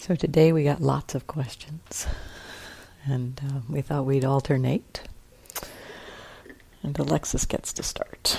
So 0.00 0.14
today 0.14 0.50
we 0.50 0.64
got 0.64 0.80
lots 0.80 1.14
of 1.14 1.26
questions, 1.26 2.06
and 3.04 3.38
uh, 3.46 3.60
we 3.68 3.82
thought 3.82 4.06
we'd 4.06 4.24
alternate. 4.24 5.02
And 6.82 6.98
Alexis 6.98 7.44
gets 7.44 7.74
to 7.74 7.82
start. 7.82 8.38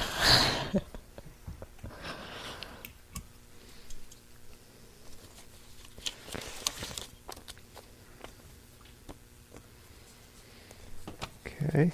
okay. 11.46 11.92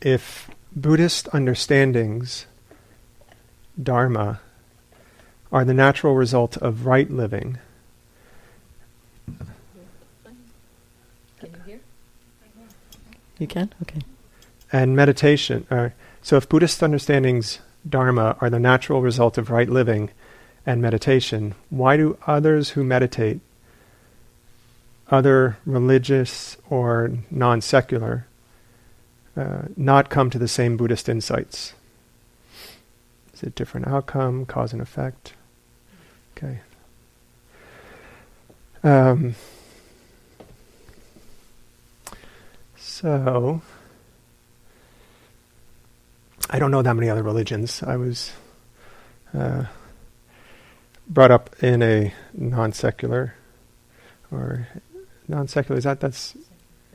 If 0.00 0.48
Buddhist 0.76 1.28
understandings, 1.32 2.46
Dharma, 3.82 4.40
are 5.52 5.64
the 5.64 5.74
natural 5.74 6.14
result 6.14 6.56
of 6.56 6.86
right 6.86 7.10
living. 7.10 7.58
Can 11.38 11.50
you 11.52 11.62
hear? 11.66 11.80
You 13.38 13.46
can? 13.46 13.72
Okay. 13.82 14.00
And 14.72 14.96
meditation. 14.96 15.66
Uh, 15.70 15.90
so, 16.22 16.36
if 16.36 16.48
Buddhist 16.48 16.82
understandings, 16.82 17.58
Dharma, 17.88 18.36
are 18.40 18.48
the 18.48 18.58
natural 18.58 19.02
result 19.02 19.36
of 19.36 19.50
right 19.50 19.68
living 19.68 20.10
and 20.64 20.80
meditation, 20.80 21.54
why 21.68 21.96
do 21.96 22.16
others 22.26 22.70
who 22.70 22.84
meditate, 22.84 23.40
other 25.08 25.58
religious 25.66 26.56
or 26.70 27.10
non 27.30 27.60
secular, 27.60 28.26
uh, 29.36 29.62
not 29.76 30.08
come 30.08 30.30
to 30.30 30.38
the 30.38 30.48
same 30.48 30.78
Buddhist 30.78 31.08
insights? 31.08 31.74
Is 33.34 33.42
it 33.42 33.54
different 33.54 33.88
outcome, 33.88 34.46
cause 34.46 34.72
and 34.72 34.80
effect? 34.80 35.34
Okay. 36.42 36.58
Um, 38.82 39.34
so, 42.76 43.62
I 46.50 46.58
don't 46.58 46.72
know 46.72 46.82
that 46.82 46.94
many 46.94 47.08
other 47.08 47.22
religions. 47.22 47.82
I 47.82 47.96
was 47.96 48.32
uh, 49.32 49.66
brought 51.08 51.30
up 51.30 51.62
in 51.62 51.80
a 51.80 52.12
non 52.34 52.72
secular 52.72 53.34
or 54.32 54.66
non 55.28 55.46
secular. 55.46 55.78
Is 55.78 55.84
that 55.84 56.00
that's 56.00 56.36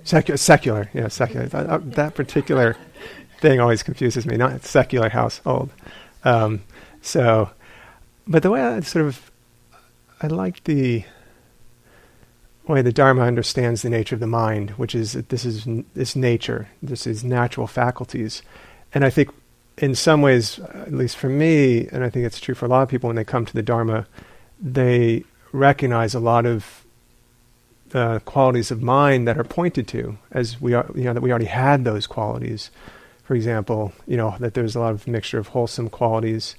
secular? 0.03 0.37
Secular, 0.37 0.89
yeah, 0.93 1.07
secular. 1.07 1.45
That, 1.47 1.69
uh, 1.69 1.77
that 1.83 2.15
particular 2.15 2.75
thing 3.39 3.61
always 3.61 3.81
confuses 3.81 4.25
me. 4.25 4.35
Not 4.35 4.65
secular 4.65 5.07
household. 5.07 5.69
Um, 6.25 6.63
so, 7.01 7.51
but 8.27 8.43
the 8.43 8.51
way 8.51 8.61
I 8.61 8.81
sort 8.81 9.05
of 9.05 9.31
I 10.21 10.27
like 10.27 10.63
the 10.63 11.05
way 12.67 12.81
the 12.81 12.91
Dharma 12.91 13.21
understands 13.21 13.81
the 13.81 13.89
nature 13.89 14.15
of 14.15 14.19
the 14.19 14.27
mind, 14.27 14.71
which 14.71 14.95
is 14.95 15.13
that 15.13 15.29
this 15.29 15.45
is 15.45 15.67
this 15.93 16.15
nature, 16.15 16.69
this 16.81 17.07
is 17.07 17.23
natural 17.23 17.67
faculties, 17.67 18.41
and 18.93 19.05
I 19.05 19.09
think 19.09 19.29
in 19.77 19.93
some 19.93 20.21
ways, 20.21 20.59
at 20.59 20.91
least 20.91 21.17
for 21.17 21.29
me, 21.29 21.87
and 21.89 22.03
I 22.03 22.09
think 22.09 22.25
it's 22.25 22.39
true 22.39 22.55
for 22.55 22.65
a 22.65 22.69
lot 22.69 22.81
of 22.81 22.89
people 22.89 23.07
when 23.07 23.15
they 23.15 23.23
come 23.23 23.45
to 23.45 23.53
the 23.53 23.61
Dharma, 23.61 24.07
they 24.59 25.23
recognize 25.51 26.15
a 26.15 26.19
lot 26.19 26.45
of 26.45 26.83
the 27.89 28.21
qualities 28.25 28.71
of 28.71 28.81
mind 28.81 29.27
that 29.27 29.37
are 29.37 29.43
pointed 29.43 29.87
to 29.89 30.17
as 30.31 30.59
we 30.59 30.73
are, 30.73 30.89
you 30.95 31.03
know, 31.03 31.13
that 31.13 31.21
we 31.21 31.29
already 31.29 31.45
had 31.45 31.83
those 31.83 32.07
qualities. 32.07 32.71
For 33.23 33.35
example, 33.35 33.93
you 34.07 34.17
know, 34.17 34.35
that 34.39 34.55
there's 34.55 34.75
a 34.75 34.79
lot 34.79 34.93
of 34.93 35.07
mixture 35.07 35.37
of 35.37 35.49
wholesome 35.49 35.89
qualities 35.89 36.55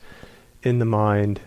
in 0.62 0.78
the 0.78 0.84
mind 0.84 1.40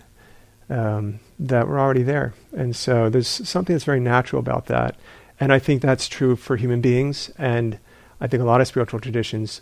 um, 0.70 1.20
that 1.42 1.68
were 1.68 1.80
already 1.80 2.04
there. 2.04 2.34
And 2.56 2.76
so 2.76 3.10
there's 3.10 3.28
something 3.28 3.74
that's 3.74 3.84
very 3.84 4.00
natural 4.00 4.40
about 4.40 4.68
that. 4.68 4.96
And 5.40 5.52
I 5.52 5.58
think 5.58 5.82
that's 5.82 6.08
true 6.08 6.36
for 6.36 6.56
human 6.56 6.82
beings. 6.82 7.32
And 7.38 7.80
I 8.22 8.28
think 8.28 8.44
a 8.44 8.46
lot 8.46 8.62
of 8.62 8.68
spiritual 8.68 9.00
traditions 9.00 9.62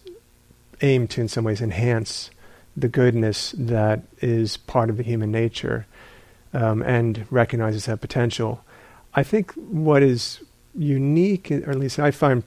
aim 0.81 1.08
to, 1.08 1.22
in 1.22 1.30
some 1.30 1.46
ways, 1.46 1.62
enhance 1.62 2.31
the 2.76 2.90
goodness 2.90 3.54
that 3.58 4.02
is 4.22 4.58
part 4.58 4.90
of 4.90 4.98
the 4.98 5.04
human 5.04 5.31
nature 5.31 5.88
um, 6.54 6.81
and 6.81 7.26
recognizes 7.30 7.86
that 7.86 8.02
potential. 8.02 8.62
I 9.14 9.24
think 9.24 9.54
what 9.54 10.04
is 10.04 10.42
unique, 10.75 11.50
or 11.50 11.72
at 11.72 11.80
least 11.80 11.98
I 11.98 12.12
find 12.12 12.44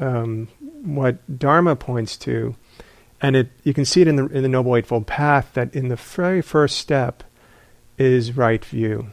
um, 0.00 0.48
what 0.84 1.38
Dharma 1.38 1.74
points 1.76 2.16
to, 2.18 2.54
and 3.20 3.36
it 3.36 3.48
you 3.64 3.74
can 3.74 3.84
see 3.84 4.00
it 4.00 4.08
in 4.08 4.16
the 4.16 4.26
in 4.26 4.42
the 4.42 4.48
Noble 4.48 4.76
Eightfold 4.76 5.06
Path 5.06 5.50
that 5.54 5.74
in 5.74 5.88
the 5.88 5.96
very 5.96 6.42
first 6.42 6.78
step, 6.78 7.22
is 7.98 8.36
right 8.36 8.64
view, 8.64 9.10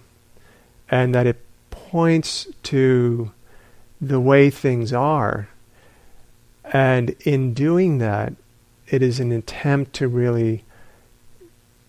and 0.89 1.13
that 1.15 1.27
it 1.27 1.39
points 1.69 2.47
to 2.63 3.31
the 3.99 4.19
way 4.19 4.49
things 4.49 4.91
are. 4.91 5.49
And 6.73 7.15
in 7.21 7.53
doing 7.53 7.97
that, 7.99 8.33
it 8.87 9.01
is 9.01 9.19
an 9.19 9.31
attempt 9.31 9.93
to 9.93 10.07
really 10.07 10.63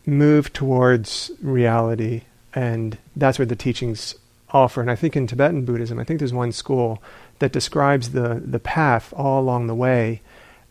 move 0.05 0.53
towards 0.53 1.31
reality, 1.41 2.23
and 2.55 2.99
that's 3.17 3.39
what 3.39 3.49
the 3.49 3.57
teachings 3.57 4.15
offer. 4.51 4.81
And 4.81 4.91
I 4.91 4.97
think 4.97 5.17
in 5.17 5.27
Tibetan 5.27 5.65
Buddhism, 5.65 5.99
I 5.99 6.05
think 6.05 6.19
there's 6.19 6.33
one 6.33 6.53
school 6.53 7.03
that 7.39 7.53
describes 7.53 8.11
the, 8.11 8.43
the 8.45 8.59
path 8.59 9.13
all 9.17 9.41
along 9.41 9.67
the 9.67 9.75
way 9.75 10.21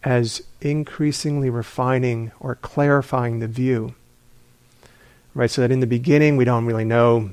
as 0.03 0.43
increasingly 0.61 1.49
refining 1.49 2.31
or 2.39 2.55
clarifying 2.55 3.39
the 3.39 3.47
view 3.47 3.93
right? 5.33 5.49
So 5.49 5.61
that 5.61 5.71
in 5.71 5.79
the 5.79 5.87
beginning, 5.87 6.37
we 6.37 6.45
don't 6.45 6.65
really 6.65 6.85
know 6.85 7.31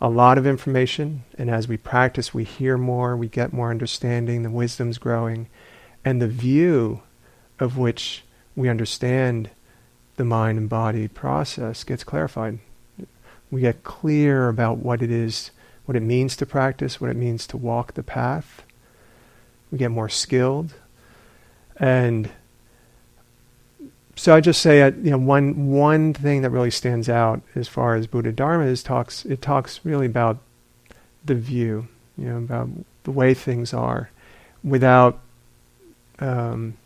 a 0.00 0.08
lot 0.08 0.38
of 0.38 0.46
information, 0.46 1.24
and 1.36 1.50
as 1.50 1.68
we 1.68 1.76
practice, 1.76 2.32
we 2.32 2.44
hear 2.44 2.78
more, 2.78 3.16
we 3.16 3.28
get 3.28 3.52
more 3.52 3.70
understanding, 3.70 4.42
the 4.42 4.50
wisdom's 4.50 4.96
growing, 4.96 5.46
and 6.04 6.22
the 6.22 6.28
view 6.28 7.02
of 7.58 7.76
which 7.76 8.24
we 8.56 8.68
understand 8.68 9.50
the 10.16 10.24
mind 10.24 10.58
and 10.58 10.68
body 10.68 11.06
process 11.06 11.84
gets 11.84 12.02
clarified. 12.02 12.58
We 13.50 13.60
get 13.60 13.84
clear 13.84 14.48
about 14.48 14.78
what 14.78 15.02
it 15.02 15.10
is, 15.10 15.50
what 15.84 15.96
it 15.96 16.02
means 16.02 16.36
to 16.36 16.46
practice, 16.46 17.00
what 17.00 17.10
it 17.10 17.16
means 17.16 17.46
to 17.48 17.56
walk 17.56 17.94
the 17.94 18.02
path. 18.02 18.62
We 19.70 19.78
get 19.78 19.90
more 19.90 20.08
skilled. 20.08 20.74
And 21.76 22.30
so 24.20 24.34
I 24.34 24.42
just 24.42 24.60
say, 24.60 24.82
uh, 24.82 24.90
you 25.02 25.10
know, 25.10 25.16
one 25.16 25.68
one 25.68 26.12
thing 26.12 26.42
that 26.42 26.50
really 26.50 26.70
stands 26.70 27.08
out 27.08 27.40
as 27.54 27.68
far 27.68 27.94
as 27.94 28.06
Buddha 28.06 28.32
Dharma 28.32 28.66
is 28.66 28.82
talks. 28.82 29.24
It 29.24 29.40
talks 29.40 29.80
really 29.82 30.04
about 30.04 30.36
the 31.24 31.34
view, 31.34 31.88
you 32.18 32.26
know, 32.26 32.36
about 32.36 32.68
the 33.04 33.12
way 33.12 33.32
things 33.32 33.72
are, 33.72 34.10
without 34.62 35.20
um, 36.18 36.76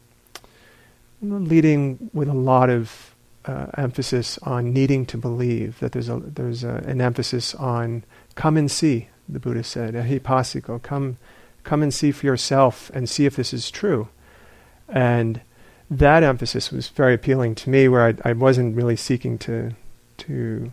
leading 1.20 2.08
with 2.12 2.28
a 2.28 2.34
lot 2.34 2.70
of 2.70 3.16
uh, 3.46 3.66
emphasis 3.76 4.38
on 4.44 4.72
needing 4.72 5.04
to 5.06 5.18
believe. 5.18 5.80
That 5.80 5.90
there's 5.90 6.08
a 6.08 6.20
there's 6.20 6.62
a, 6.62 6.84
an 6.86 7.00
emphasis 7.00 7.52
on 7.56 8.04
come 8.36 8.56
and 8.56 8.70
see. 8.70 9.08
The 9.28 9.40
Buddha 9.40 9.64
said, 9.64 9.94
"Ehipassiko, 9.94 10.80
come, 10.80 11.18
come 11.64 11.82
and 11.82 11.92
see 11.92 12.12
for 12.12 12.26
yourself 12.26 12.92
and 12.94 13.08
see 13.08 13.26
if 13.26 13.34
this 13.34 13.52
is 13.52 13.72
true," 13.72 14.06
and 14.88 15.40
that 15.98 16.22
emphasis 16.22 16.70
was 16.70 16.88
very 16.88 17.14
appealing 17.14 17.54
to 17.56 17.70
me, 17.70 17.88
where 17.88 18.06
I, 18.06 18.30
I 18.30 18.32
wasn't 18.32 18.76
really 18.76 18.96
seeking 18.96 19.38
to 19.38 19.72
to 20.18 20.72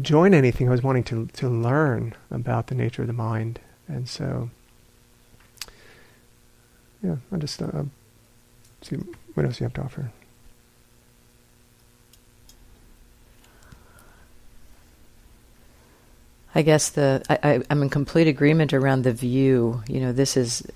join 0.00 0.34
anything. 0.34 0.68
I 0.68 0.72
was 0.72 0.82
wanting 0.82 1.04
to 1.04 1.26
to 1.26 1.48
learn 1.48 2.14
about 2.30 2.68
the 2.68 2.74
nature 2.74 3.02
of 3.02 3.08
the 3.08 3.14
mind, 3.14 3.60
and 3.88 4.08
so 4.08 4.50
yeah, 7.02 7.16
I 7.32 7.36
just 7.36 7.60
uh, 7.62 7.84
see 8.82 8.96
what 9.34 9.46
else 9.46 9.60
you 9.60 9.64
have 9.64 9.74
to 9.74 9.82
offer. 9.82 10.10
I 16.54 16.62
guess 16.62 16.88
the 16.90 17.22
I, 17.28 17.62
am 17.70 17.82
in 17.82 17.90
complete 17.90 18.26
agreement 18.26 18.72
around 18.72 19.04
the 19.04 19.12
view. 19.12 19.82
You 19.88 20.00
know, 20.00 20.12
this 20.12 20.36
is 20.36 20.66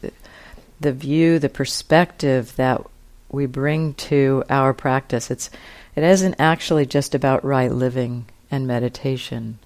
the 0.81 0.93
view, 0.93 1.39
the 1.39 1.49
perspective 1.49 2.55
that 2.57 2.85
we 3.35 3.47
bring 3.47 3.95
to 3.95 4.45
our 4.49 4.73
practice. 4.73 5.31
It's 5.31 5.51
it 5.95 6.03
isn't 6.03 6.37
actually 6.39 6.87
just 6.87 7.15
about 7.15 7.45
right 7.45 7.71
living 7.71 8.27
and 8.51 8.67
meditation. 8.67 9.59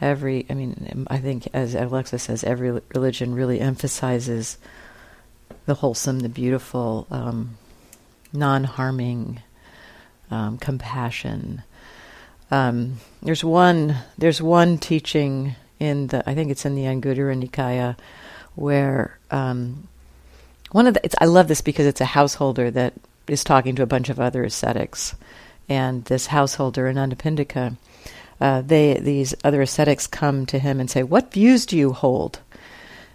Every, 0.00 0.46
I 0.50 0.54
mean, 0.54 1.06
I 1.08 1.18
think 1.18 1.48
as 1.52 1.74
Alexis 1.74 2.24
says, 2.24 2.42
every 2.42 2.70
religion 2.94 3.34
really 3.34 3.60
emphasizes 3.60 4.58
the 5.66 5.74
wholesome, 5.74 6.20
the 6.20 6.28
beautiful, 6.28 7.06
um, 7.10 7.56
non-harming, 8.32 9.40
um, 10.30 10.58
compassion. 10.58 11.62
Um, 12.50 12.98
there's 13.22 13.44
one. 13.44 13.96
There's 14.18 14.42
one 14.42 14.78
teaching 14.78 15.54
in 15.78 16.08
the. 16.08 16.28
I 16.28 16.34
think 16.34 16.50
it's 16.50 16.66
in 16.66 16.74
the 16.74 16.82
Anguttara 16.82 17.40
Nikaya, 17.40 17.96
where 18.54 19.18
um, 19.30 19.88
one 20.72 20.86
of 20.86 20.94
the, 20.94 21.22
I 21.22 21.26
love 21.26 21.48
this 21.48 21.60
because 21.60 21.86
it's 21.86 22.00
a 22.00 22.06
householder 22.06 22.70
that 22.70 22.94
is 23.28 23.44
talking 23.44 23.76
to 23.76 23.82
a 23.82 23.86
bunch 23.86 24.08
of 24.08 24.18
other 24.18 24.44
ascetics, 24.44 25.14
and 25.68 26.04
this 26.06 26.26
householder 26.26 26.88
in 26.88 26.96
Anathapindika 26.96 27.76
uh, 28.42 28.60
they 28.60 28.98
these 28.98 29.36
other 29.44 29.62
ascetics 29.62 30.08
come 30.08 30.46
to 30.46 30.58
him 30.58 30.80
and 30.80 30.90
say, 30.90 31.04
"What 31.04 31.32
views 31.32 31.64
do 31.64 31.78
you 31.78 31.92
hold?" 31.92 32.40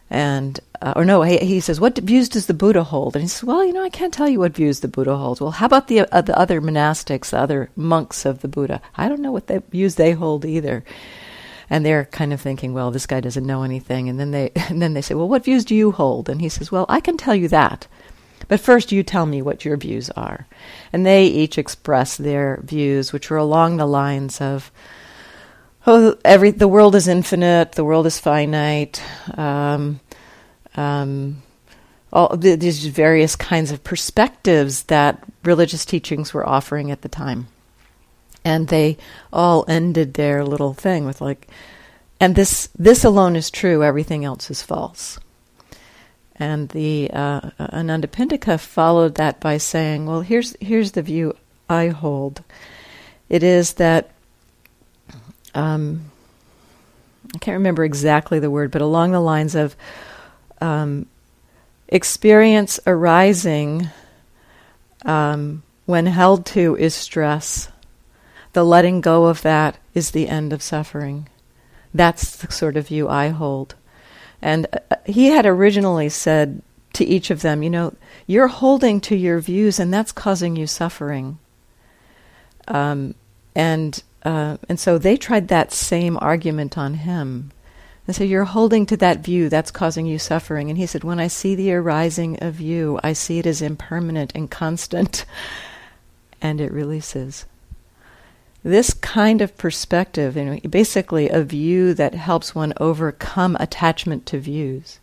And 0.10 0.58
uh, 0.82 0.94
or 0.96 1.04
no, 1.04 1.22
he, 1.22 1.38
he, 1.40 1.60
says, 1.60 1.82
"What 1.82 1.98
views 1.98 2.30
does 2.30 2.46
the 2.46 2.54
Buddha 2.54 2.82
hold?" 2.82 3.18
And 3.18 3.24
he 3.24 3.28
says, 3.28 3.44
"Well, 3.44 3.66
you 3.66 3.74
know, 3.74 3.84
I 3.84 3.90
can't 3.90 4.14
tell 4.14 4.30
you 4.30 4.40
what 4.40 4.56
views 4.56 4.80
the 4.80 4.88
Buddha 4.88 5.18
holds." 5.18 5.42
Well, 5.42 5.52
how 5.52 5.66
about 5.66 5.90
the 5.90 6.02
uh, 6.16 6.22
the 6.22 6.38
other 6.40 6.62
monastics, 6.62 7.32
the 7.32 7.40
other 7.40 7.70
monks 7.76 8.26
of 8.26 8.40
the 8.40 8.48
Buddha? 8.48 8.82
I 8.96 9.10
don't 9.10 9.20
know 9.20 9.34
what 9.34 9.48
they, 9.48 9.58
views 9.58 9.96
they 9.96 10.14
hold 10.14 10.46
either. 10.46 10.86
And 11.70 11.86
they're 11.86 12.06
kind 12.06 12.34
of 12.34 12.42
thinking, 12.42 12.74
"Well, 12.74 12.92
this 12.92 13.06
guy 13.06 13.20
doesn't 13.20 13.46
know 13.46 13.64
anything." 13.64 14.10
And 14.10 14.20
then 14.20 14.32
they 14.32 14.52
and 14.70 14.82
then 14.82 14.94
they 14.94 15.02
say, 15.02 15.16
"Well, 15.16 15.30
what 15.30 15.46
views 15.46 15.66
do 15.66 15.76
you 15.76 15.92
hold?" 15.92 16.30
And 16.30 16.42
he 16.42 16.50
says, 16.50 16.72
"Well, 16.72 16.86
I 16.90 17.00
can 17.00 17.18
tell 17.18 17.36
you 17.36 17.48
that." 17.50 17.88
But 18.48 18.60
first, 18.62 18.92
you 18.92 19.04
tell 19.04 19.26
me 19.26 19.42
what 19.42 19.66
your 19.66 19.76
views 19.78 20.10
are. 20.12 20.48
And 20.94 21.06
they 21.06 21.26
each 21.26 21.58
express 21.58 22.16
their 22.16 22.62
views, 22.64 23.12
which 23.12 23.30
were 23.30 23.38
along 23.38 23.78
the 23.78 23.86
lines 23.86 24.40
of 24.40 24.72
oh, 25.86 26.18
every 26.24 26.52
the 26.52 26.68
world 26.68 26.96
is 26.96 27.08
infinite, 27.08 27.74
the 27.74 27.84
world 27.84 28.06
is 28.06 28.20
finite. 28.20 29.02
Um, 29.38 30.00
um, 30.76 31.42
all 32.14 32.36
these 32.38 32.86
various 32.86 33.36
kinds 33.36 33.72
of 33.72 33.84
perspectives 33.84 34.84
that 34.84 35.24
religious 35.44 35.86
teachings 35.86 36.34
were 36.34 36.48
offering 36.48 36.92
at 36.92 37.02
the 37.02 37.10
time, 37.10 37.48
and 38.48 38.70
they 38.70 38.98
all 39.34 39.66
ended 39.68 40.14
their 40.14 40.46
little 40.46 40.74
thing 40.74 41.06
with 41.06 41.20
like, 41.20 41.50
and 42.18 42.34
this 42.34 42.70
this 42.80 43.04
alone 43.04 43.36
is 43.36 43.52
true, 43.52 43.84
everything 43.84 44.24
else 44.24 44.50
is 44.50 44.64
false. 44.64 45.20
And 46.38 46.70
the 46.70 47.12
uh, 47.12 47.42
Anathapindika 47.60 48.58
followed 48.58 49.16
that 49.16 49.42
by 49.42 49.58
saying, 49.58 50.06
"Well, 50.06 50.22
here's 50.22 50.56
here's 50.62 50.94
the 50.94 51.02
view 51.02 51.36
I 51.70 51.90
hold. 51.90 52.42
It 53.28 53.44
is 53.44 53.74
that 53.74 54.12
um, 55.54 56.10
I 57.36 57.40
can't 57.40 57.58
remember 57.58 57.84
exactly 57.84 58.40
the 58.40 58.52
word, 58.52 58.72
but 58.72 58.82
along 58.82 59.12
the 59.12 59.20
lines 59.20 59.56
of 59.56 59.76
um, 60.62 61.06
experience 61.90 62.80
arising 62.88 63.90
um, 65.04 65.64
when 65.86 66.06
held 66.06 66.46
to 66.46 66.78
is 66.78 66.96
stress. 66.96 67.68
The 68.58 68.64
letting 68.64 69.02
go 69.02 69.28
of 69.28 69.44
that 69.44 69.78
is 69.94 70.10
the 70.10 70.28
end 70.28 70.52
of 70.52 70.64
suffering. 70.64 71.30
That's 71.94 72.38
the 72.38 72.52
sort 72.52 72.76
of 72.76 72.88
view 72.88 73.08
I 73.08 73.28
hold. 73.28 73.76
And 74.42 74.66
uh, 74.74 74.96
he 75.06 75.28
had 75.28 75.46
originally 75.46 76.10
said 76.10 76.64
to 76.94 77.06
each 77.06 77.30
of 77.30 77.44
them, 77.44 77.62
you 77.62 77.70
know, 77.70 77.94
you're 78.26 78.48
holding 78.48 79.00
to 79.02 79.16
your 79.16 79.38
views 79.38 79.78
and 79.78 79.94
that's 79.94 80.12
causing 80.12 80.56
you 80.56 80.66
suffering. 80.66 81.38
Um, 82.68 83.14
and 83.54 84.02
uh, 84.24 84.58
and 84.68 84.80
so 84.80 84.98
they 84.98 85.18
tried 85.18 85.50
that 85.50 85.72
same 85.72 86.18
argument 86.20 86.80
on 86.80 86.96
him. 86.96 87.52
And 88.08 88.16
so 88.16 88.24
you're 88.24 88.46
holding 88.46 88.88
to 88.88 88.98
that 88.98 89.20
view 89.20 89.50
that's 89.50 89.70
causing 89.70 90.08
you 90.08 90.18
suffering. 90.18 90.72
And 90.72 90.80
he 90.80 90.88
said, 90.88 91.04
When 91.04 91.20
I 91.20 91.28
see 91.28 91.54
the 91.54 91.74
arising 91.74 92.40
of 92.42 92.60
you, 92.60 93.00
I 93.04 93.14
see 93.14 93.38
it 93.38 93.46
as 93.46 93.62
impermanent 93.62 94.32
and 94.34 94.50
constant, 94.50 95.26
and 96.42 96.60
it 96.60 96.72
releases. 96.72 97.46
This 98.68 98.94
kind 98.94 99.42
of 99.42 99.58
perspective, 99.58 100.36
you 100.36 100.44
know, 100.44 100.60
basically 100.70 101.30
a 101.30 101.42
view 101.42 101.94
that 101.94 102.14
helps 102.14 102.54
one 102.54 102.74
overcome 102.82 103.56
attachment 103.62 104.26
to 104.26 104.40
views, 104.40 105.00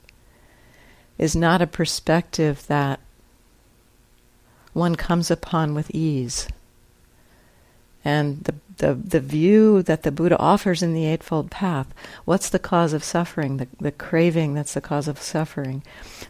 is 1.17 1.35
not 1.35 1.63
a 1.63 1.67
perspective 1.67 2.67
that 2.67 3.01
one 4.75 4.97
comes 4.97 5.31
upon 5.31 5.73
with 5.73 5.91
ease. 5.93 6.47
And 8.05 8.45
the 8.45 8.55
the, 8.77 8.93
the 8.93 9.21
view 9.21 9.83
that 9.83 10.03
the 10.03 10.13
Buddha 10.13 10.37
offers 10.39 10.83
in 10.83 10.93
the 10.93 11.07
Eightfold 11.07 11.51
Path. 11.51 11.87
What's 12.27 12.51
the 12.51 12.59
cause 12.59 12.93
of 12.93 13.03
suffering? 13.03 13.57
The, 13.57 13.69
the 13.81 13.93
craving 13.93 14.53
that's 14.53 14.75
the 14.75 14.83
cause 14.83 15.09
of 15.09 15.23
suffering. 15.23 15.83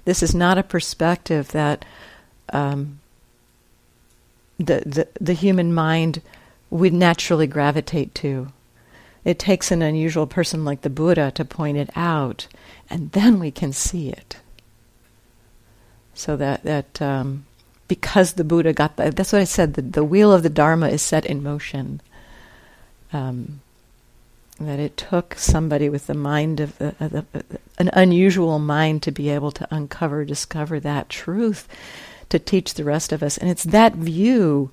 This 0.05 0.23
is 0.23 0.37
not 0.37 0.57
a 0.57 0.63
perspective 0.63 1.49
that 1.49 1.85
um, 2.51 3.01
the, 4.59 4.85
the, 4.87 5.09
the 5.21 5.33
human 5.33 5.75
mind 5.75 6.23
would 6.75 6.93
naturally 6.93 7.47
gravitate 7.47 8.13
to. 8.17 8.49
It 9.25 9.39
takes 9.39 9.71
an 9.71 9.81
unusual 9.81 10.27
person 10.27 10.65
like 10.65 10.81
the 10.81 10.91
Buddha 10.91 11.31
to 11.37 11.45
point 11.45 11.79
it 11.79 11.89
out, 11.95 12.49
and 12.91 13.13
then 13.13 13.39
we 13.39 13.53
can 13.53 13.73
see 13.73 14.09
it. 14.09 14.39
So 16.15 16.37
that, 16.37 16.65
that 16.65 17.01
um, 17.01 17.47
because 17.87 18.33
the 18.33 18.43
Buddha 18.43 18.73
got 18.73 18.97
the, 18.97 19.13
that's 19.13 19.33
what 19.33 19.41
I 19.41 19.45
said, 19.45 19.75
the, 19.75 19.83
the 19.83 20.03
wheel 20.03 20.33
of 20.33 20.43
the 20.43 20.51
Dharma 20.51 20.89
is 20.89 21.01
set 21.01 21.25
in 21.25 21.45
motion 21.45 22.01
um, 23.13 23.61
that 24.59 24.81
it 24.81 24.97
took 24.97 25.37
somebody 25.37 25.89
with 25.89 26.09
the 26.09 26.15
mind 26.15 26.59
of 26.59 26.77
the, 26.79 26.89
uh, 26.99 27.09
the, 27.09 27.25
uh, 27.35 27.43
an 27.79 27.91
unusual 27.93 28.59
mind 28.59 29.05
to 29.05 29.13
be 29.13 29.31
able 29.31 29.53
to 29.53 29.69
uncover, 29.71 30.25
discover 30.25 30.81
that 30.81 31.09
truth, 31.09 31.69
to 32.31 32.41
teach 32.41 32.75
the 32.75 32.85
rest 32.85 33.13
of 33.13 33.23
us. 33.23 33.39
And 33.39 33.49
it's 33.49 33.65
that 33.65 33.95
view 33.95 34.73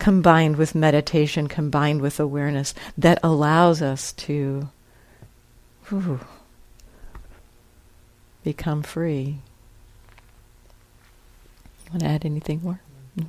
combined 0.00 0.56
with 0.56 0.74
meditation, 0.74 1.46
combined 1.46 2.00
with 2.00 2.18
awareness, 2.18 2.74
that 2.98 3.20
allows 3.22 3.80
us 3.80 4.12
to 4.14 4.68
whew, 5.88 6.18
become 8.42 8.82
free. 8.82 9.38
You 11.84 11.90
want 11.92 12.00
to 12.00 12.08
add 12.08 12.24
anything 12.24 12.60
more? 12.62 12.80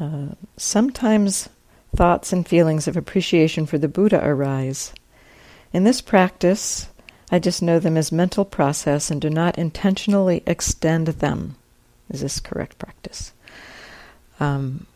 Uh, 0.00 0.28
sometimes 0.56 1.50
thoughts 1.94 2.32
and 2.32 2.48
feelings 2.48 2.88
of 2.88 2.96
appreciation 2.96 3.66
for 3.66 3.76
the 3.76 3.86
Buddha 3.86 4.18
arise. 4.26 4.94
In 5.74 5.84
this 5.84 6.00
practice, 6.00 6.88
I 7.30 7.38
just 7.38 7.62
know 7.62 7.78
them 7.78 7.96
as 7.96 8.10
mental 8.10 8.44
process 8.44 9.10
and 9.10 9.20
do 9.20 9.30
not 9.30 9.58
intentionally 9.58 10.42
extend 10.46 11.06
them. 11.06 11.56
Is 12.10 12.20
this 12.22 12.40
correct 12.40 12.78
practice? 12.78 13.32
Um, 14.40 14.86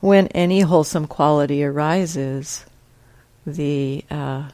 when 0.00 0.28
any 0.28 0.60
wholesome 0.60 1.06
quality 1.06 1.64
arises, 1.64 2.64
the 3.44 4.04
uh, 4.10 4.48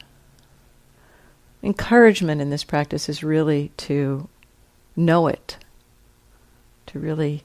encouragement 1.61 2.41
in 2.41 2.49
this 2.49 2.63
practice 2.63 3.09
is 3.09 3.23
really 3.23 3.71
to 3.77 4.27
know 4.95 5.27
it, 5.27 5.57
to 6.87 6.99
really 6.99 7.43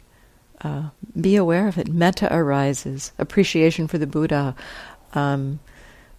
uh, 0.62 0.84
be 1.20 1.36
aware 1.36 1.68
of 1.68 1.76
it. 1.76 1.88
Metta 1.88 2.34
arises, 2.34 3.12
appreciation 3.18 3.86
for 3.86 3.98
the 3.98 4.06
Buddha, 4.06 4.54
um, 5.14 5.58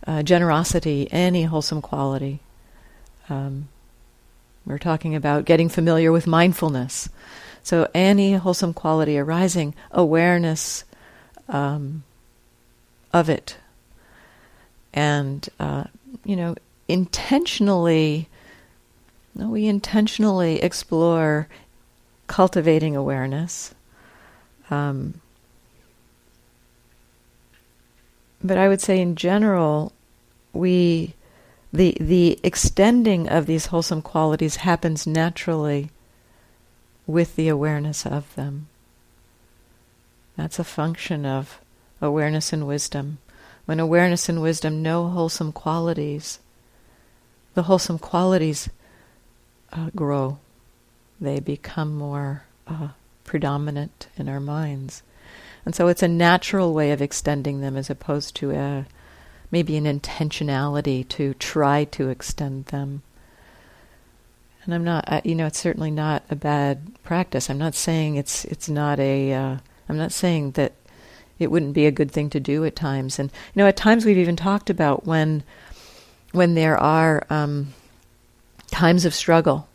uh, 0.08 0.24
generosity, 0.24 1.08
any 1.12 1.44
wholesome 1.44 1.82
quality. 1.82 2.40
Um, 3.30 3.70
we're 4.66 4.78
talking 4.78 5.16
about 5.16 5.46
getting 5.46 5.70
familiar 5.70 6.12
with 6.12 6.28
mindfulness. 6.28 7.10
So, 7.64 7.90
any 7.94 8.34
wholesome 8.34 8.74
quality 8.74 9.18
arising, 9.18 9.76
awareness 9.92 10.84
um, 11.48 12.04
of 13.14 13.30
it. 13.30 13.58
And, 14.94 15.48
uh, 15.60 15.86
you 16.26 16.36
know, 16.36 16.56
intentionally, 16.88 18.28
we 19.36 19.68
intentionally 19.68 20.62
explore 20.62 21.48
cultivating 22.28 22.96
awareness 22.96 23.74
um, 24.70 25.22
but 28.44 28.58
I 28.58 28.68
would 28.68 28.82
say, 28.82 29.00
in 29.00 29.16
general, 29.16 29.94
we 30.54 31.14
the 31.74 31.98
the 32.00 32.40
extending 32.44 33.30
of 33.30 33.46
these 33.46 33.68
wholesome 33.68 34.02
qualities 34.02 34.58
happens 34.58 35.08
naturally 35.08 35.90
with 37.08 37.36
the 37.36 37.48
awareness 37.48 38.06
of 38.06 38.34
them. 38.36 38.68
That's 40.36 40.60
a 40.60 40.64
function 40.64 41.26
of 41.26 41.60
awareness 42.02 42.52
and 42.52 42.68
wisdom. 42.68 43.20
When 43.66 43.80
awareness 43.80 44.28
and 44.28 44.42
wisdom 44.42 44.82
know 44.82 45.08
wholesome 45.08 45.52
qualities, 45.52 46.40
the 47.54 47.64
wholesome 47.64 48.00
qualities 48.00 48.70
uh, 49.72 49.90
grow. 49.96 50.40
They 51.20 51.40
become 51.40 51.96
more 51.96 52.44
uh, 52.68 52.90
predominant 53.24 54.08
in 54.18 54.28
our 54.28 54.40
minds. 54.40 55.04
And 55.66 55.76
so 55.76 55.88
it's 55.88 56.04
a 56.04 56.08
natural 56.08 56.74
way 56.74 56.92
of 56.92 57.02
extending 57.02 57.62
them 57.62 57.78
as 57.78 57.90
opposed 57.90 58.36
to 58.38 58.52
a, 58.52 58.86
maybe 59.52 59.78
an 59.78 59.86
intentionality 59.86 61.08
to 61.10 61.34
try 61.36 61.84
to 61.86 62.10
extend 62.10 62.66
them. 62.68 63.04
And 64.64 64.74
I'm 64.74 64.84
not, 64.84 65.26
you 65.26 65.36
know, 65.36 65.48
it's 65.48 65.60
certainly 65.60 65.92
not 65.92 66.24
a 66.30 66.36
bad 66.36 67.04
practice. 67.04 67.50
I'm 67.50 67.58
not 67.58 67.76
saying 67.76 68.16
it's 68.16 68.46
it's 68.46 68.70
not 68.70 69.00
a. 69.00 69.32
am 69.32 69.60
uh, 69.90 69.94
not 69.94 70.12
saying 70.12 70.52
that 70.52 70.74
it 71.40 71.50
wouldn't 71.50 71.74
be 71.74 71.88
a 71.88 71.92
good 71.92 72.12
thing 72.12 72.30
to 72.30 72.40
do 72.40 72.64
at 72.66 72.76
times. 72.76 73.18
And 73.18 73.32
you 73.32 73.64
know, 73.64 73.68
at 73.68 73.76
times 73.76 74.06
we've 74.06 74.20
even 74.20 74.36
talked 74.36 74.70
about 74.70 75.06
when 75.06 75.44
when 76.32 76.54
there 76.54 76.78
are 76.78 77.26
um, 77.30 77.74
times 78.72 79.06
of 79.06 79.14
struggle 79.14 79.68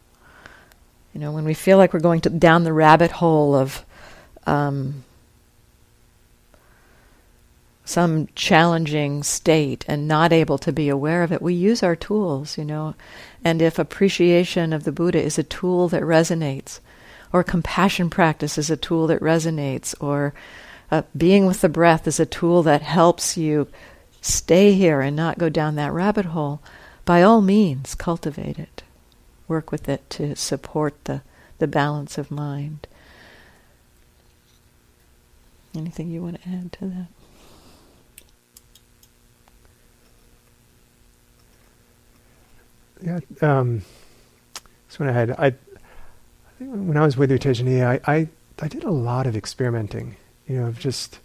You 1.12 1.20
know, 1.20 1.32
when 1.32 1.44
we 1.44 1.54
feel 1.54 1.78
like 1.78 1.92
we're 1.92 2.00
going 2.00 2.20
to, 2.22 2.30
down 2.30 2.64
the 2.64 2.72
rabbit 2.72 3.10
hole 3.10 3.54
of 3.54 3.84
um, 4.46 5.04
some 7.86 8.28
challenging 8.34 9.22
state 9.22 9.84
and 9.86 10.08
not 10.08 10.32
able 10.32 10.58
to 10.58 10.72
be 10.72 10.88
aware 10.88 11.22
of 11.22 11.32
it, 11.32 11.40
we 11.40 11.54
use 11.54 11.82
our 11.82 11.96
tools, 11.96 12.58
you 12.58 12.64
know. 12.64 12.94
And 13.44 13.62
if 13.62 13.78
appreciation 13.78 14.72
of 14.72 14.82
the 14.82 14.92
Buddha 14.92 15.22
is 15.22 15.38
a 15.38 15.44
tool 15.44 15.88
that 15.88 16.02
resonates, 16.02 16.80
or 17.32 17.44
compassion 17.44 18.10
practice 18.10 18.58
is 18.58 18.70
a 18.70 18.76
tool 18.76 19.06
that 19.06 19.20
resonates, 19.20 19.94
or 20.00 20.34
uh, 20.90 21.02
being 21.16 21.46
with 21.46 21.60
the 21.60 21.68
breath 21.68 22.08
is 22.08 22.18
a 22.18 22.26
tool 22.26 22.64
that 22.64 22.82
helps 22.82 23.36
you 23.36 23.68
stay 24.20 24.72
here 24.72 25.00
and 25.00 25.14
not 25.14 25.38
go 25.38 25.48
down 25.48 25.76
that 25.76 25.92
rabbit 25.92 26.26
hole, 26.26 26.60
by 27.04 27.22
all 27.22 27.40
means, 27.40 27.94
cultivate 27.94 28.58
it. 28.58 28.82
Work 29.46 29.70
with 29.70 29.88
it 29.88 30.10
to 30.10 30.34
support 30.34 31.04
the, 31.04 31.22
the 31.58 31.68
balance 31.68 32.18
of 32.18 32.32
mind. 32.32 32.88
Anything 35.72 36.10
you 36.10 36.22
want 36.22 36.42
to 36.42 36.48
add 36.48 36.72
to 36.72 36.86
that? 36.86 37.15
Yeah, 43.02 43.18
um, 43.42 43.82
so 44.88 45.04
when 45.04 45.08
I 45.08 45.12
had, 45.12 45.30
I, 45.32 45.46
I 45.46 45.52
think 46.58 46.70
when 46.70 46.96
I 46.96 47.04
was 47.04 47.16
with 47.16 47.30
U 47.30 47.84
I, 47.84 48.00
I, 48.06 48.28
I 48.58 48.68
did 48.68 48.84
a 48.84 48.90
lot 48.90 49.26
of 49.26 49.36
experimenting, 49.36 50.16
you 50.46 50.58
know, 50.58 50.72
just, 50.72 51.20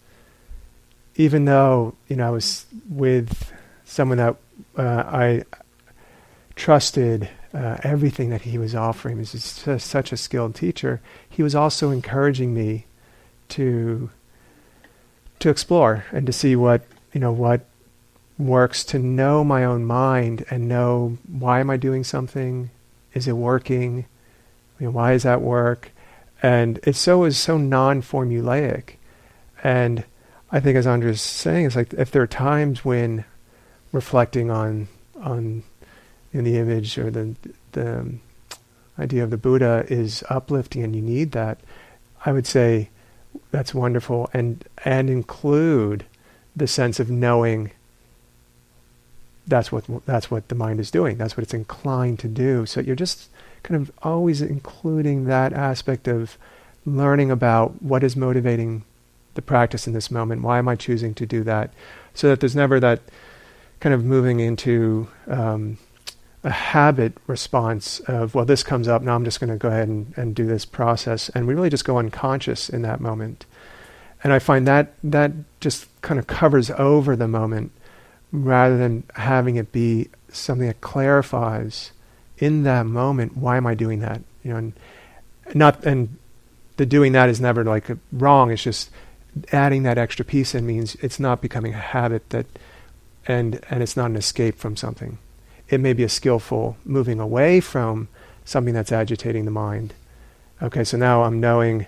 even 1.15 1.45
though, 1.45 1.95
you 2.07 2.15
know, 2.17 2.27
I 2.27 2.29
was 2.31 2.65
with 2.89 3.51
someone 3.85 4.17
that 4.17 4.35
uh, 4.77 5.03
I 5.07 5.43
trusted 6.55 7.29
uh, 7.53 7.77
everything 7.83 8.29
that 8.29 8.41
he 8.41 8.57
was 8.57 8.75
offering. 8.75 9.17
Was 9.17 9.31
such 9.79 10.11
a 10.11 10.17
skilled 10.17 10.55
teacher. 10.55 11.01
He 11.29 11.43
was 11.43 11.55
also 11.55 11.91
encouraging 11.91 12.53
me 12.53 12.85
to 13.49 14.09
to 15.39 15.49
explore 15.49 16.05
and 16.11 16.25
to 16.27 16.31
see 16.31 16.55
what 16.55 16.85
you 17.13 17.19
know 17.19 17.31
what 17.31 17.65
works 18.41 18.83
to 18.85 18.99
know 18.99 19.43
my 19.43 19.63
own 19.63 19.85
mind 19.85 20.45
and 20.49 20.67
know 20.67 21.17
why 21.27 21.59
am 21.59 21.69
I 21.69 21.77
doing 21.77 22.03
something? 22.03 22.69
Is 23.13 23.27
it 23.27 23.33
working? 23.33 24.05
You 24.79 24.87
know, 24.87 24.91
why 24.91 25.11
does 25.11 25.23
that 25.23 25.41
work? 25.41 25.91
And 26.41 26.79
it 26.83 26.95
so 26.95 27.23
is 27.23 27.37
so 27.37 27.57
non-formulaic. 27.57 28.95
And 29.63 30.03
I 30.51 30.59
think, 30.59 30.75
as 30.75 30.87
Andrea's 30.87 31.21
saying, 31.21 31.67
it's 31.67 31.75
like 31.75 31.93
if 31.93 32.11
there 32.11 32.23
are 32.23 32.27
times 32.27 32.83
when 32.83 33.25
reflecting 33.91 34.49
on 34.49 34.87
on 35.21 35.63
in 36.33 36.43
the 36.43 36.57
image 36.57 36.97
or 36.97 37.11
the 37.11 37.35
the 37.73 38.15
idea 38.97 39.23
of 39.23 39.29
the 39.29 39.37
Buddha 39.37 39.85
is 39.87 40.23
uplifting, 40.29 40.83
and 40.83 40.95
you 40.95 41.01
need 41.01 41.31
that. 41.31 41.59
I 42.25 42.31
would 42.31 42.47
say 42.47 42.89
that's 43.51 43.73
wonderful, 43.73 44.29
and 44.33 44.65
and 44.83 45.09
include 45.09 46.05
the 46.55 46.67
sense 46.67 46.99
of 46.99 47.09
knowing 47.09 47.71
that's 49.47 49.71
what 49.71 49.85
that's 50.05 50.29
what 50.29 50.47
the 50.47 50.55
mind 50.55 50.79
is 50.79 50.91
doing. 50.91 51.17
That's 51.17 51.35
what 51.35 51.43
it's 51.43 51.53
inclined 51.53 52.19
to 52.19 52.27
do. 52.27 52.65
So 52.65 52.81
you're 52.81 52.95
just 52.95 53.29
kind 53.63 53.81
of 53.81 53.91
always 54.01 54.41
including 54.41 55.25
that 55.25 55.53
aspect 55.53 56.07
of 56.07 56.37
learning 56.85 57.31
about 57.31 57.81
what 57.81 58.03
is 58.03 58.15
motivating 58.15 58.83
the 59.35 59.41
practice 59.41 59.87
in 59.87 59.93
this 59.93 60.11
moment. 60.11 60.41
Why 60.41 60.57
am 60.57 60.67
I 60.67 60.75
choosing 60.75 61.13
to 61.15 61.25
do 61.25 61.43
that? 61.43 61.71
So 62.13 62.29
that 62.29 62.39
there's 62.39 62.55
never 62.55 62.79
that 62.79 63.01
kind 63.79 63.93
of 63.93 64.03
moving 64.03 64.39
into 64.39 65.07
um, 65.27 65.77
a 66.43 66.49
habit 66.49 67.13
response 67.27 67.99
of 68.01 68.35
well, 68.35 68.45
this 68.45 68.63
comes 68.63 68.87
up 68.87 69.01
now. 69.01 69.15
I'm 69.15 69.25
just 69.25 69.39
going 69.39 69.51
to 69.51 69.57
go 69.57 69.69
ahead 69.69 69.87
and, 69.87 70.13
and 70.17 70.35
do 70.35 70.45
this 70.45 70.65
process, 70.65 71.29
and 71.29 71.47
we 71.47 71.53
really 71.53 71.69
just 71.69 71.85
go 71.85 71.97
unconscious 71.97 72.69
in 72.69 72.81
that 72.83 72.99
moment. 72.99 73.45
And 74.23 74.33
I 74.33 74.39
find 74.39 74.67
that 74.67 74.93
that 75.03 75.31
just 75.59 75.87
kind 76.01 76.19
of 76.19 76.27
covers 76.27 76.69
over 76.71 77.15
the 77.15 77.27
moment 77.27 77.71
rather 78.31 78.77
than 78.77 79.03
having 79.15 79.57
it 79.57 79.71
be 79.71 80.09
something 80.31 80.67
that 80.67 80.81
clarifies 80.81 81.91
in 82.37 82.63
that 82.63 82.85
moment 82.85 83.37
why 83.37 83.57
am 83.57 83.67
I 83.67 83.75
doing 83.75 83.99
that? 83.99 84.21
You 84.43 84.51
know 84.51 84.57
and 84.57 84.73
not 85.53 85.85
and 85.85 86.17
the 86.77 86.85
doing 86.85 87.11
that 87.11 87.29
is 87.29 87.39
never 87.39 87.63
like 87.63 87.89
wrong. 88.11 88.51
It's 88.51 88.63
just 88.63 88.89
adding 89.51 89.83
that 89.83 89.97
extra 89.97 90.25
piece 90.25 90.55
in 90.55 90.65
means 90.65 90.95
it's 90.95 91.19
not 91.19 91.41
becoming 91.41 91.73
a 91.73 91.77
habit 91.77 92.29
that 92.29 92.45
and 93.27 93.59
and 93.69 93.83
it's 93.83 93.95
not 93.95 94.09
an 94.09 94.15
escape 94.15 94.57
from 94.57 94.75
something. 94.75 95.17
It 95.69 95.79
may 95.79 95.93
be 95.93 96.03
a 96.03 96.09
skillful 96.09 96.77
moving 96.83 97.19
away 97.19 97.59
from 97.59 98.07
something 98.43 98.73
that's 98.73 98.91
agitating 98.91 99.45
the 99.45 99.51
mind. 99.51 99.93
Okay 100.61 100.83
so 100.83 100.97
now 100.97 101.23
I'm 101.23 101.39
knowing 101.39 101.85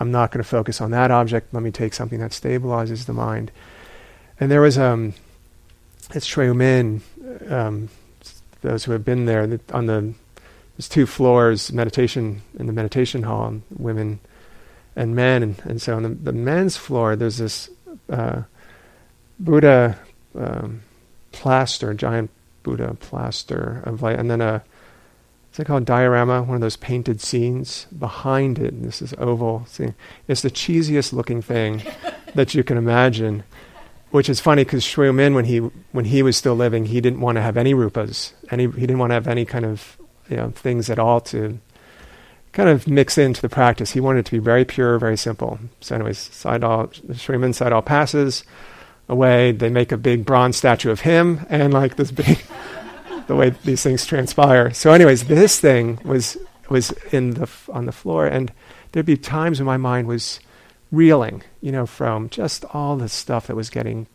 I'm 0.00 0.10
not 0.10 0.30
going 0.30 0.42
to 0.42 0.48
focus 0.48 0.80
on 0.80 0.90
that 0.92 1.10
object. 1.10 1.52
Let 1.52 1.62
me 1.62 1.70
take 1.70 1.92
something 1.92 2.20
that 2.20 2.30
stabilizes 2.30 3.04
the 3.04 3.12
mind. 3.12 3.50
And 4.40 4.50
there 4.50 4.62
was 4.62 4.78
um 4.78 5.14
it's 6.14 6.26
Shui 6.26 6.52
Min. 6.52 7.02
Um, 7.48 7.88
those 8.60 8.84
who 8.84 8.92
have 8.92 9.04
been 9.04 9.26
there 9.26 9.42
on 9.72 9.86
the 9.86 10.14
there's 10.76 10.88
two 10.88 11.06
floors 11.06 11.72
meditation 11.72 12.42
in 12.58 12.66
the 12.66 12.72
meditation 12.72 13.24
hall, 13.24 13.60
women 13.76 14.20
and 14.96 15.14
men, 15.14 15.42
and, 15.42 15.62
and 15.64 15.82
so 15.82 15.96
on 15.96 16.02
the, 16.02 16.08
the 16.10 16.32
men's 16.32 16.76
floor 16.76 17.16
there's 17.16 17.38
this 17.38 17.68
uh, 18.08 18.42
Buddha 19.38 19.98
um, 20.38 20.82
plaster, 21.32 21.92
giant 21.94 22.30
Buddha 22.62 22.94
plaster 23.00 23.82
of 23.84 24.02
light, 24.02 24.18
and 24.18 24.30
then 24.30 24.40
a 24.40 24.62
it's 25.50 25.58
like 25.58 25.68
called 25.68 25.84
diorama, 25.84 26.42
one 26.42 26.54
of 26.54 26.62
those 26.62 26.76
painted 26.78 27.20
scenes 27.20 27.86
behind 27.98 28.58
it. 28.58 28.82
This 28.82 29.02
is 29.02 29.12
oval 29.18 29.66
scene. 29.66 29.94
It's 30.26 30.40
the 30.40 30.50
cheesiest 30.50 31.12
looking 31.12 31.42
thing 31.42 31.82
that 32.34 32.54
you 32.54 32.64
can 32.64 32.78
imagine 32.78 33.44
which 34.12 34.28
is 34.28 34.40
funny 34.40 34.62
because 34.62 34.84
Shui 34.84 35.10
Min, 35.10 35.34
when 35.34 35.46
he 35.46 35.58
when 35.58 36.04
he 36.04 36.22
was 36.22 36.36
still 36.36 36.54
living, 36.54 36.86
he 36.86 37.00
didn't 37.00 37.20
want 37.20 37.36
to 37.36 37.42
have 37.42 37.56
any 37.56 37.74
rupas, 37.74 38.32
any 38.50 38.64
he 38.70 38.82
didn't 38.82 38.98
want 38.98 39.10
to 39.10 39.14
have 39.14 39.26
any 39.26 39.44
kind 39.44 39.64
of 39.64 39.98
you 40.28 40.36
know 40.36 40.50
things 40.50 40.88
at 40.88 40.98
all 40.98 41.20
to 41.22 41.58
kind 42.52 42.68
of 42.68 42.86
mix 42.86 43.16
into 43.16 43.40
the 43.40 43.48
practice. 43.48 43.92
He 43.92 44.00
wanted 44.00 44.20
it 44.20 44.26
to 44.26 44.32
be 44.32 44.38
very 44.38 44.64
pure, 44.64 44.98
very 44.98 45.16
simple. 45.16 45.58
So, 45.80 45.94
anyways, 45.94 46.18
Sayadaw 46.18 47.18
Shui 47.18 47.38
Min 47.38 47.52
Sayadaw 47.52 47.84
passes 47.84 48.44
away. 49.08 49.52
They 49.52 49.70
make 49.70 49.90
a 49.90 49.96
big 49.96 50.26
bronze 50.26 50.58
statue 50.58 50.90
of 50.90 51.00
him, 51.00 51.46
and 51.48 51.72
like 51.72 51.96
this 51.96 52.10
big 52.10 52.38
the 53.26 53.34
way 53.34 53.50
these 53.64 53.82
things 53.82 54.04
transpire. 54.04 54.72
So, 54.74 54.92
anyways, 54.92 55.24
this 55.24 55.58
thing 55.58 55.98
was 56.04 56.36
was 56.68 56.90
in 57.12 57.30
the 57.32 57.48
on 57.70 57.86
the 57.86 57.92
floor, 57.92 58.26
and 58.26 58.52
there'd 58.92 59.06
be 59.06 59.16
times 59.16 59.58
when 59.58 59.66
my 59.66 59.78
mind 59.78 60.06
was 60.06 60.38
reeling, 60.92 61.42
you 61.60 61.72
know, 61.72 61.86
from 61.86 62.28
just 62.28 62.64
all 62.72 62.96
the 62.96 63.08
stuff 63.08 63.48
that 63.48 63.56
was 63.56 63.70
getting, 63.70 64.06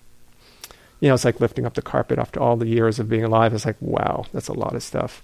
you 1.02 1.10
know, 1.10 1.16
it's 1.16 1.26
like 1.26 1.42
lifting 1.42 1.66
up 1.66 1.74
the 1.74 1.82
carpet 1.82 2.20
after 2.20 2.40
all 2.40 2.56
the 2.56 2.68
years 2.68 3.00
of 3.00 3.10
being 3.10 3.24
alive. 3.24 3.54
It's 3.54 3.66
like, 3.66 3.82
wow, 3.82 4.26
that's 4.32 4.48
a 4.48 4.54
lot 4.54 4.76
of 4.76 4.84
stuff. 4.84 5.22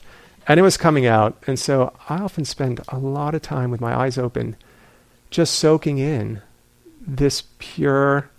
And 0.47 0.59
it 0.59 0.63
was 0.63 0.75
coming 0.75 1.05
out. 1.05 1.41
And 1.47 1.57
so 1.57 1.93
I 2.09 2.17
often 2.17 2.43
spend 2.43 2.81
a 2.89 2.97
lot 2.97 3.35
of 3.35 3.41
time 3.41 3.71
with 3.71 3.79
my 3.79 3.95
eyes 3.95 4.17
open, 4.17 4.57
just 5.29 5.55
soaking 5.55 5.99
in 5.99 6.41
this 6.99 7.43
pure, 7.59 8.29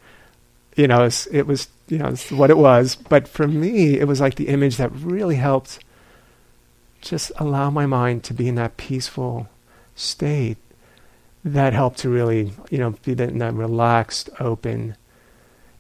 you 0.76 0.88
know, 0.88 1.08
it 1.30 1.46
was, 1.46 1.68
you 1.88 1.98
know, 1.98 2.14
what 2.30 2.50
it 2.50 2.58
was. 2.58 2.96
But 2.96 3.28
for 3.28 3.46
me, 3.46 3.98
it 3.98 4.08
was 4.08 4.20
like 4.20 4.34
the 4.34 4.48
image 4.48 4.76
that 4.76 4.92
really 4.92 5.36
helped 5.36 5.78
just 7.00 7.30
allow 7.36 7.70
my 7.70 7.86
mind 7.86 8.24
to 8.24 8.34
be 8.34 8.48
in 8.48 8.54
that 8.56 8.76
peaceful 8.76 9.48
state 9.94 10.58
that 11.44 11.72
helped 11.72 11.98
to 11.98 12.08
really, 12.08 12.52
you 12.70 12.78
know, 12.78 12.90
be 13.04 13.12
in 13.12 13.38
that 13.38 13.54
relaxed, 13.54 14.30
open. 14.40 14.96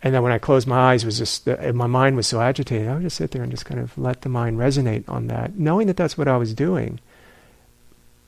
And 0.02 0.14
then 0.14 0.22
when 0.22 0.32
I 0.32 0.38
closed 0.38 0.66
my 0.66 0.92
eyes, 0.92 1.04
was 1.04 1.18
just 1.18 1.48
uh, 1.48 1.72
my 1.72 1.86
mind 1.86 2.16
was 2.16 2.26
so 2.26 2.40
agitated. 2.40 2.88
I 2.88 2.94
would 2.94 3.02
just 3.02 3.16
sit 3.16 3.30
there 3.30 3.42
and 3.42 3.50
just 3.50 3.64
kind 3.64 3.80
of 3.80 3.96
let 3.96 4.20
the 4.20 4.28
mind 4.28 4.58
resonate 4.58 5.08
on 5.08 5.28
that, 5.28 5.58
knowing 5.58 5.86
that 5.86 5.96
that's 5.96 6.18
what 6.18 6.28
I 6.28 6.36
was 6.36 6.52
doing. 6.52 7.00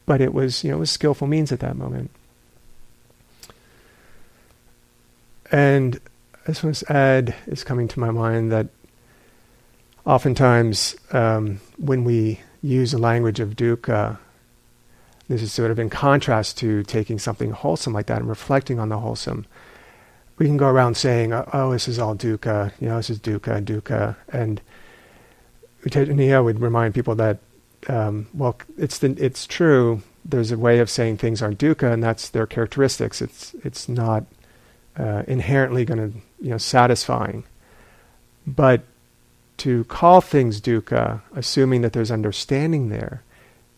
But 0.07 0.21
it 0.21 0.33
was, 0.33 0.64
you 0.64 0.71
know, 0.71 0.78
it 0.78 0.81
was 0.81 0.90
skillful 0.90 1.26
means 1.26 1.52
at 1.52 1.61
that 1.61 1.76
moment. 1.76 2.11
And 5.52 6.00
this 6.47 6.62
was 6.62 6.83
add 6.85 7.35
is 7.47 7.64
coming 7.64 7.88
to 7.88 8.00
my 8.00 8.11
mind 8.11 8.50
that 8.52 8.69
oftentimes 10.07 10.97
um, 11.12 11.61
when 11.76 12.05
we 12.05 12.40
use 12.62 12.93
the 12.93 12.99
language 12.99 13.40
of 13.40 13.57
dukkha, 13.57 14.19
this 15.28 15.42
is 15.42 15.52
sort 15.52 15.71
of 15.71 15.78
in 15.78 15.90
contrast 15.90 16.59
to 16.59 16.83
taking 16.85 17.18
something 17.18 17.50
wholesome 17.50 17.92
like 17.92 18.06
that 18.06 18.18
and 18.18 18.28
reflecting 18.28 18.78
on 18.78 18.88
the 18.88 18.99
wholesome. 18.99 19.47
We 20.38 20.47
can 20.47 20.56
go 20.56 20.68
around 20.68 20.97
saying, 20.97 21.33
oh, 21.33 21.49
oh 21.52 21.73
this 21.73 21.88
is 21.88 21.99
all 21.99 22.14
dukkha, 22.14 22.73
you 22.80 22.88
know, 22.88 22.97
this 22.97 23.11
is 23.11 23.18
dukkha, 23.18 23.64
dukkha. 23.64 24.16
And 24.28 24.61
U 25.85 25.90
Tejaniya 25.90 26.45
would 26.45 26.61
remind 26.61 26.95
people 26.95 27.14
that, 27.16 27.38
um, 27.88 28.28
well, 28.35 28.56
it's, 28.76 28.99
the, 28.99 29.16
it's 29.18 29.47
true, 29.47 30.02
there's 30.25 30.52
a 30.52 30.59
way 30.59 30.78
of 30.78 30.90
saying 30.90 31.16
things 31.16 31.42
are 31.42 31.52
dukkha, 31.52 31.92
and 31.92 32.02
that's 32.02 32.28
their 32.28 32.47
characteristics. 32.47 33.23
It's, 33.23 33.54
it's 33.64 33.88
not 33.88 34.25
uh, 34.97 35.23
inherently 35.26 35.85
going 35.85 36.12
to, 36.12 36.18
you 36.40 36.50
know, 36.50 36.59
satisfying. 36.59 37.45
But 38.47 38.83
to 39.59 39.85
call 39.85 40.21
things 40.21 40.61
dukkha, 40.61 41.23
assuming 41.35 41.83
that 41.83 41.92
there's 41.92 42.11
understanding 42.11 42.90
there, 42.90 43.23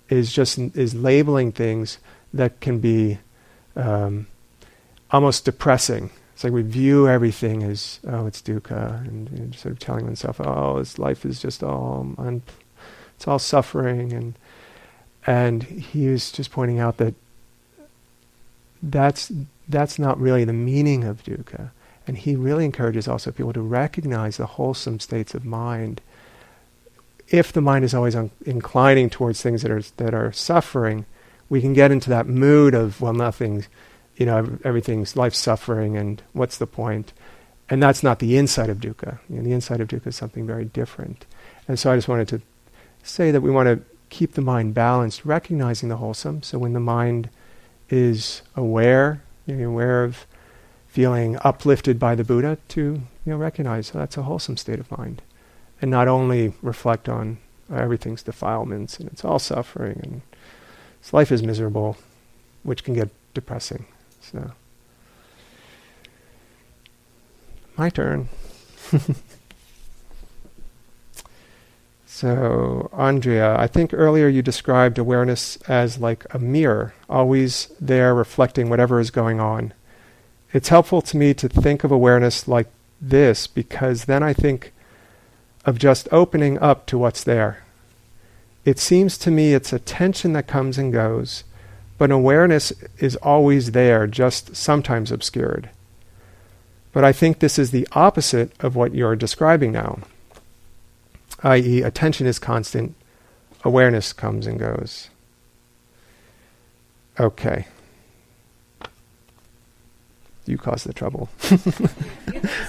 is 0.08 0.32
just 0.32 0.58
is 0.58 0.94
labeling 0.94 1.52
things 1.52 1.98
that 2.32 2.60
can 2.60 2.78
be 2.78 3.18
um, 3.76 4.26
almost 5.10 5.44
depressing. 5.44 6.10
It's 6.34 6.44
like 6.44 6.52
we 6.52 6.62
view 6.62 7.08
everything 7.08 7.62
as 7.62 8.00
oh, 8.06 8.26
it's 8.26 8.40
dukkha, 8.40 9.06
and 9.06 9.32
know, 9.32 9.50
sort 9.52 9.72
of 9.72 9.78
telling 9.78 10.04
oneself, 10.04 10.40
oh, 10.40 10.78
this 10.78 10.98
life 10.98 11.24
is 11.24 11.40
just 11.40 11.62
all 11.62 12.14
un- 12.18 12.42
it's 13.16 13.26
all 13.26 13.38
suffering, 13.38 14.12
and 14.12 14.34
and 15.26 15.64
he 15.64 16.08
was 16.08 16.30
just 16.30 16.52
pointing 16.52 16.78
out 16.78 16.98
that 16.98 17.14
that's 18.82 19.32
that's 19.68 19.98
not 19.98 20.20
really 20.20 20.44
the 20.44 20.52
meaning 20.52 21.04
of 21.04 21.24
dukkha. 21.24 21.70
And 22.06 22.16
he 22.16 22.36
really 22.36 22.64
encourages 22.64 23.06
also 23.06 23.30
people 23.30 23.52
to 23.52 23.60
recognize 23.60 24.38
the 24.38 24.46
wholesome 24.46 24.98
states 24.98 25.34
of 25.34 25.44
mind. 25.44 26.00
If 27.30 27.52
the 27.52 27.60
mind 27.60 27.84
is 27.84 27.94
always 27.94 28.16
un- 28.16 28.30
inclining 28.44 29.10
towards 29.10 29.42
things 29.42 29.62
that 29.62 29.70
are 29.70 29.82
that 29.98 30.14
are 30.14 30.32
suffering, 30.32 31.06
we 31.48 31.60
can 31.60 31.72
get 31.72 31.90
into 31.90 32.10
that 32.10 32.26
mood 32.26 32.74
of 32.74 33.00
well, 33.00 33.12
nothing's, 33.12 33.68
you 34.16 34.26
know, 34.26 34.58
everything's 34.64 35.16
life 35.16 35.34
suffering, 35.34 35.96
and 35.96 36.22
what's 36.32 36.58
the 36.58 36.66
point? 36.66 37.12
And 37.70 37.82
that's 37.82 38.02
not 38.02 38.18
the 38.18 38.38
insight 38.38 38.70
of 38.70 38.78
dukkha. 38.78 39.18
You 39.28 39.36
know, 39.36 39.42
the 39.42 39.52
insight 39.52 39.80
of 39.80 39.88
dukkha 39.88 40.08
is 40.08 40.16
something 40.16 40.46
very 40.46 40.64
different. 40.64 41.26
And 41.66 41.78
so 41.78 41.92
I 41.92 41.96
just 41.96 42.08
wanted 42.08 42.28
to 42.28 42.40
say 43.02 43.30
that 43.30 43.42
we 43.42 43.50
want 43.50 43.66
to 43.66 43.84
keep 44.08 44.32
the 44.32 44.40
mind 44.40 44.74
balanced, 44.74 45.24
recognizing 45.24 45.90
the 45.90 45.98
wholesome. 45.98 46.42
So 46.42 46.58
when 46.58 46.72
the 46.72 46.80
mind 46.80 47.28
is 47.90 48.42
aware, 48.56 49.22
you 49.46 49.54
know, 49.54 49.68
aware 49.68 50.04
of 50.04 50.26
feeling 50.86 51.38
uplifted 51.42 51.98
by 51.98 52.14
the 52.14 52.24
Buddha 52.24 52.58
to 52.68 52.80
you 52.80 53.02
know 53.26 53.36
recognize 53.36 53.92
oh, 53.94 53.98
that's 53.98 54.16
a 54.16 54.22
wholesome 54.22 54.56
state 54.56 54.80
of 54.80 54.90
mind, 54.90 55.22
and 55.80 55.90
not 55.90 56.08
only 56.08 56.52
reflect 56.62 57.08
on 57.08 57.38
uh, 57.70 57.74
oh, 57.74 57.78
everything's 57.78 58.22
defilements 58.22 58.98
and 58.98 59.08
it's 59.10 59.24
all 59.24 59.38
suffering 59.38 60.00
and 60.02 60.22
life 61.12 61.32
is 61.32 61.42
miserable, 61.42 61.96
which 62.64 62.84
can 62.84 62.92
get 62.92 63.08
depressing. 63.32 63.86
So 64.20 64.52
my 67.76 67.88
turn. 67.88 68.28
So, 72.18 72.90
Andrea, 72.92 73.56
I 73.56 73.68
think 73.68 73.94
earlier 73.94 74.26
you 74.26 74.42
described 74.42 74.98
awareness 74.98 75.56
as 75.68 75.98
like 75.98 76.26
a 76.34 76.40
mirror, 76.40 76.92
always 77.08 77.68
there 77.80 78.12
reflecting 78.12 78.68
whatever 78.68 78.98
is 78.98 79.12
going 79.12 79.38
on. 79.38 79.72
It's 80.52 80.68
helpful 80.68 81.00
to 81.00 81.16
me 81.16 81.32
to 81.34 81.48
think 81.48 81.84
of 81.84 81.92
awareness 81.92 82.48
like 82.48 82.66
this 83.00 83.46
because 83.46 84.06
then 84.06 84.24
I 84.24 84.32
think 84.32 84.72
of 85.68 85.78
just 85.78 86.08
opening 86.10 86.58
up 86.60 86.86
to 86.86 86.96
what's 86.96 87.22
there. 87.22 87.62
It 88.64 88.78
seems 88.78 89.18
to 89.18 89.30
me 89.30 89.52
it's 89.52 89.72
attention 89.72 90.32
that 90.32 90.46
comes 90.46 90.78
and 90.78 90.90
goes, 90.90 91.44
but 91.98 92.10
awareness 92.10 92.72
is 92.98 93.16
always 93.16 93.72
there, 93.72 94.06
just 94.06 94.56
sometimes 94.56 95.12
obscured. 95.12 95.68
But 96.92 97.04
I 97.04 97.12
think 97.12 97.38
this 97.38 97.58
is 97.58 97.70
the 97.70 97.86
opposite 97.92 98.52
of 98.60 98.76
what 98.76 98.94
you're 98.94 99.14
describing 99.14 99.72
now 99.72 99.98
i.e., 101.42 101.82
attention 101.82 102.26
is 102.26 102.38
constant, 102.38 102.94
awareness 103.62 104.12
comes 104.12 104.46
and 104.46 104.58
goes. 104.58 105.10
Okay. 107.20 107.66
You 110.46 110.56
caused 110.56 110.86
the 110.86 110.92
trouble. 110.92 111.28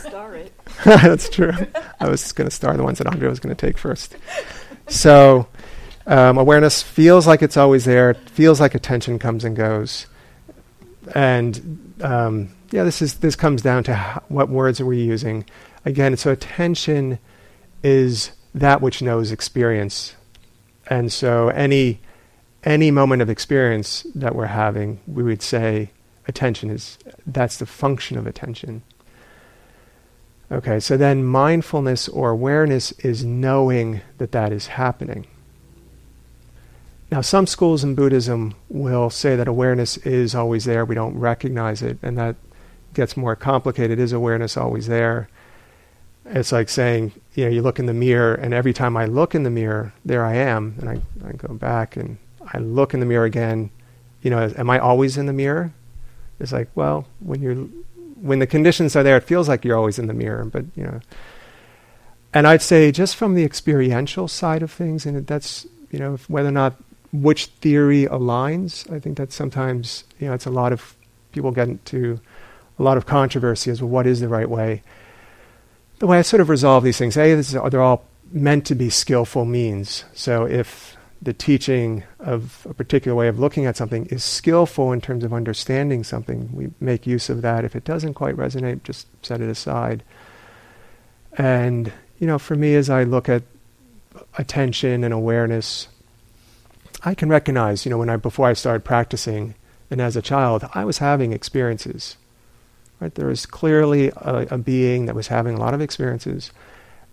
star 0.02 0.36
it. 0.36 0.52
That's 0.86 1.30
true. 1.30 1.52
I 2.00 2.10
was 2.10 2.32
going 2.32 2.50
to 2.50 2.56
star 2.56 2.76
the 2.78 2.84
ones 2.84 3.00
that 3.00 3.08
Andrea 3.08 3.30
was 3.30 3.40
going 3.40 3.56
to 3.56 3.68
take 3.68 3.78
first. 3.78 4.16
So, 4.88 5.48
um, 6.08 6.38
awareness 6.38 6.82
feels 6.82 7.28
like 7.28 7.42
it's 7.42 7.58
always 7.58 7.86
there. 7.86 8.14
Feels 8.14 8.60
like 8.60 8.76
attention 8.76 9.20
comes 9.20 9.44
and 9.44 9.56
goes, 9.56 10.08
and 11.14 11.94
um, 12.02 12.50
yeah, 12.72 12.84
this 12.84 13.02
is 13.02 13.16
this 13.16 13.36
comes 13.36 13.62
down 13.62 13.84
to 13.86 13.94
how, 13.94 14.24
what 14.30 14.50
words 14.50 14.80
are 14.80 14.86
we 14.86 15.02
using. 15.02 15.46
Again, 15.86 16.16
so 16.18 16.32
attention 16.32 17.20
is 17.84 18.32
that 18.56 18.82
which 18.82 19.02
knows 19.02 19.32
experience. 19.32 20.16
And 20.88 21.12
so 21.12 21.50
any 21.50 22.00
any 22.64 22.92
moment 22.92 23.22
of 23.22 23.30
experience 23.30 24.06
that 24.16 24.36
we're 24.36 24.48
having, 24.48 25.00
we 25.08 25.24
would 25.24 25.42
say 25.42 25.92
attention 26.28 26.70
is 26.70 26.98
that's 27.26 27.58
the 27.58 27.66
function 27.66 28.18
of 28.18 28.28
attention. 28.28 28.82
Okay, 30.52 30.80
so 30.80 30.98
then 30.98 31.24
mindfulness 31.24 32.08
or 32.08 32.32
awareness 32.32 32.92
is 32.94 33.24
knowing 33.24 34.02
that 34.18 34.32
that 34.32 34.52
is 34.52 34.68
happening. 34.68 35.28
Now, 37.12 37.22
some 37.22 37.48
schools 37.48 37.84
in 37.84 37.96
Buddhism 37.96 38.56
will 38.68 39.10
say 39.10 39.36
that 39.36 39.48
awareness 39.48 39.98
is 39.98 40.34
always 40.34 40.66
there, 40.66 40.86
we 40.86 40.96
don't 40.96 41.18
recognize 41.18 41.82
it, 41.82 41.98
and 42.02 42.18
that 42.18 42.36
gets 42.94 43.18
more 43.18 43.36
complicated. 43.36 44.00
Is 44.00 44.12
awareness 44.12 44.58
always 44.58 44.88
there? 44.88 45.30
It's 46.26 46.52
like 46.52 46.70
saying, 46.70 47.14
you 47.34 47.46
know, 47.46 47.52
you 47.52 47.62
look 47.62 47.80
in 47.80 47.88
the 47.88 47.94
mirror, 47.94 48.36
and 48.36 48.54
every 48.54 48.74
time 48.74 48.96
I 48.98 49.06
look 49.06 49.34
in 49.34 49.44
the 49.44 49.50
mirror, 49.50 49.94
there 50.06 50.26
I 50.26 50.36
am, 50.36 50.76
and 50.80 50.90
I, 50.90 51.02
I 51.28 51.32
go 51.34 51.54
back 51.54 51.96
and 51.96 52.18
I 52.54 52.60
look 52.60 52.94
in 52.94 53.00
the 53.00 53.06
mirror 53.06 53.26
again. 53.26 53.72
You 54.22 54.32
know, 54.32 54.52
am 54.56 54.70
I 54.70 54.80
always 54.80 55.18
in 55.18 55.26
the 55.26 55.34
mirror? 55.34 55.74
It's 56.40 56.52
like, 56.52 56.70
well, 56.76 57.08
when 57.20 57.42
you're, 57.42 57.68
when 58.22 58.40
the 58.40 58.48
conditions 58.48 58.96
are 58.96 59.04
there, 59.04 59.18
it 59.18 59.24
feels 59.24 59.48
like 59.48 59.66
you're 59.66 59.78
always 59.78 60.00
in 60.00 60.08
the 60.08 60.14
mirror, 60.14 60.46
but 60.46 60.66
you 60.76 60.84
know. 60.84 61.00
And 62.34 62.46
I'd 62.46 62.62
say, 62.62 62.92
just 62.92 63.16
from 63.16 63.34
the 63.34 63.44
experiential 63.44 64.28
side 64.28 64.62
of 64.62 64.72
things, 64.72 65.06
and 65.06 65.26
that's, 65.26 65.66
you 65.90 65.98
know, 65.98 66.18
whether 66.28 66.50
or 66.50 66.52
not 66.52 66.76
which 67.12 67.48
theory 67.48 68.06
aligns, 68.06 68.92
I 68.94 69.00
think 69.00 69.18
that 69.18 69.32
sometimes, 69.32 70.04
you 70.20 70.28
know, 70.28 70.34
it's 70.34 70.46
a 70.46 70.52
lot 70.52 70.72
of 70.72 70.96
people 71.32 71.52
get 71.52 71.68
into 71.68 72.20
a 72.78 72.84
lot 72.84 72.98
of 72.98 73.08
controversy 73.08 73.72
as 73.72 73.82
well, 73.82 73.90
what 73.90 74.06
is 74.06 74.20
the 74.20 74.30
right 74.30 74.50
way 74.50 74.84
the 76.00 76.08
way 76.08 76.18
I 76.18 76.22
sort 76.22 76.42
of 76.42 76.50
resolve 76.50 76.84
these 76.84 76.98
things, 76.98 77.18
A, 77.18 77.30
is, 77.30 77.52
they're 77.52 77.82
all 77.82 78.06
meant 78.32 78.66
to 78.68 78.76
be 78.76 78.90
skillful 78.90 79.46
means. 79.46 80.06
So 80.14 80.46
if 80.46 80.89
the 81.22 81.34
teaching 81.34 82.04
of 82.20 82.66
a 82.70 82.74
particular 82.74 83.16
way 83.16 83.28
of 83.28 83.40
looking 83.40 83.66
at 83.66 83.76
something 83.76 84.06
is 84.08 84.24
skillful 84.24 84.94
in 84.94 85.02
terms 85.02 85.24
of 85.24 85.34
understanding 85.34 86.04
something, 86.04 86.50
we 86.54 86.70
make 86.80 87.06
use 87.06 87.30
of 87.30 87.42
that. 87.42 87.66
If 87.66 87.76
it 87.76 87.84
doesn't 87.84 88.14
quite 88.14 88.36
resonate, 88.36 88.84
just 88.84 89.08
set 89.26 89.42
it 89.42 89.50
aside. 89.50 90.04
And, 91.38 91.92
you 92.20 92.28
know, 92.28 92.40
for 92.40 92.56
me, 92.56 92.76
as 92.76 92.90
I 92.90 93.04
look 93.04 93.28
at 93.28 93.44
attention 94.38 95.04
and 95.04 95.14
awareness, 95.14 95.90
I 97.04 97.16
can 97.16 97.30
recognize, 97.30 97.86
you 97.86 97.90
know, 97.90 97.98
when 97.98 98.10
I, 98.10 98.16
before 98.16 98.48
I 98.48 98.54
started 98.54 98.86
practicing, 98.86 99.56
and 99.92 100.02
as 100.02 100.16
a 100.16 100.22
child, 100.22 100.70
I 100.74 100.86
was 100.86 101.00
having 101.00 101.34
experiences 101.34 102.16
Right? 103.00 103.14
There 103.16 103.28
was 103.28 103.46
clearly 103.46 104.10
a, 104.10 104.48
a 104.52 104.58
being 104.58 105.06
that 105.06 105.16
was 105.16 105.28
having 105.28 105.56
a 105.56 105.60
lot 105.60 105.74
of 105.74 105.82
experiences. 105.82 106.52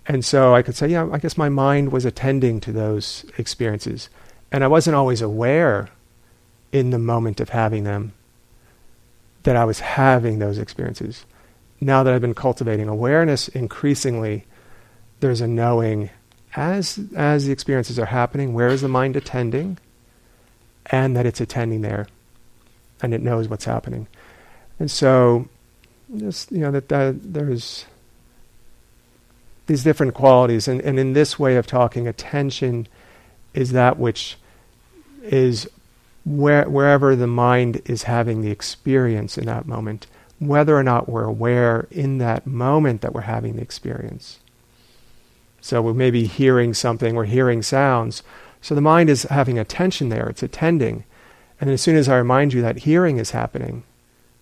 And 0.09 0.25
so 0.25 0.55
I 0.55 0.63
could 0.63 0.77
say, 0.77 0.89
yeah, 0.89 1.09
I 1.11 1.19
guess 1.19 1.37
my 1.37 1.49
mind 1.49 1.91
was 1.91 2.05
attending 2.05 2.61
to 2.61 2.73
those 2.73 3.25
experiences. 3.39 4.09
And 4.53 4.63
I 4.63 4.69
wasn't 4.69 4.97
always 4.97 5.21
aware 5.21 5.89
in 6.73 6.91
the 6.91 6.99
moment 6.99 7.41
of 7.41 7.49
having 7.49 7.85
them 7.85 8.13
that 9.43 9.57
I 9.57 9.65
was 9.65 9.81
having 9.81 10.39
those 10.39 10.59
experiences. 10.59 11.25
Now 11.81 12.03
that 12.03 12.13
I've 12.13 12.21
been 12.21 12.35
cultivating 12.35 12.89
awareness 12.89 13.49
increasingly, 13.49 14.45
there's 15.21 15.41
a 15.41 15.47
knowing 15.47 16.11
as 16.55 16.99
as 17.15 17.47
the 17.47 17.53
experiences 17.53 17.99
are 17.99 18.07
happening, 18.07 18.55
where 18.55 18.69
is 18.69 18.81
the 18.81 18.89
mind 18.89 19.15
attending? 19.17 19.79
And 20.87 21.17
that 21.17 21.27
it's 21.27 21.41
attending 21.41 21.83
there 21.83 22.07
and 23.03 23.13
it 23.13 23.21
knows 23.21 23.49
what's 23.49 23.65
happening. 23.65 24.07
And 24.79 24.91
so 24.91 25.49
just 26.17 26.51
you 26.51 26.59
know 26.59 26.71
that, 26.71 26.89
that 26.89 27.33
there's 27.35 27.87
these 29.67 29.83
different 29.83 30.15
qualities, 30.15 30.69
and, 30.69 30.81
and 30.83 30.99
in 30.99 31.13
this 31.13 31.39
way 31.39 31.57
of 31.57 31.67
talking, 31.67 32.07
attention 32.07 32.87
is 33.53 33.73
that 33.73 33.99
which 33.99 34.37
is 35.23 35.69
where, 36.25 36.69
wherever 36.69 37.17
the 37.17 37.27
mind 37.27 37.83
is 37.85 38.05
having 38.05 38.43
the 38.43 38.51
experience 38.51 39.39
in 39.39 39.47
that 39.47 39.67
moment, 39.67 40.07
whether 40.39 40.77
or 40.77 40.83
not 40.83 41.09
we're 41.09 41.25
aware 41.25 41.87
in 41.91 42.19
that 42.19 42.47
moment 42.47 43.01
that 43.01 43.15
we're 43.15 43.23
having 43.23 43.57
the 43.57 43.63
experience. 43.63 44.39
So 45.61 45.83
we 45.83 45.93
may 45.93 46.11
be 46.11 46.27
hearing 46.27 46.75
something, 46.75 47.15
we're 47.15 47.25
hearing 47.25 47.63
sounds. 47.63 48.23
So 48.61 48.75
the 48.75 48.81
mind 48.81 49.11
is 49.11 49.25
having 49.25 49.59
attention 49.59 50.11
there, 50.11 50.29
it's 50.29 50.43
attending. 50.43 51.05
And 51.61 51.71
as 51.71 51.81
soon 51.81 51.97
as 51.97 52.09
I 52.09 52.19
remind 52.19 52.53
you 52.53 52.63
that 52.63 52.79
hearing 52.79 53.19
is 53.19 53.31
happening, 53.31 53.83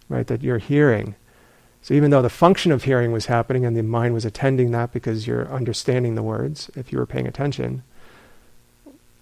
right, 0.09 0.27
that 0.27 0.43
you're 0.43 0.59
hearing, 0.59 1.15
so 1.85 1.93
even 1.93 2.11
though 2.11 2.23
the 2.23 2.31
function 2.31 2.73
of 2.73 2.85
hearing 2.85 3.13
was 3.13 3.27
happening 3.27 3.67
and 3.67 3.77
the 3.77 3.83
mind 3.83 4.15
was 4.15 4.25
attending 4.25 4.71
that 4.71 4.91
because 4.91 5.27
you're 5.27 5.53
understanding 5.53 6.15
the 6.15 6.23
words, 6.23 6.71
if 6.75 6.91
you 6.91 6.99
were 6.99 7.05
paying 7.05 7.27
attention, 7.27 7.83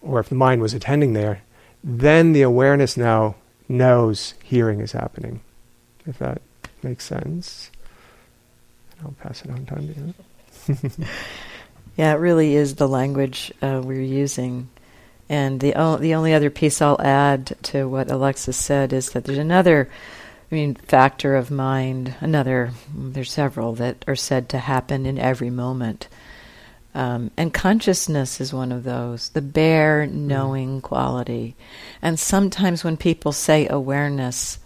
or 0.01 0.21
if 0.21 0.29
the 0.29 0.37
mind 0.37 0.63
was 0.63 0.73
attending 0.73 1.13
there, 1.13 1.43
then 1.83 2.33
the 2.33 2.43
awareness 2.43 2.97
now 2.97 3.35
knows 3.69 4.35
hearing 4.45 4.79
is 4.79 4.93
happening. 4.93 5.41
If 6.07 6.19
that 6.19 6.41
makes 6.85 7.05
sense. 7.05 7.73
I'll 9.03 9.17
pass 9.21 9.45
it 9.45 9.51
on 9.51 9.67
to 9.67 9.83
you. 9.83 10.15
yeah, 11.97 12.13
it 12.13 12.19
really 12.19 12.55
is 12.55 12.77
the 12.77 12.87
language 12.87 13.53
uh, 13.61 13.81
we're 13.85 14.01
using 14.01 14.69
And 15.29 15.59
the 15.59 15.75
o- 15.75 15.97
the 15.97 16.15
only 16.15 16.33
other 16.33 16.51
piece 16.51 16.81
I'll 16.81 17.01
add 17.01 17.57
to 17.65 17.89
what 17.89 18.09
Alexis 18.09 18.57
said 18.57 18.93
is 18.93 19.11
that 19.11 19.25
there's 19.25 19.39
another, 19.39 19.89
I 20.53 20.55
mean, 20.55 20.75
factor 20.75 21.35
of 21.35 21.51
mind. 21.51 22.15
Another, 22.21 22.73
there's 22.95 23.33
several 23.33 23.73
that 23.77 24.05
are 24.07 24.15
said 24.15 24.51
to 24.51 24.59
happen 24.59 25.07
in 25.07 25.19
every 25.19 25.49
moment, 25.49 26.09
um, 26.95 27.31
and 27.39 27.55
consciousness 27.55 28.39
is 28.39 28.53
one 28.53 28.71
of 28.71 28.85
those. 28.85 29.31
The 29.31 29.41
bare 29.41 30.07
knowing 30.07 30.81
mm. 30.81 30.83
quality, 30.83 31.57
and 32.03 32.21
sometimes 32.21 32.85
when 32.85 32.99
people 32.99 33.33
say 33.33 33.67
awareness, 33.67 34.59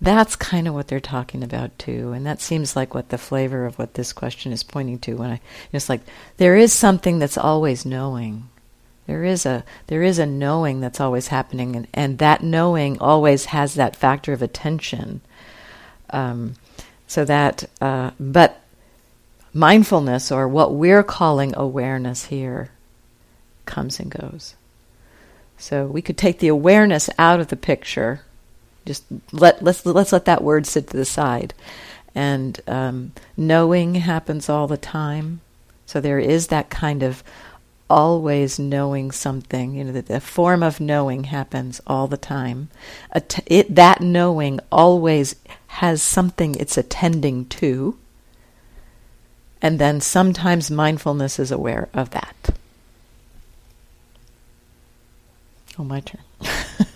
that's 0.00 0.36
kind 0.36 0.66
of 0.66 0.72
what 0.72 0.88
they're 0.88 1.00
talking 1.00 1.42
about 1.42 1.78
too 1.78 2.12
and 2.12 2.26
that 2.26 2.38
seems 2.40 2.76
like 2.76 2.94
what 2.94 3.08
the 3.08 3.16
flavor 3.16 3.64
of 3.64 3.78
what 3.78 3.94
this 3.94 4.12
question 4.12 4.52
is 4.52 4.62
pointing 4.62 4.98
to 4.98 5.14
when 5.14 5.30
i 5.30 5.40
it's 5.72 5.88
like 5.88 6.02
there 6.36 6.54
is 6.54 6.70
something 6.70 7.18
that's 7.18 7.38
always 7.38 7.86
knowing 7.86 8.46
there 9.06 9.24
is 9.24 9.46
a 9.46 9.64
there 9.86 10.02
is 10.02 10.18
a 10.18 10.26
knowing 10.26 10.80
that's 10.80 11.00
always 11.00 11.28
happening 11.28 11.74
and, 11.74 11.88
and 11.94 12.18
that 12.18 12.42
knowing 12.42 12.98
always 12.98 13.46
has 13.46 13.74
that 13.74 13.96
factor 13.96 14.34
of 14.34 14.42
attention 14.42 15.22
um, 16.10 16.54
so 17.06 17.24
that 17.24 17.68
uh, 17.80 18.10
but 18.18 18.60
mindfulness 19.52 20.30
or 20.30 20.46
what 20.46 20.74
we're 20.74 21.02
calling 21.02 21.54
awareness 21.56 22.26
here 22.26 22.70
comes 23.64 23.98
and 23.98 24.10
goes 24.10 24.54
so 25.56 25.86
we 25.86 26.02
could 26.02 26.18
take 26.18 26.38
the 26.38 26.48
awareness 26.48 27.08
out 27.18 27.40
of 27.40 27.48
the 27.48 27.56
picture 27.56 28.20
just 28.86 29.04
let 29.32 29.62
let's 29.62 29.84
let's 29.84 30.12
let 30.12 30.24
that 30.24 30.42
word 30.42 30.66
sit 30.66 30.88
to 30.88 30.96
the 30.96 31.04
side. 31.04 31.52
And 32.14 32.58
um, 32.66 33.12
knowing 33.36 33.96
happens 33.96 34.48
all 34.48 34.66
the 34.66 34.78
time. 34.78 35.40
So 35.84 36.00
there 36.00 36.18
is 36.18 36.46
that 36.46 36.70
kind 36.70 37.02
of 37.02 37.22
always 37.88 38.58
knowing 38.58 39.10
something. 39.10 39.74
You 39.74 39.84
know, 39.84 39.92
the, 39.92 40.02
the 40.02 40.20
form 40.20 40.62
of 40.62 40.80
knowing 40.80 41.24
happens 41.24 41.80
all 41.86 42.06
the 42.06 42.16
time. 42.16 42.68
At- 43.12 43.42
it, 43.46 43.74
that 43.74 44.00
knowing 44.00 44.60
always 44.70 45.36
has 45.68 46.02
something 46.02 46.54
it's 46.54 46.76
attending 46.76 47.46
to. 47.46 47.98
And 49.62 49.78
then 49.78 50.00
sometimes 50.00 50.70
mindfulness 50.70 51.38
is 51.38 51.50
aware 51.50 51.88
of 51.94 52.10
that. 52.10 52.50
Oh, 55.78 55.84
my 55.84 56.00
turn. 56.00 56.20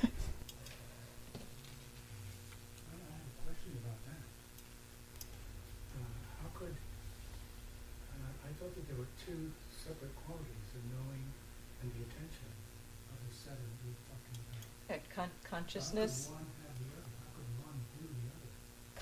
consciousness. 15.72 16.30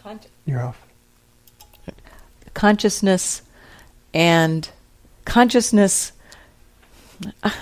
Con- 0.02 0.20
You're 0.44 0.61
off. 0.61 0.87
Consciousness 2.52 3.40
and 4.12 4.68
consciousness. 5.24 6.12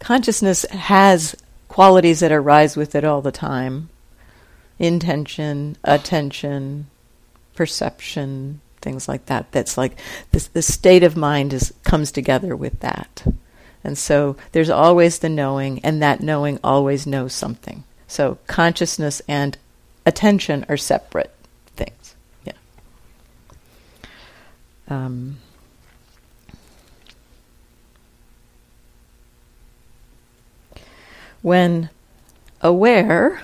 consciousness 0.00 0.64
has 0.70 1.36
qualities 1.68 2.18
that 2.20 2.32
arise 2.32 2.76
with 2.76 2.96
it 2.96 3.04
all 3.04 3.22
the 3.22 3.32
time 3.32 3.88
intention, 4.78 5.76
attention, 5.84 6.88
perception, 7.54 8.60
things 8.80 9.06
like 9.06 9.26
that. 9.26 9.52
That's 9.52 9.78
like 9.78 9.96
this, 10.32 10.48
the 10.48 10.62
state 10.62 11.04
of 11.04 11.16
mind 11.16 11.52
is 11.52 11.72
comes 11.84 12.10
together 12.10 12.56
with 12.56 12.80
that. 12.80 13.24
And 13.84 13.98
so 13.98 14.36
there's 14.52 14.70
always 14.70 15.18
the 15.18 15.28
knowing, 15.28 15.80
and 15.84 16.00
that 16.02 16.20
knowing 16.20 16.58
always 16.62 17.06
knows 17.06 17.32
something. 17.32 17.84
So 18.06 18.38
consciousness 18.46 19.22
and 19.26 19.58
attention 20.06 20.64
are 20.68 20.76
separate 20.76 21.34
things. 21.74 22.14
Yeah. 22.44 22.52
Um, 24.88 25.38
when 31.40 31.90
aware 32.60 33.42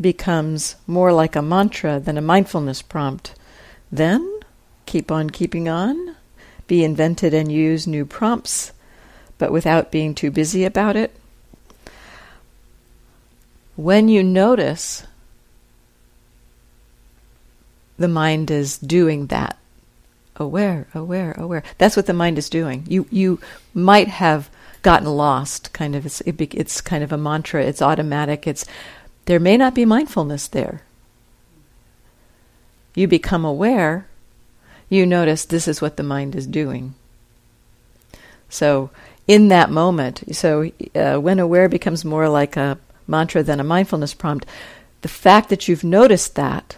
becomes 0.00 0.76
more 0.86 1.12
like 1.12 1.34
a 1.36 1.42
mantra 1.42 1.98
than 1.98 2.18
a 2.18 2.22
mindfulness 2.22 2.82
prompt, 2.82 3.34
then 3.90 4.40
keep 4.86 5.10
on 5.10 5.30
keeping 5.30 5.68
on 5.68 6.16
be 6.66 6.84
invented 6.84 7.34
and 7.34 7.50
use 7.50 7.86
new 7.86 8.04
prompts, 8.04 8.72
but 9.38 9.52
without 9.52 9.92
being 9.92 10.14
too 10.14 10.30
busy 10.30 10.64
about 10.64 10.96
it. 10.96 11.14
When 13.76 14.08
you 14.08 14.22
notice 14.22 15.04
the 17.98 18.08
mind 18.08 18.50
is 18.50 18.78
doing 18.78 19.26
that, 19.26 19.58
aware, 20.36 20.86
aware, 20.94 21.32
aware. 21.32 21.62
That's 21.78 21.96
what 21.96 22.06
the 22.06 22.12
mind 22.12 22.38
is 22.38 22.48
doing. 22.48 22.84
You 22.88 23.06
you 23.10 23.40
might 23.72 24.08
have 24.08 24.48
gotten 24.82 25.08
lost. 25.08 25.72
Kind 25.72 25.96
of, 25.96 26.06
it's 26.06 26.20
it, 26.22 26.40
it's 26.54 26.80
kind 26.80 27.02
of 27.02 27.12
a 27.12 27.18
mantra. 27.18 27.64
It's 27.64 27.82
automatic. 27.82 28.46
It's 28.46 28.64
there 29.24 29.40
may 29.40 29.56
not 29.56 29.74
be 29.74 29.84
mindfulness 29.84 30.48
there. 30.48 30.82
You 32.94 33.08
become 33.08 33.44
aware, 33.44 34.06
you 34.88 35.06
notice 35.06 35.44
this 35.44 35.68
is 35.68 35.80
what 35.80 35.96
the 35.96 36.02
mind 36.02 36.34
is 36.34 36.46
doing. 36.46 36.94
So, 38.48 38.90
in 39.26 39.48
that 39.48 39.70
moment, 39.70 40.22
so 40.36 40.70
uh, 40.94 41.16
when 41.16 41.38
aware 41.38 41.68
becomes 41.68 42.04
more 42.04 42.28
like 42.28 42.56
a 42.56 42.78
mantra 43.06 43.42
than 43.42 43.60
a 43.60 43.64
mindfulness 43.64 44.14
prompt, 44.14 44.46
the 45.00 45.08
fact 45.08 45.48
that 45.48 45.66
you've 45.66 45.84
noticed 45.84 46.36
that, 46.36 46.76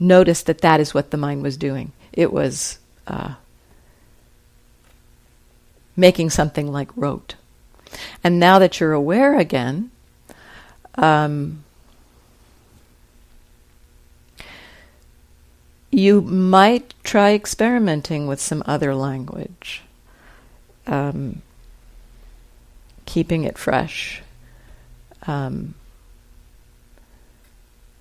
notice 0.00 0.42
that 0.42 0.62
that 0.62 0.80
is 0.80 0.94
what 0.94 1.10
the 1.10 1.16
mind 1.16 1.42
was 1.42 1.56
doing. 1.56 1.92
It 2.12 2.32
was 2.32 2.78
uh, 3.06 3.34
making 5.96 6.30
something 6.30 6.70
like 6.70 6.90
rote. 6.96 7.36
And 8.24 8.40
now 8.40 8.58
that 8.58 8.80
you're 8.80 8.92
aware 8.92 9.38
again, 9.38 9.90
um, 10.96 11.64
you 15.92 16.22
might 16.22 16.94
try 17.04 17.34
experimenting 17.34 18.26
with 18.26 18.40
some 18.40 18.62
other 18.64 18.94
language, 18.94 19.82
um, 20.86 21.42
keeping 23.04 23.44
it 23.44 23.58
fresh. 23.58 24.22
Um, 25.26 25.74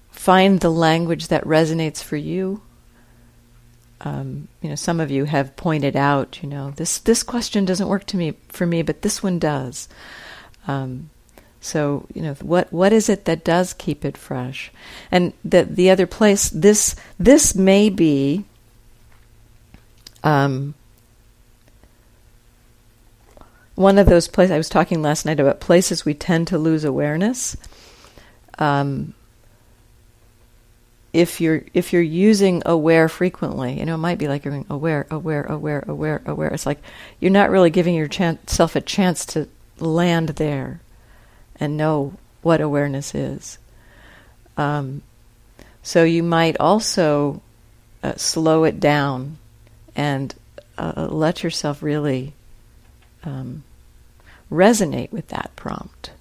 find 0.10 0.62
the 0.62 0.72
language 0.72 1.28
that 1.28 1.44
resonates 1.44 2.02
for 2.02 2.16
you. 2.16 2.62
Um, 4.00 4.48
you 4.62 4.70
know, 4.70 4.76
some 4.76 5.00
of 5.00 5.12
you 5.12 5.26
have 5.26 5.56
pointed 5.58 5.96
out, 5.96 6.42
you 6.42 6.50
know, 6.50 6.72
this 6.72 6.98
this 6.98 7.22
question 7.22 7.66
doesn't 7.66 7.88
work 7.88 8.08
to 8.08 8.18
me 8.18 8.34
for 8.48 8.66
me, 8.66 8.82
but 8.82 9.04
this 9.04 9.22
one 9.22 9.38
does. 9.38 9.88
Um, 10.68 11.11
so 11.62 12.08
you 12.13 12.24
know 12.24 12.34
what 12.41 12.74
what 12.74 12.91
is 12.91 13.08
it 13.08 13.26
that 13.26 13.45
does 13.45 13.74
keep 13.74 14.04
it 14.04 14.17
fresh, 14.17 14.71
and 15.12 15.32
the 15.45 15.63
the 15.63 15.91
other 15.91 16.08
place 16.08 16.50
this 16.50 16.95
this 17.19 17.56
may 17.56 17.89
be. 17.89 18.43
Um, 20.24 20.74
one 23.76 23.97
of 23.97 24.08
those 24.08 24.28
places 24.28 24.52
I 24.52 24.58
was 24.58 24.69
talking 24.69 25.02
last 25.02 25.26
night 25.26 25.39
about 25.39 25.60
places 25.60 26.04
we 26.04 26.13
tend 26.13 26.47
to 26.47 26.58
lose 26.58 26.84
awareness. 26.84 27.56
Um, 28.60 29.13
if 31.13 31.41
you're 31.41 31.63
if 31.76 31.93
you're 31.93 32.02
using 32.02 32.63
aware 32.65 33.08
frequently, 33.08 33.78
you 33.80 33.86
know, 33.86 33.95
it 33.95 34.00
might 34.00 34.17
be 34.17 34.28
like 34.28 34.45
you're 34.45 34.54
going 34.54 34.65
aware, 34.69 35.06
aware, 35.12 35.43
aware, 35.43 35.84
aware, 35.88 36.21
aware. 36.26 36.50
It's 36.50 36.65
like 36.65 36.82
you're 37.19 37.32
not 37.32 37.52
really 37.52 37.69
giving 37.69 37.93
yourself 37.93 38.76
a 38.76 38.82
chance 38.82 39.26
to 39.28 39.47
land 39.80 40.30
there 40.30 40.82
and 41.62 41.78
know 41.78 42.13
what 42.41 42.60
awareness 42.60 43.13
is. 43.13 43.60
Um, 44.58 45.04
so 45.84 46.04
you 46.04 46.24
might 46.24 46.60
also 46.60 47.41
uh, 48.04 48.15
slow 48.15 48.63
it 48.63 48.80
down 48.80 49.38
and 49.95 50.34
uh, 50.78 51.08
let 51.10 51.43
yourself 51.43 51.84
really 51.84 52.34
um, 53.24 53.63
resonate 54.52 55.12
with 55.12 55.28
that 55.28 55.52
prompt. 55.56 56.12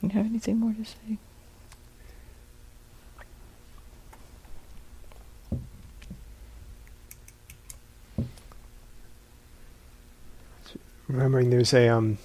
You 0.00 0.08
have 0.10 0.26
anything 0.26 0.58
more 0.58 0.72
to 0.72 0.84
say? 0.84 1.18
Remembering 11.12 11.50
there's 11.50 11.74
a 11.74 11.88
um, 11.88 12.18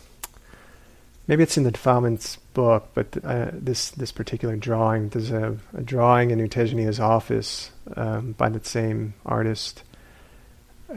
maybe 1.28 1.43
it's 1.43 1.58
in 1.58 1.63
the 1.63 1.71
Defilements 1.71 2.38
book, 2.54 2.89
but 2.93 3.17
uh, 3.24 3.52
this 3.54 3.91
this 3.91 4.12
particular 4.12 4.56
drawing, 4.56 5.10
there's 5.10 5.32
a, 5.32 5.58
a 5.74 5.82
drawing 5.82 6.32
in 6.32 6.39
U 6.39 6.91
office 7.00 7.71
um, 7.95 8.34
by 8.34 8.50
the 8.50 8.63
same 8.63 9.13
artist, 9.26 9.84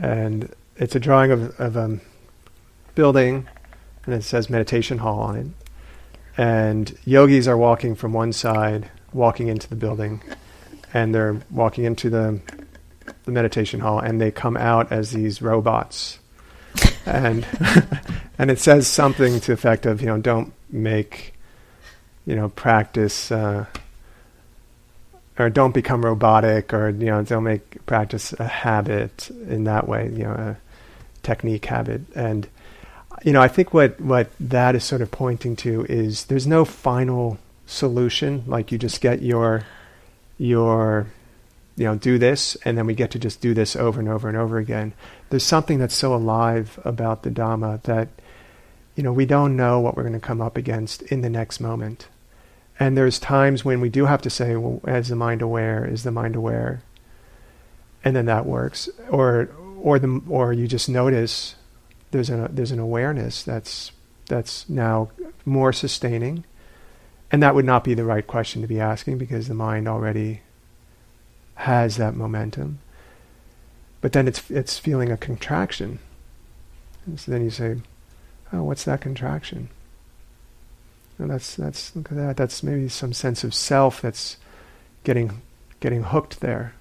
and 0.00 0.54
it's 0.76 0.94
a 0.94 1.00
drawing 1.00 1.30
of, 1.30 1.60
of 1.60 1.76
a 1.76 1.98
building, 2.94 3.48
and 4.04 4.14
it 4.14 4.22
says 4.22 4.50
meditation 4.50 4.98
hall 4.98 5.20
on 5.20 5.36
it, 5.36 5.46
and 6.36 6.96
yogis 7.04 7.48
are 7.48 7.56
walking 7.56 7.94
from 7.94 8.12
one 8.12 8.32
side, 8.32 8.90
walking 9.12 9.48
into 9.48 9.68
the 9.68 9.76
building, 9.76 10.22
and 10.94 11.14
they're 11.14 11.40
walking 11.50 11.84
into 11.84 12.10
the 12.10 12.40
the 13.24 13.32
meditation 13.32 13.80
hall, 13.80 13.98
and 13.98 14.20
they 14.20 14.30
come 14.30 14.56
out 14.56 14.92
as 14.92 15.10
these 15.10 15.42
robots, 15.42 16.18
and 17.06 17.46
and 18.38 18.50
it 18.50 18.58
says 18.58 18.86
something 18.86 19.40
to 19.40 19.46
the 19.48 19.52
effect 19.52 19.86
of 19.86 20.00
you 20.00 20.06
know 20.06 20.18
don't 20.18 20.52
make 20.70 21.34
you 22.26 22.34
know 22.36 22.48
practice 22.50 23.32
uh, 23.32 23.66
or 25.38 25.50
don't 25.50 25.72
become 25.72 26.04
robotic 26.04 26.72
or 26.72 26.90
you 26.90 27.06
know 27.06 27.22
don't 27.22 27.44
make 27.44 27.84
practice 27.86 28.32
a 28.34 28.46
habit 28.46 29.30
in 29.48 29.64
that 29.64 29.88
way 29.88 30.06
you 30.08 30.24
know 30.24 30.32
a 30.32 30.56
technique 31.22 31.66
habit. 31.66 32.02
And 32.14 32.48
you 33.22 33.32
know 33.32 33.42
I 33.42 33.48
think 33.48 33.74
what 33.74 34.00
what 34.00 34.30
that 34.40 34.74
is 34.74 34.84
sort 34.84 35.02
of 35.02 35.10
pointing 35.10 35.56
to 35.56 35.84
is 35.88 36.26
there's 36.26 36.46
no 36.46 36.64
final 36.64 37.38
solution. 37.66 38.44
Like 38.46 38.72
you 38.72 38.78
just 38.78 39.00
get 39.00 39.22
your 39.22 39.64
your 40.38 41.06
you 41.78 41.84
know 41.84 41.94
do 41.94 42.18
this 42.18 42.56
and 42.64 42.76
then 42.76 42.86
we 42.86 42.94
get 42.94 43.12
to 43.12 43.18
just 43.20 43.40
do 43.40 43.54
this 43.54 43.76
over 43.76 44.00
and 44.00 44.08
over 44.08 44.28
and 44.28 44.36
over 44.36 44.58
again. 44.58 44.92
There's 45.30 45.44
something 45.44 45.78
that's 45.78 45.94
so 45.94 46.12
alive 46.12 46.78
about 46.84 47.22
the 47.22 47.30
dhamma 47.30 47.82
that 47.84 48.08
you 48.96 49.04
know 49.04 49.12
we 49.12 49.26
don't 49.26 49.56
know 49.56 49.78
what 49.78 49.96
we're 49.96 50.02
going 50.02 50.12
to 50.12 50.20
come 50.20 50.40
up 50.40 50.56
against 50.56 51.02
in 51.02 51.22
the 51.22 51.30
next 51.30 51.60
moment. 51.60 52.08
And 52.80 52.96
there's 52.96 53.20
times 53.20 53.64
when 53.64 53.80
we 53.80 53.88
do 53.88 54.06
have 54.06 54.22
to 54.22 54.30
say 54.30 54.56
well 54.56 54.80
as 54.86 55.08
the 55.08 55.16
mind 55.16 55.40
aware? 55.40 55.84
Is 55.84 56.02
the 56.02 56.10
mind 56.10 56.34
aware? 56.34 56.82
And 58.04 58.14
then 58.14 58.26
that 58.26 58.44
works. 58.44 58.88
Or 59.08 59.48
or 59.80 60.00
the 60.00 60.20
or 60.28 60.52
you 60.52 60.66
just 60.66 60.88
notice 60.88 61.54
there's 62.10 62.28
an 62.28 62.48
there's 62.52 62.72
an 62.72 62.80
awareness 62.80 63.44
that's 63.44 63.92
that's 64.26 64.68
now 64.68 65.10
more 65.44 65.72
sustaining. 65.72 66.44
And 67.30 67.40
that 67.42 67.54
would 67.54 67.64
not 67.64 67.84
be 67.84 67.94
the 67.94 68.04
right 68.04 68.26
question 68.26 68.62
to 68.62 68.68
be 68.68 68.80
asking 68.80 69.18
because 69.18 69.46
the 69.46 69.54
mind 69.54 69.86
already 69.86 70.40
has 71.58 71.96
that 71.96 72.14
momentum. 72.14 72.78
But 74.00 74.12
then 74.12 74.28
it's 74.28 74.48
it's 74.50 74.78
feeling 74.78 75.10
a 75.10 75.16
contraction. 75.16 75.98
And 77.04 77.18
so 77.18 77.32
then 77.32 77.42
you 77.42 77.50
say, 77.50 77.76
Oh, 78.52 78.62
what's 78.62 78.84
that 78.84 79.00
contraction? 79.00 79.68
And 81.18 81.30
that's 81.30 81.56
that's 81.56 81.94
look 81.96 82.12
at 82.12 82.16
that. 82.16 82.36
That's 82.36 82.62
maybe 82.62 82.88
some 82.88 83.12
sense 83.12 83.42
of 83.42 83.54
self 83.54 84.00
that's 84.00 84.36
getting 85.02 85.42
getting 85.80 86.04
hooked 86.04 86.40
there. 86.40 86.74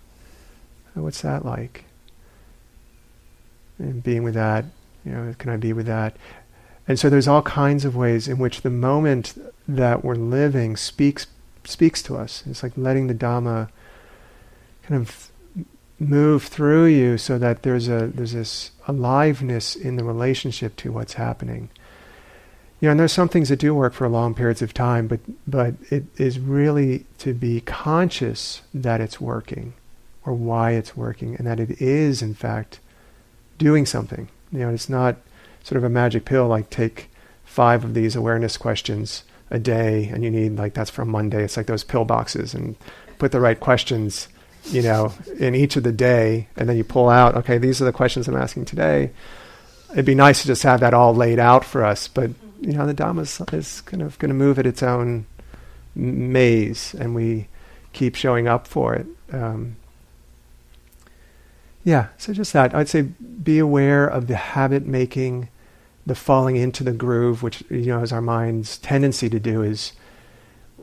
Oh, 0.95 1.01
what's 1.01 1.21
that 1.21 1.43
like? 1.43 1.85
And 3.79 4.03
being 4.03 4.23
with 4.23 4.35
that, 4.35 4.65
you 5.03 5.11
know, 5.11 5.33
can 5.37 5.49
I 5.49 5.57
be 5.57 5.73
with 5.73 5.87
that? 5.87 6.15
And 6.87 6.99
so 6.99 7.09
there's 7.09 7.27
all 7.27 7.41
kinds 7.41 7.83
of 7.83 7.95
ways 7.95 8.27
in 8.27 8.37
which 8.37 8.61
the 8.61 8.69
moment 8.69 9.33
that 9.67 10.03
we're 10.03 10.15
living 10.15 10.77
speaks 10.77 11.25
speaks 11.63 12.03
to 12.03 12.15
us. 12.15 12.43
It's 12.45 12.61
like 12.61 12.73
letting 12.77 13.07
the 13.07 13.15
Dhamma 13.15 13.69
kind 14.87 15.01
of 15.01 15.31
move 15.99 16.43
through 16.43 16.85
you 16.85 17.17
so 17.17 17.37
that 17.37 17.63
there's 17.63 17.87
a 17.87 18.07
there's 18.07 18.33
this 18.33 18.71
aliveness 18.87 19.75
in 19.75 19.95
the 19.95 20.03
relationship 20.03 20.75
to 20.77 20.91
what's 20.91 21.13
happening. 21.13 21.69
You 22.79 22.87
know, 22.87 22.91
and 22.91 22.99
there's 22.99 23.11
some 23.11 23.29
things 23.29 23.49
that 23.49 23.57
do 23.57 23.73
work 23.73 23.93
for 23.93 24.07
long 24.07 24.35
periods 24.35 24.61
of 24.61 24.73
time, 24.73 25.07
but 25.07 25.19
but 25.47 25.73
it 25.89 26.05
is 26.17 26.39
really 26.39 27.05
to 27.19 27.33
be 27.33 27.61
conscious 27.61 28.61
that 28.73 29.01
it's 29.01 29.19
working 29.19 29.73
or 30.25 30.33
why 30.33 30.71
it's 30.71 30.95
working 30.95 31.35
and 31.35 31.47
that 31.47 31.59
it 31.59 31.81
is 31.81 32.21
in 32.21 32.33
fact 32.33 32.79
doing 33.57 33.85
something. 33.85 34.29
You 34.51 34.59
know, 34.59 34.69
it's 34.69 34.89
not 34.89 35.17
sort 35.63 35.77
of 35.77 35.83
a 35.83 35.89
magic 35.89 36.25
pill 36.25 36.47
like 36.47 36.69
take 36.69 37.09
five 37.43 37.83
of 37.83 37.93
these 37.93 38.15
awareness 38.15 38.55
questions 38.55 39.23
a 39.49 39.57
day 39.57 40.09
and 40.13 40.23
you 40.23 40.29
need 40.29 40.55
like 40.57 40.75
that's 40.75 40.91
from 40.91 41.09
Monday. 41.09 41.43
It's 41.43 41.57
like 41.57 41.65
those 41.65 41.83
pill 41.83 42.05
boxes 42.05 42.53
and 42.53 42.75
put 43.17 43.31
the 43.31 43.41
right 43.41 43.59
questions 43.59 44.27
you 44.65 44.81
know, 44.81 45.13
in 45.39 45.55
each 45.55 45.75
of 45.75 45.83
the 45.83 45.91
day, 45.91 46.47
and 46.57 46.67
then 46.67 46.77
you 46.77 46.83
pull 46.83 47.09
out, 47.09 47.35
okay, 47.35 47.57
these 47.57 47.81
are 47.81 47.85
the 47.85 47.93
questions 47.93 48.27
I'm 48.27 48.35
asking 48.35 48.65
today. 48.65 49.11
It'd 49.91 50.05
be 50.05 50.15
nice 50.15 50.41
to 50.41 50.47
just 50.47 50.63
have 50.63 50.81
that 50.81 50.93
all 50.93 51.15
laid 51.15 51.39
out 51.39 51.63
for 51.63 51.83
us, 51.83 52.07
but 52.07 52.31
you 52.61 52.73
know, 52.73 52.85
the 52.85 52.93
Dhamma 52.93 53.21
is, 53.53 53.81
kind 53.81 54.03
of 54.03 54.17
going 54.19 54.29
to 54.29 54.35
move 54.35 54.59
at 54.59 54.65
its 54.65 54.83
own 54.83 55.25
maze, 55.95 56.95
and 56.99 57.15
we 57.15 57.47
keep 57.93 58.15
showing 58.15 58.47
up 58.47 58.67
for 58.67 58.95
it. 58.95 59.07
Um, 59.31 59.75
yeah, 61.83 62.07
so 62.17 62.33
just 62.33 62.53
that. 62.53 62.75
I'd 62.75 62.89
say 62.89 63.01
be 63.03 63.59
aware 63.59 64.07
of 64.07 64.27
the 64.27 64.35
habit 64.35 64.85
making, 64.85 65.49
the 66.05 66.15
falling 66.15 66.55
into 66.55 66.83
the 66.83 66.91
groove, 66.91 67.43
which 67.43 67.63
you 67.69 67.85
know 67.85 68.01
is 68.01 68.11
our 68.11 68.21
mind's 68.21 68.77
tendency 68.77 69.29
to 69.29 69.39
do. 69.39 69.61
Is 69.61 69.93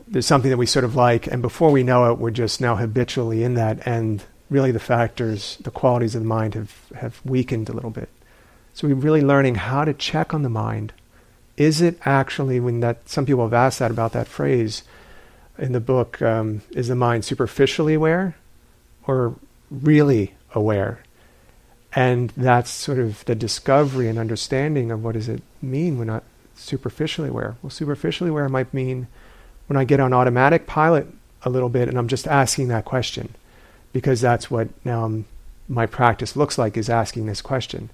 there's 0.07 0.25
something 0.25 0.51
that 0.51 0.57
we 0.57 0.65
sort 0.65 0.85
of 0.85 0.95
like, 0.95 1.27
and 1.27 1.41
before 1.41 1.71
we 1.71 1.83
know 1.83 2.11
it, 2.11 2.19
we're 2.19 2.31
just 2.31 2.61
now 2.61 2.75
habitually 2.75 3.43
in 3.43 3.55
that, 3.55 3.85
and 3.87 4.23
really 4.49 4.71
the 4.71 4.79
factors, 4.79 5.57
the 5.61 5.71
qualities 5.71 6.15
of 6.15 6.21
the 6.21 6.27
mind 6.27 6.53
have, 6.53 6.73
have 6.95 7.21
weakened 7.25 7.69
a 7.69 7.73
little 7.73 7.89
bit. 7.89 8.09
So 8.73 8.87
we're 8.87 8.95
really 8.95 9.21
learning 9.21 9.55
how 9.55 9.85
to 9.85 9.93
check 9.93 10.33
on 10.33 10.43
the 10.43 10.49
mind. 10.49 10.93
Is 11.57 11.81
it 11.81 11.97
actually, 12.05 12.59
when 12.59 12.81
that, 12.81 13.07
some 13.09 13.25
people 13.25 13.43
have 13.43 13.53
asked 13.53 13.79
that 13.79 13.91
about 13.91 14.11
that 14.11 14.27
phrase 14.27 14.83
in 15.57 15.71
the 15.71 15.79
book, 15.79 16.21
um, 16.21 16.61
is 16.71 16.89
the 16.89 16.95
mind 16.95 17.25
superficially 17.25 17.93
aware 17.93 18.35
or 19.07 19.35
really 19.71 20.35
aware? 20.53 20.99
And 21.93 22.31
that's 22.35 22.69
sort 22.69 22.99
of 22.99 23.23
the 23.23 23.35
discovery 23.35 24.09
and 24.09 24.19
understanding 24.19 24.91
of 24.91 25.01
what 25.03 25.13
does 25.13 25.29
it 25.29 25.41
mean 25.61 25.97
we're 25.97 26.03
not 26.03 26.23
superficially 26.55 27.29
aware. 27.29 27.55
Well, 27.61 27.69
superficially 27.69 28.29
aware 28.29 28.49
might 28.49 28.73
mean 28.73 29.07
when 29.67 29.77
I 29.77 29.83
get 29.83 29.99
on 29.99 30.13
automatic 30.13 30.67
pilot 30.67 31.07
a 31.43 31.49
little 31.49 31.69
bit 31.69 31.87
and 31.87 31.97
I'm 31.97 32.07
just 32.07 32.27
asking 32.27 32.67
that 32.69 32.85
question 32.85 33.35
because 33.93 34.21
that's 34.21 34.51
what 34.51 34.67
now 34.85 35.05
I'm, 35.05 35.25
my 35.67 35.85
practice 35.85 36.35
looks 36.35 36.57
like 36.57 36.77
is 36.77 36.89
asking 36.89 37.25
this 37.25 37.41
question. 37.41 37.89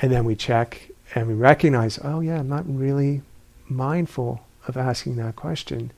And 0.00 0.12
then 0.12 0.24
we 0.24 0.36
check 0.36 0.90
and 1.14 1.26
we 1.26 1.34
recognize, 1.34 1.98
oh 2.02 2.20
yeah, 2.20 2.38
I'm 2.38 2.48
not 2.48 2.64
really 2.66 3.22
mindful 3.68 4.46
of 4.68 4.76
asking 4.76 5.16
that 5.16 5.36
question. 5.36 5.92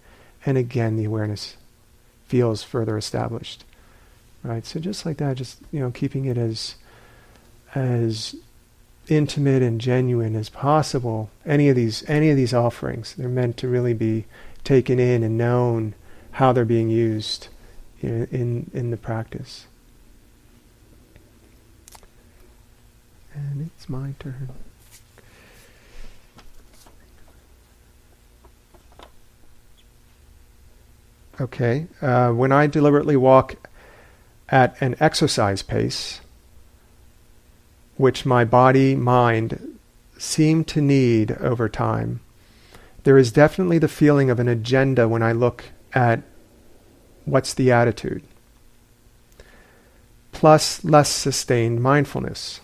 And 0.47 0.57
again, 0.57 0.97
the 0.97 1.05
awareness 1.05 1.57
feels 2.27 2.63
further 2.63 2.97
established. 2.97 3.65
Right? 4.45 4.65
So 4.65 4.79
just 4.79 5.05
like 5.05 5.17
that, 5.17 5.37
just 5.37 5.59
you 5.73 5.81
know, 5.81 5.91
keeping 5.91 6.25
it 6.25 6.39
as 6.39 6.77
as 7.75 8.35
intimate 9.09 9.63
and 9.63 9.81
genuine 9.81 10.37
as 10.37 10.49
possible. 10.49 11.31
Any 11.45 11.69
of 11.69 11.77
these 11.77 12.09
any 12.09 12.31
of 12.31 12.37
these 12.37 12.55
offerings, 12.55 13.15
they're 13.15 13.29
meant 13.29 13.57
to 13.59 13.69
really 13.69 13.95
be 13.95 14.27
taken 14.69 14.99
in 14.99 15.23
and 15.23 15.39
known 15.39 15.95
how 16.33 16.53
they're 16.53 16.63
being 16.63 16.91
used 16.91 17.49
in, 18.03 18.71
in, 18.75 18.91
the 18.91 18.99
practice. 18.99 19.67
And 23.33 23.71
it's 23.75 23.89
my 23.89 24.13
turn. 24.19 24.51
Okay, 31.41 31.87
uh, 32.03 32.33
when 32.33 32.53
I 32.53 32.67
deliberately 32.67 33.17
walk 33.17 33.55
at 34.51 34.77
an 34.83 34.97
exercise 35.01 35.63
pace, 35.63 36.21
which 37.97 38.27
my 38.27 38.45
body 38.45 38.95
mind 38.95 39.79
seem 40.19 40.63
to 40.65 40.83
need 40.83 41.33
over 41.33 41.71
time, 41.71 42.21
there 43.09 43.17
is 43.17 43.33
definitely 43.33 43.79
the 43.79 43.89
feeling 43.89 44.29
of 44.29 44.39
an 44.39 44.49
agenda 44.49 45.09
when 45.09 45.23
I 45.23 45.33
look 45.33 45.65
at 45.95 46.21
what's 47.25 47.55
the 47.55 47.73
attitude. 47.73 48.23
Plus, 50.31 50.85
less 50.85 51.09
sustained 51.09 51.83
mindfulness. 51.83 52.61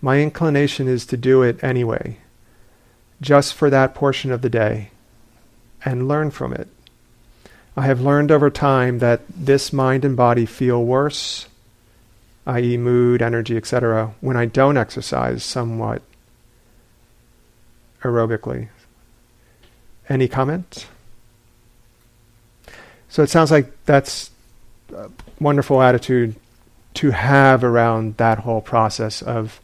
My 0.00 0.20
inclination 0.20 0.86
is 0.86 1.04
to 1.06 1.16
do 1.16 1.42
it 1.42 1.58
anyway, 1.60 2.18
just 3.20 3.52
for 3.52 3.68
that 3.68 3.96
portion 3.96 4.30
of 4.30 4.42
the 4.42 4.48
day, 4.48 4.92
and 5.84 6.06
learn 6.06 6.30
from 6.30 6.52
it. 6.52 6.68
I 7.76 7.82
have 7.82 8.00
learned 8.00 8.30
over 8.30 8.50
time 8.50 9.00
that 9.00 9.22
this 9.28 9.72
mind 9.72 10.04
and 10.04 10.16
body 10.16 10.46
feel 10.46 10.84
worse, 10.84 11.48
i.e., 12.46 12.76
mood, 12.76 13.20
energy, 13.20 13.56
etc., 13.56 14.14
when 14.20 14.36
I 14.36 14.46
don't 14.46 14.76
exercise 14.76 15.42
somewhat 15.42 16.02
aerobically, 18.04 18.68
any 20.08 20.28
comment? 20.28 20.86
So 23.08 23.22
it 23.22 23.30
sounds 23.30 23.50
like 23.50 23.72
that's 23.84 24.30
a 24.94 25.10
wonderful 25.40 25.82
attitude 25.82 26.36
to 26.94 27.10
have 27.10 27.64
around 27.64 28.16
that 28.16 28.40
whole 28.40 28.60
process 28.60 29.22
of 29.22 29.60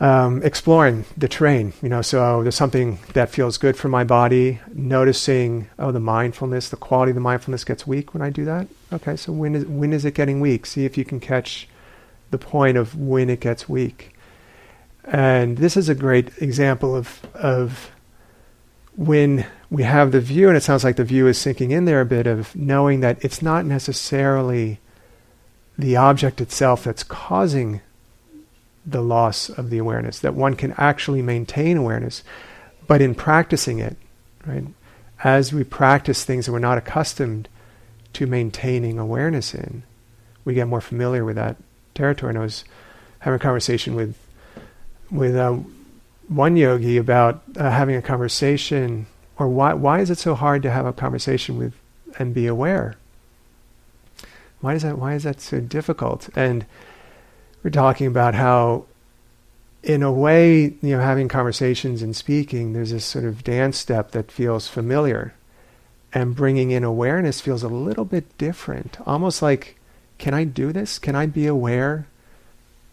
um, 0.00 0.42
exploring 0.42 1.04
the 1.16 1.28
terrain. 1.28 1.72
You 1.82 1.88
know, 1.88 2.02
so 2.02 2.42
there's 2.42 2.54
something 2.54 2.98
that 3.14 3.30
feels 3.30 3.58
good 3.58 3.76
for 3.76 3.88
my 3.88 4.04
body. 4.04 4.60
Noticing, 4.72 5.68
oh, 5.78 5.92
the 5.92 6.00
mindfulness, 6.00 6.68
the 6.68 6.76
quality 6.76 7.10
of 7.10 7.14
the 7.14 7.20
mindfulness 7.20 7.64
gets 7.64 7.86
weak 7.86 8.14
when 8.14 8.22
I 8.22 8.30
do 8.30 8.44
that. 8.44 8.68
Okay, 8.92 9.16
so 9.16 9.32
when 9.32 9.54
is 9.54 9.64
when 9.66 9.92
is 9.92 10.04
it 10.04 10.14
getting 10.14 10.40
weak? 10.40 10.66
See 10.66 10.84
if 10.84 10.96
you 10.96 11.04
can 11.04 11.20
catch 11.20 11.68
the 12.30 12.38
point 12.38 12.76
of 12.76 12.94
when 12.94 13.30
it 13.30 13.40
gets 13.40 13.68
weak. 13.68 14.14
And 15.04 15.56
this 15.56 15.76
is 15.76 15.88
a 15.88 15.94
great 15.94 16.30
example 16.38 16.94
of 16.94 17.20
of 17.34 17.90
when 18.98 19.46
we 19.70 19.84
have 19.84 20.10
the 20.10 20.20
view, 20.20 20.48
and 20.48 20.56
it 20.56 20.62
sounds 20.62 20.82
like 20.82 20.96
the 20.96 21.04
view 21.04 21.28
is 21.28 21.38
sinking 21.38 21.70
in 21.70 21.84
there 21.84 22.00
a 22.00 22.06
bit 22.06 22.26
of 22.26 22.54
knowing 22.56 22.98
that 22.98 23.24
it's 23.24 23.40
not 23.40 23.64
necessarily 23.64 24.80
the 25.78 25.96
object 25.96 26.40
itself 26.40 26.82
that's 26.82 27.04
causing 27.04 27.80
the 28.84 29.00
loss 29.00 29.50
of 29.50 29.70
the 29.70 29.78
awareness, 29.78 30.18
that 30.18 30.34
one 30.34 30.56
can 30.56 30.74
actually 30.76 31.22
maintain 31.22 31.76
awareness, 31.76 32.24
but 32.88 33.00
in 33.00 33.14
practicing 33.14 33.78
it, 33.78 33.96
right, 34.44 34.64
as 35.22 35.52
we 35.52 35.62
practice 35.62 36.24
things 36.24 36.46
that 36.46 36.52
we're 36.52 36.58
not 36.58 36.78
accustomed 36.78 37.48
to 38.14 38.26
maintaining 38.26 38.98
awareness 38.98 39.54
in, 39.54 39.84
we 40.44 40.54
get 40.54 40.66
more 40.66 40.80
familiar 40.80 41.24
with 41.24 41.36
that 41.36 41.56
territory. 41.94 42.30
And 42.30 42.38
I 42.38 42.42
was 42.42 42.64
having 43.20 43.36
a 43.36 43.40
conversation 43.40 43.94
with 43.94 44.16
with 45.08 45.36
uh, 45.36 45.58
one 46.28 46.56
yogi 46.56 46.96
about 46.96 47.42
uh, 47.56 47.70
having 47.70 47.96
a 47.96 48.02
conversation, 48.02 49.06
or 49.38 49.48
why 49.48 49.74
why 49.74 50.00
is 50.00 50.10
it 50.10 50.18
so 50.18 50.34
hard 50.34 50.62
to 50.62 50.70
have 50.70 50.86
a 50.86 50.92
conversation 50.92 51.56
with 51.56 51.74
and 52.18 52.34
be 52.34 52.46
aware? 52.46 52.94
Why 54.60 54.74
is 54.74 54.82
that? 54.82 54.98
Why 54.98 55.14
is 55.14 55.22
that 55.22 55.40
so 55.40 55.60
difficult? 55.60 56.28
And 56.36 56.66
we're 57.62 57.70
talking 57.70 58.06
about 58.06 58.34
how, 58.34 58.84
in 59.82 60.02
a 60.02 60.12
way, 60.12 60.74
you 60.82 60.96
know, 60.96 61.00
having 61.00 61.28
conversations 61.28 62.02
and 62.02 62.14
speaking, 62.14 62.72
there's 62.72 62.90
this 62.90 63.04
sort 63.04 63.24
of 63.24 63.44
dance 63.44 63.78
step 63.78 64.10
that 64.12 64.30
feels 64.30 64.68
familiar, 64.68 65.34
and 66.12 66.36
bringing 66.36 66.70
in 66.70 66.84
awareness 66.84 67.40
feels 67.40 67.62
a 67.62 67.68
little 67.68 68.04
bit 68.04 68.36
different. 68.38 68.98
Almost 69.06 69.42
like, 69.42 69.78
can 70.18 70.34
I 70.34 70.44
do 70.44 70.72
this? 70.72 70.98
Can 70.98 71.14
I 71.14 71.26
be 71.26 71.46
aware 71.46 72.06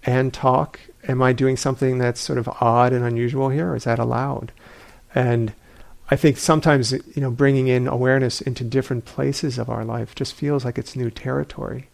and 0.05 0.33
talk? 0.33 0.79
Am 1.07 1.21
I 1.21 1.33
doing 1.33 1.57
something 1.57 1.97
that's 1.97 2.21
sort 2.21 2.39
of 2.39 2.47
odd 2.61 2.93
and 2.93 3.03
unusual 3.03 3.49
here, 3.49 3.71
or 3.71 3.75
is 3.75 3.83
that 3.83 3.99
allowed? 3.99 4.51
And 5.13 5.53
I 6.09 6.15
think 6.15 6.37
sometimes, 6.37 6.91
you 6.91 7.21
know, 7.21 7.31
bringing 7.31 7.67
in 7.67 7.87
awareness 7.87 8.41
into 8.41 8.63
different 8.63 9.05
places 9.05 9.57
of 9.57 9.69
our 9.69 9.83
life 9.83 10.13
just 10.13 10.33
feels 10.33 10.63
like 10.63 10.77
it's 10.77 10.95
new 10.95 11.09
territory. 11.09 11.87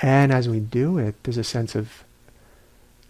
And 0.00 0.32
as 0.32 0.48
we 0.48 0.60
do 0.60 0.98
it, 0.98 1.16
there's 1.22 1.36
a 1.36 1.44
sense 1.44 1.74
of 1.74 2.04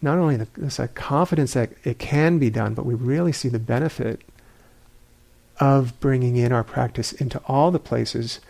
not 0.02 0.18
only 0.18 0.36
the, 0.36 0.48
there's 0.56 0.78
a 0.78 0.88
confidence 0.88 1.52
that 1.52 1.72
it 1.84 1.98
can 1.98 2.38
be 2.38 2.50
done, 2.50 2.74
but 2.74 2.86
we 2.86 2.94
really 2.94 3.32
see 3.32 3.48
the 3.48 3.58
benefit 3.58 4.22
of 5.58 5.98
bringing 6.00 6.36
in 6.36 6.52
our 6.52 6.64
practice 6.64 7.12
into 7.12 7.40
all 7.46 7.70
the 7.70 7.78
places 7.78 8.40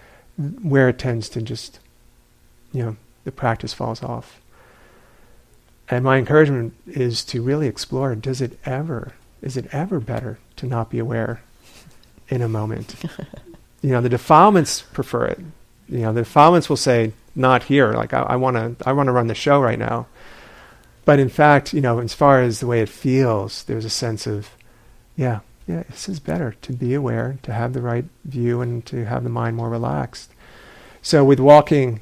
where 0.62 0.88
it 0.88 0.98
tends 0.98 1.28
to 1.30 1.42
just, 1.42 1.80
you 2.72 2.82
know, 2.82 2.96
the 3.24 3.32
practice 3.32 3.74
falls 3.74 4.02
off. 4.02 4.40
And 5.90 6.04
my 6.04 6.18
encouragement 6.18 6.74
is 6.86 7.24
to 7.26 7.42
really 7.42 7.66
explore 7.66 8.14
does 8.14 8.40
it 8.40 8.58
ever, 8.64 9.12
is 9.42 9.56
it 9.56 9.66
ever 9.72 9.98
better 9.98 10.38
to 10.56 10.66
not 10.66 10.88
be 10.88 11.00
aware 11.00 11.42
in 12.28 12.40
a 12.40 12.48
moment? 12.48 12.94
you 13.82 13.90
know, 13.90 14.00
the 14.00 14.08
defilements 14.08 14.82
prefer 14.82 15.26
it. 15.26 15.40
You 15.88 15.98
know, 15.98 16.12
the 16.12 16.20
defilements 16.20 16.68
will 16.68 16.76
say, 16.76 17.12
not 17.34 17.64
here. 17.64 17.92
Like 17.92 18.14
I 18.14 18.36
want 18.36 18.78
to, 18.78 18.88
I 18.88 18.92
want 18.92 19.08
to 19.08 19.12
run 19.12 19.26
the 19.26 19.34
show 19.34 19.60
right 19.60 19.78
now. 19.78 20.06
But 21.04 21.18
in 21.18 21.28
fact, 21.28 21.72
you 21.72 21.80
know, 21.80 21.98
as 21.98 22.14
far 22.14 22.40
as 22.40 22.60
the 22.60 22.66
way 22.66 22.80
it 22.80 22.88
feels, 22.88 23.64
there's 23.64 23.84
a 23.84 23.90
sense 23.90 24.26
of, 24.26 24.50
yeah, 25.16 25.40
yeah, 25.66 25.82
this 25.88 26.08
is 26.08 26.20
better 26.20 26.54
to 26.62 26.72
be 26.72 26.94
aware, 26.94 27.38
to 27.42 27.52
have 27.52 27.72
the 27.72 27.80
right 27.80 28.04
view, 28.24 28.60
and 28.60 28.84
to 28.86 29.06
have 29.06 29.24
the 29.24 29.30
mind 29.30 29.56
more 29.56 29.70
relaxed. 29.70 30.30
So 31.02 31.24
with 31.24 31.40
walking, 31.40 32.00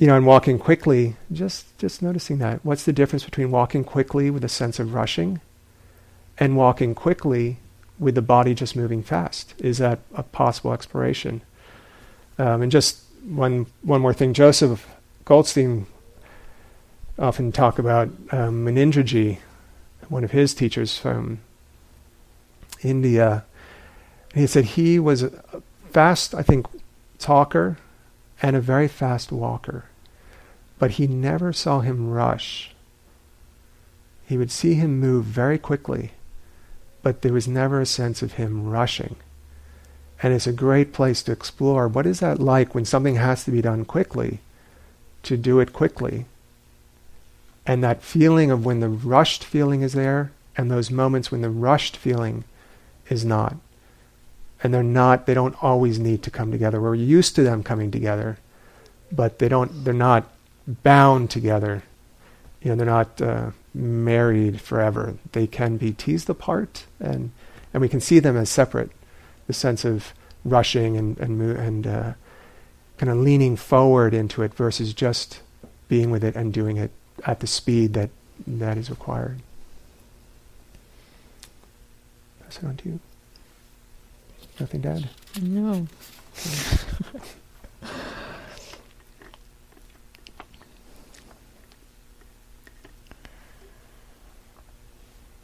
you 0.00 0.06
know, 0.06 0.16
and 0.16 0.24
walking 0.24 0.58
quickly, 0.58 1.16
just 1.30 1.76
just 1.76 2.00
noticing 2.00 2.38
that. 2.38 2.64
What's 2.64 2.84
the 2.84 2.92
difference 2.92 3.22
between 3.22 3.50
walking 3.50 3.84
quickly 3.84 4.30
with 4.30 4.42
a 4.42 4.48
sense 4.48 4.78
of 4.80 4.94
rushing, 4.94 5.42
and 6.38 6.56
walking 6.56 6.94
quickly 6.94 7.58
with 7.98 8.14
the 8.14 8.22
body 8.22 8.54
just 8.54 8.74
moving 8.74 9.02
fast? 9.02 9.52
Is 9.58 9.76
that 9.76 9.98
a 10.14 10.22
possible 10.22 10.72
exploration? 10.72 11.42
Um, 12.38 12.62
and 12.62 12.72
just 12.72 13.02
one 13.24 13.66
one 13.82 14.00
more 14.00 14.14
thing, 14.14 14.32
Joseph 14.32 14.88
Goldstein 15.26 15.86
often 17.18 17.52
talk 17.52 17.78
about 17.78 18.08
um, 18.32 18.64
Munindraji, 18.64 19.38
one 20.08 20.24
of 20.24 20.30
his 20.30 20.54
teachers 20.54 20.96
from 20.96 21.40
India. 22.82 23.44
He 24.34 24.46
said 24.46 24.64
he 24.64 24.98
was 24.98 25.24
a 25.24 25.30
fast, 25.90 26.34
I 26.34 26.42
think, 26.42 26.66
talker 27.18 27.76
and 28.40 28.56
a 28.56 28.62
very 28.62 28.88
fast 28.88 29.30
walker, 29.30 29.84
but 30.80 30.92
he 30.92 31.06
never 31.06 31.52
saw 31.52 31.80
him 31.80 32.10
rush. 32.10 32.72
He 34.26 34.38
would 34.38 34.50
see 34.50 34.74
him 34.74 34.98
move 34.98 35.26
very 35.26 35.58
quickly, 35.58 36.12
but 37.02 37.20
there 37.20 37.34
was 37.34 37.46
never 37.46 37.80
a 37.80 37.86
sense 37.86 38.22
of 38.22 38.32
him 38.32 38.66
rushing. 38.66 39.16
And 40.22 40.32
it's 40.32 40.46
a 40.46 40.52
great 40.52 40.94
place 40.94 41.22
to 41.22 41.32
explore 41.32 41.86
what 41.86 42.06
is 42.06 42.20
that 42.20 42.40
like 42.40 42.74
when 42.74 42.86
something 42.86 43.16
has 43.16 43.44
to 43.44 43.50
be 43.50 43.60
done 43.60 43.84
quickly, 43.84 44.40
to 45.24 45.36
do 45.36 45.60
it 45.60 45.74
quickly. 45.74 46.24
And 47.66 47.84
that 47.84 48.02
feeling 48.02 48.50
of 48.50 48.64
when 48.64 48.80
the 48.80 48.88
rushed 48.88 49.44
feeling 49.44 49.82
is 49.82 49.92
there, 49.92 50.32
and 50.56 50.70
those 50.70 50.90
moments 50.90 51.30
when 51.30 51.42
the 51.42 51.50
rushed 51.50 51.96
feeling 51.96 52.44
is 53.10 53.22
not. 53.22 53.56
And 54.62 54.72
they're 54.72 54.82
not, 54.82 55.26
they 55.26 55.34
don't 55.34 55.62
always 55.62 55.98
need 55.98 56.22
to 56.22 56.30
come 56.30 56.50
together. 56.50 56.80
We're 56.80 56.94
used 56.94 57.34
to 57.36 57.42
them 57.42 57.62
coming 57.62 57.90
together, 57.90 58.38
but 59.12 59.40
they 59.40 59.48
don't, 59.48 59.84
they're 59.84 59.92
not 59.92 60.30
bound 60.82 61.30
together. 61.30 61.82
You 62.62 62.70
know, 62.70 62.76
they're 62.76 62.86
not 62.86 63.20
uh, 63.20 63.50
married 63.74 64.60
forever. 64.60 65.16
They 65.32 65.46
can 65.46 65.76
be 65.76 65.92
teased 65.92 66.28
apart, 66.28 66.86
and, 66.98 67.30
and 67.72 67.80
we 67.80 67.88
can 67.88 68.00
see 68.00 68.18
them 68.18 68.36
as 68.36 68.50
separate 68.50 68.90
the 69.46 69.52
sense 69.52 69.84
of 69.84 70.12
rushing 70.44 70.96
and 70.96 71.18
and, 71.18 71.40
and 71.42 71.86
uh, 71.86 72.12
kind 72.98 73.10
of 73.10 73.18
leaning 73.18 73.56
forward 73.56 74.14
into 74.14 74.42
it 74.42 74.54
versus 74.54 74.94
just 74.94 75.40
being 75.88 76.10
with 76.10 76.22
it 76.22 76.36
and 76.36 76.52
doing 76.52 76.76
it 76.76 76.90
at 77.24 77.40
the 77.40 77.46
speed 77.46 77.94
that 77.94 78.10
that 78.46 78.78
is 78.78 78.90
required. 78.90 79.40
Pass 82.42 82.58
it 82.58 82.64
on 82.64 82.76
to 82.76 82.88
you. 82.88 83.00
Nothing 84.58 84.82
to 84.82 84.88
add? 84.88 85.08
No. 85.42 85.86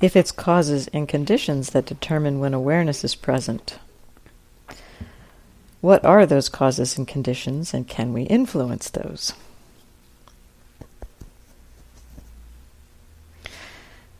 if 0.01 0.17
it's 0.17 0.33
causes 0.33 0.89
and 0.89 1.09
conditions 1.09 1.71
that 1.71 1.87
determine 1.87 2.39
when 2.39 2.55
awareness 2.55 3.05
is 3.05 3.15
present, 3.15 3.79
what 5.81 6.05
are 6.05 6.27
those 6.27 6.49
causes 6.49 6.99
and 6.99 7.07
conditions, 7.07 7.73
and 7.73 7.87
can 7.87 8.13
we 8.13 8.23
influence 8.23 8.91
those? 8.91 9.33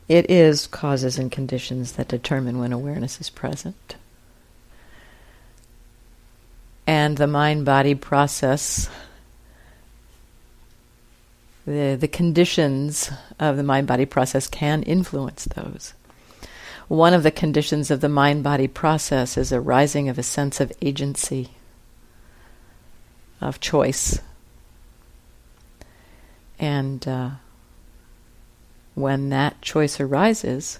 It 0.07 0.29
is 0.31 0.67
causes 0.67 1.17
and 1.17 1.31
conditions 1.31 1.93
that 1.93 2.07
determine 2.07 2.59
when 2.59 2.71
awareness 2.71 3.19
is 3.19 3.29
present. 3.29 3.97
And 6.85 7.17
the 7.17 7.27
mind 7.27 7.65
body 7.65 7.93
process, 7.93 8.89
the, 11.67 11.97
the 11.99 12.07
conditions 12.07 13.11
of 13.39 13.57
the 13.57 13.63
mind 13.63 13.87
body 13.87 14.05
process 14.05 14.47
can 14.47 14.83
influence 14.83 15.45
those. 15.53 15.93
One 16.87 17.13
of 17.13 17.23
the 17.23 17.31
conditions 17.31 17.91
of 17.91 17.99
the 17.99 18.07
mind 18.07 18.41
body 18.41 18.69
process 18.69 19.37
is 19.37 19.51
a 19.51 19.59
rising 19.59 20.07
of 20.07 20.17
a 20.17 20.23
sense 20.23 20.61
of 20.61 20.71
agency 20.81 21.49
of 23.41 23.59
choice. 23.59 24.21
And 26.57 27.05
uh, 27.05 27.31
when 28.95 29.29
that 29.29 29.61
choice 29.61 29.99
arises, 29.99 30.79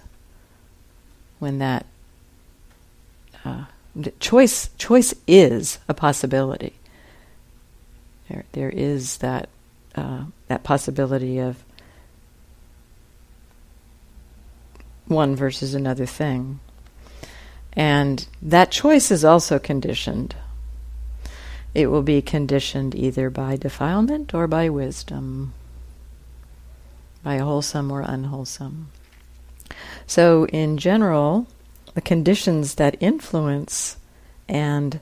when 1.40 1.60
that 1.60 1.86
uh, 3.44 3.66
choice 4.20 4.70
choice 4.78 5.14
is 5.28 5.80
a 5.90 5.94
possibility. 5.94 6.74
There, 8.30 8.46
there 8.54 8.70
is 8.70 9.18
that 9.18 9.50
uh, 9.98 10.24
that 10.48 10.64
possibility 10.64 11.40
of 11.40 11.64
one 15.08 15.36
versus 15.36 15.74
another 15.74 16.06
thing, 16.06 16.60
and 17.74 18.28
that 18.42 18.72
choice 18.72 19.12
is 19.12 19.26
also 19.26 19.60
conditioned 19.60 20.36
it 21.78 21.92
will 21.92 22.02
be 22.02 22.24
conditioned 22.24 22.96
either 22.96 23.30
by 23.30 23.56
defilement 23.56 24.34
or 24.34 24.48
by 24.48 24.68
wisdom, 24.68 25.54
by 27.24 27.38
wholesome 27.38 27.92
or 27.92 28.02
unwholesome. 28.02 28.90
So, 30.08 30.48
in 30.48 30.80
general, 30.80 31.46
the 31.94 32.02
conditions 32.02 32.76
that 32.76 32.98
influence 33.00 33.98
and 34.50 35.00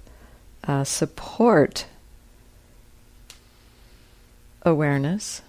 uh, 0.67 0.83
support 0.83 1.85
awareness, 4.65 5.41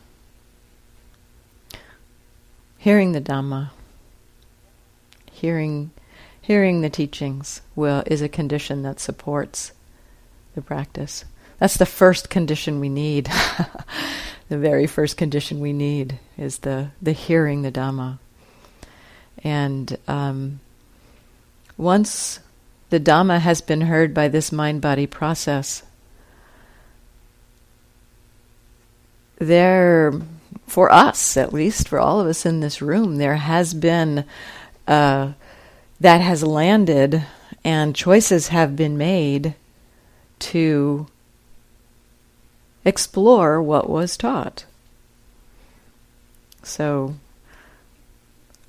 hearing 2.76 3.12
the 3.12 3.20
Dhamma, 3.20 3.70
hearing, 5.32 5.90
hearing 6.40 6.82
the 6.82 6.90
teachings 6.90 7.62
will 7.74 8.02
is 8.06 8.22
a 8.22 8.28
condition 8.28 8.82
that 8.82 9.00
supports 9.00 9.72
the 10.54 10.62
practice. 10.62 11.24
That's 11.58 11.78
the 11.78 11.86
first 11.86 12.28
condition 12.28 12.78
we 12.78 12.90
need. 12.90 13.26
the 14.48 14.58
very 14.58 14.86
first 14.86 15.16
condition 15.16 15.58
we 15.60 15.72
need 15.72 16.18
is 16.36 16.58
the, 16.58 16.90
the 17.00 17.12
hearing 17.12 17.62
the 17.62 17.72
Dhamma. 17.72 18.18
And 19.42 19.96
um, 20.06 20.60
once 21.78 22.40
the 22.90 23.00
Dhamma 23.00 23.40
has 23.40 23.60
been 23.60 23.82
heard 23.82 24.12
by 24.12 24.28
this 24.28 24.52
mind 24.52 24.80
body 24.80 25.06
process, 25.06 25.82
there, 29.36 30.12
for 30.66 30.92
us 30.92 31.36
at 31.36 31.52
least, 31.52 31.88
for 31.88 31.98
all 31.98 32.20
of 32.20 32.26
us 32.26 32.46
in 32.46 32.60
this 32.60 32.82
room, 32.82 33.16
there 33.16 33.36
has 33.36 33.74
been, 33.74 34.24
uh, 34.86 35.32
that 36.00 36.20
has 36.20 36.42
landed 36.42 37.24
and 37.64 37.96
choices 37.96 38.48
have 38.48 38.76
been 38.76 38.96
made 38.96 39.54
to 40.38 41.06
explore 42.84 43.60
what 43.60 43.90
was 43.90 44.16
taught. 44.16 44.64
So, 46.62 47.16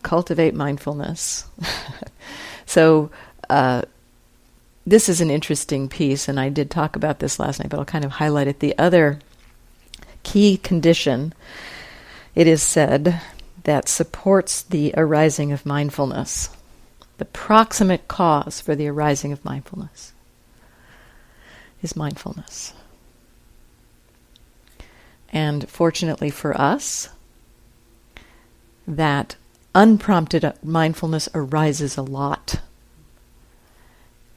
cultivate 0.04 0.54
mindfulness. 0.54 1.46
so, 2.66 3.10
uh, 3.50 3.84
this 4.86 5.10
is 5.10 5.20
an 5.20 5.30
interesting 5.30 5.90
piece, 5.90 6.28
and 6.28 6.40
I 6.40 6.50
did 6.50 6.72
talk 6.72 6.96
about 6.96 7.20
this 7.20 7.40
last 7.40 7.60
night, 7.60 7.70
but 7.70 7.78
I'll 7.78 7.86
kind 7.86 8.06
of 8.06 8.12
highlight 8.12 8.48
it. 8.48 8.60
The 8.60 8.78
other 8.78 9.20
key 10.28 10.58
condition, 10.58 11.34
it 12.36 12.48
is 12.48 12.62
said, 12.62 13.22
that 13.64 13.88
supports 13.88 14.62
the 14.62 14.94
arising 14.98 15.54
of 15.54 15.66
mindfulness, 15.66 16.50
the 17.18 17.26
proximate 17.26 18.10
cause 18.10 18.60
for 18.60 18.76
the 18.76 18.88
arising 18.88 19.32
of 19.32 19.46
mindfulness, 19.46 20.12
is 21.82 21.96
mindfulness. 21.96 22.74
And 25.32 25.70
fortunately 25.70 26.30
for 26.30 26.60
us, 26.60 27.10
that 28.86 29.38
unprompted 29.74 30.54
mindfulness 30.62 31.30
arises 31.34 31.96
a 31.96 32.02
lot. 32.02 32.60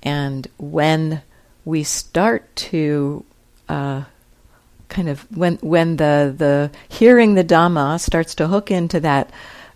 And 0.04 0.46
when 0.56 1.22
we 1.64 1.82
start 1.82 2.54
to 2.70 3.24
uh, 3.68 4.04
kind 4.90 5.08
of 5.08 5.20
when 5.34 5.56
when 5.62 5.96
the 5.96 6.34
the 6.36 6.70
hearing 6.88 7.34
the 7.34 7.44
Dhamma 7.44 7.98
starts 7.98 8.34
to 8.34 8.48
hook 8.48 8.70
into 8.70 9.00
that 9.00 9.30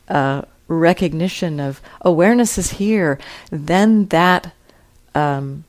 uh, 0.08 0.42
recognition 0.68 1.60
of 1.60 1.80
awareness 2.02 2.58
is 2.58 2.72
here, 2.72 3.18
then 3.50 4.06
that 4.06 4.52
um, 5.14 5.64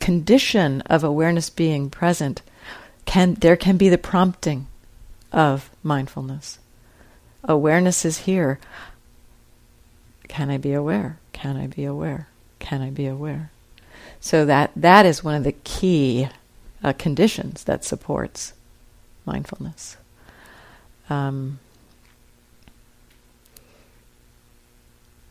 condition 0.00 0.82
of 0.82 1.02
awareness 1.02 1.48
being 1.48 1.88
present 1.88 2.42
can 3.06 3.34
there 3.34 3.56
can 3.56 3.76
be 3.76 3.88
the 3.88 3.98
prompting 3.98 4.66
of 5.32 5.70
mindfulness. 5.82 6.58
Awareness 7.44 8.04
is 8.04 8.18
here. 8.18 8.58
Can 10.28 10.50
I 10.50 10.58
be 10.58 10.72
aware? 10.72 11.18
Can 11.32 11.56
I 11.56 11.68
be 11.68 11.84
aware? 11.84 12.28
Can 12.58 12.82
I 12.82 12.90
be 12.90 13.06
aware? 13.06 13.50
So 14.20 14.44
that 14.44 14.72
that 14.74 15.06
is 15.06 15.22
one 15.22 15.36
of 15.36 15.44
the 15.44 15.52
key 15.52 16.28
uh, 16.86 16.92
conditions 16.92 17.64
that 17.64 17.84
supports 17.84 18.52
mindfulness. 19.24 19.96
Um, 21.10 21.58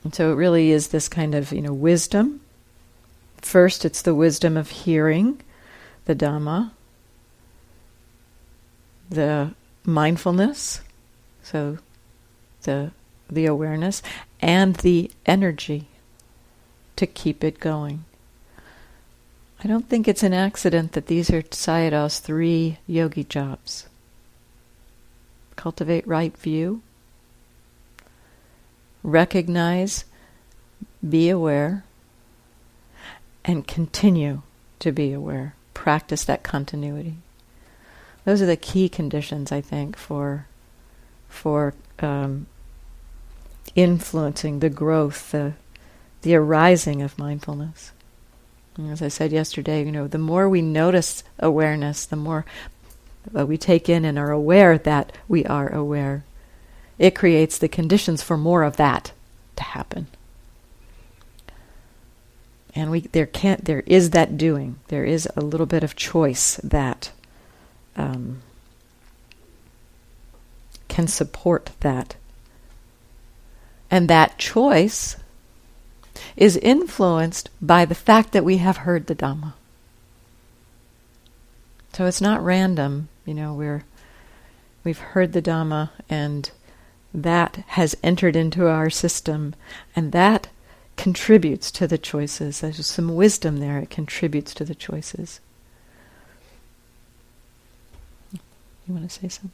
and 0.04 0.14
so 0.14 0.34
it 0.34 0.36
really 0.36 0.72
is 0.72 0.90
this 0.90 1.08
kind 1.08 1.34
of 1.34 1.54
you 1.54 1.62
know 1.62 1.74
wisdom. 1.74 2.42
First, 3.38 3.86
it's 3.86 4.02
the 4.02 4.14
wisdom 4.14 4.58
of 4.58 4.70
hearing 4.70 5.42
the 6.04 6.16
Dhamma, 6.16 6.72
the 9.10 9.54
mindfulness, 9.86 10.82
so 11.42 11.78
the 12.64 12.92
the 13.30 13.46
awareness, 13.46 14.02
and 14.42 14.76
the 14.78 15.10
energy 15.26 15.88
to 16.98 17.08
keep 17.08 17.46
it 17.46 17.62
going. 17.62 18.04
I 19.66 19.68
don't 19.68 19.90
think 19.90 20.08
it's 20.08 20.22
an 20.22 20.36
accident 20.36 20.92
that 20.92 21.08
these 21.08 21.32
are 21.32 21.42
Sayadaw's 21.42 22.20
three 22.20 22.78
yogi 22.86 23.24
jobs. 23.24 23.88
Cultivate 25.56 26.08
right 26.08 26.38
view, 26.38 26.84
recognize, 29.02 30.06
be 31.10 31.30
aware, 31.30 31.84
and 33.44 33.66
continue 33.66 34.44
to 34.78 34.92
be 34.92 35.12
aware. 35.12 35.56
Practice 35.74 36.26
that 36.26 36.44
continuity. 36.44 37.16
Those 38.24 38.44
are 38.44 38.46
the 38.46 38.56
key 38.56 38.88
conditions, 38.88 39.52
I 39.52 39.62
think, 39.62 39.98
for 39.98 40.46
for 41.28 41.74
um, 42.02 42.46
influencing 43.74 44.60
the 44.60 44.70
growth, 44.70 45.32
the 45.32 45.54
the 46.22 46.36
arising 46.36 47.02
of 47.02 47.18
mindfulness. 47.18 47.94
As 48.78 49.02
I 49.02 49.08
said 49.08 49.32
yesterday, 49.32 49.86
you 49.86 49.92
know, 49.92 50.08
the 50.08 50.18
more 50.18 50.50
we 50.50 50.62
notice 50.62 51.24
awareness, 51.40 52.06
the 52.06 52.18
more 52.18 52.46
uh, 53.38 53.46
we 53.46 53.58
take 53.58 53.88
in 53.88 54.04
and 54.04 54.20
are 54.20 54.32
aware 54.32 54.78
that 54.78 55.14
we 55.28 55.46
are 55.46 55.70
aware. 55.74 56.26
It 57.00 57.16
creates 57.16 57.58
the 57.58 57.70
conditions 57.70 58.22
for 58.22 58.38
more 58.38 58.64
of 58.64 58.78
that 58.78 59.14
to 59.56 59.64
happen. 59.64 60.08
And 62.74 62.92
we 62.92 63.02
there 63.02 63.26
can't 63.26 63.64
there 63.64 63.84
is 63.86 64.10
that 64.10 64.38
doing. 64.38 64.78
There 64.90 65.06
is 65.06 65.30
a 65.38 65.42
little 65.42 65.66
bit 65.66 65.84
of 65.84 65.96
choice 65.96 66.58
that 66.58 67.12
um, 67.96 68.42
can 70.90 71.08
support 71.08 71.72
that. 71.80 72.16
And 73.90 74.10
that 74.10 74.38
choice 74.38 75.16
is 76.38 76.58
influenced 76.58 77.50
by 77.62 77.86
the 77.86 77.96
fact 77.96 78.32
that 78.34 78.46
we 78.46 78.58
have 78.58 78.78
heard 78.78 79.08
the 79.08 79.16
Dhamma. 79.16 79.54
So 81.94 82.06
it's 82.06 82.22
not 82.22 82.44
random, 82.44 83.08
you 83.26 83.34
know, 83.34 83.54
we're 83.54 83.84
we've 84.84 85.00
heard 85.00 85.34
the 85.34 85.42
Dhamma 85.42 85.90
and 86.10 86.52
that 87.14 87.64
has 87.68 87.96
entered 88.04 88.36
into 88.36 88.68
our 88.68 88.90
system 88.90 89.56
and 89.96 90.12
that 90.12 90.50
contributes 90.98 91.72
to 91.72 91.88
the 91.88 91.98
choices. 91.98 92.60
There's 92.60 92.86
some 92.86 93.16
wisdom 93.16 93.58
there, 93.58 93.80
it 93.80 93.90
contributes 93.90 94.54
to 94.56 94.66
the 94.66 94.76
choices. 94.76 95.40
You 98.34 98.94
want 98.94 99.10
to 99.10 99.20
say 99.22 99.30
something? 99.30 99.52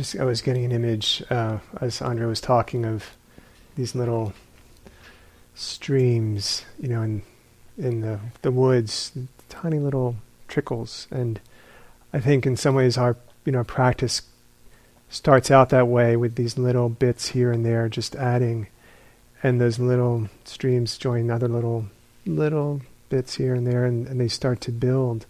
Just 0.00 0.16
I 0.16 0.24
was 0.24 0.40
getting 0.40 0.64
an 0.64 0.72
image 0.72 1.22
uh, 1.28 1.58
as 1.78 2.00
Andre 2.00 2.24
was 2.24 2.40
talking 2.40 2.86
of 2.86 3.18
these 3.76 3.94
little 3.94 4.32
streams, 5.54 6.64
you 6.78 6.88
know, 6.88 7.02
in 7.02 7.22
in 7.76 8.00
the 8.00 8.18
the 8.40 8.50
woods, 8.50 9.12
tiny 9.50 9.78
little 9.78 10.16
trickles, 10.48 11.06
and 11.10 11.38
I 12.14 12.18
think 12.18 12.46
in 12.46 12.56
some 12.56 12.74
ways 12.74 12.96
our 12.96 13.18
you 13.44 13.52
know 13.52 13.62
practice 13.62 14.22
starts 15.10 15.50
out 15.50 15.68
that 15.68 15.86
way 15.86 16.16
with 16.16 16.34
these 16.34 16.56
little 16.56 16.88
bits 16.88 17.28
here 17.28 17.52
and 17.52 17.66
there, 17.66 17.86
just 17.90 18.16
adding, 18.16 18.68
and 19.42 19.60
those 19.60 19.78
little 19.78 20.30
streams 20.46 20.96
join 20.96 21.30
other 21.30 21.46
little 21.46 21.84
little 22.24 22.80
bits 23.10 23.34
here 23.34 23.54
and 23.54 23.66
there, 23.66 23.84
and, 23.84 24.06
and 24.06 24.18
they 24.18 24.28
start 24.28 24.62
to 24.62 24.72
build. 24.72 25.26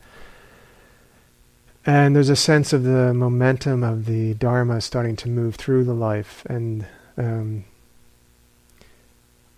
And 1.86 2.14
there's 2.14 2.28
a 2.28 2.36
sense 2.36 2.72
of 2.72 2.82
the 2.82 3.14
momentum 3.14 3.82
of 3.82 4.04
the 4.04 4.34
Dharma 4.34 4.80
starting 4.80 5.16
to 5.16 5.28
move 5.28 5.54
through 5.54 5.84
the 5.84 5.94
life. 5.94 6.44
And, 6.46 6.86
um, 7.16 7.64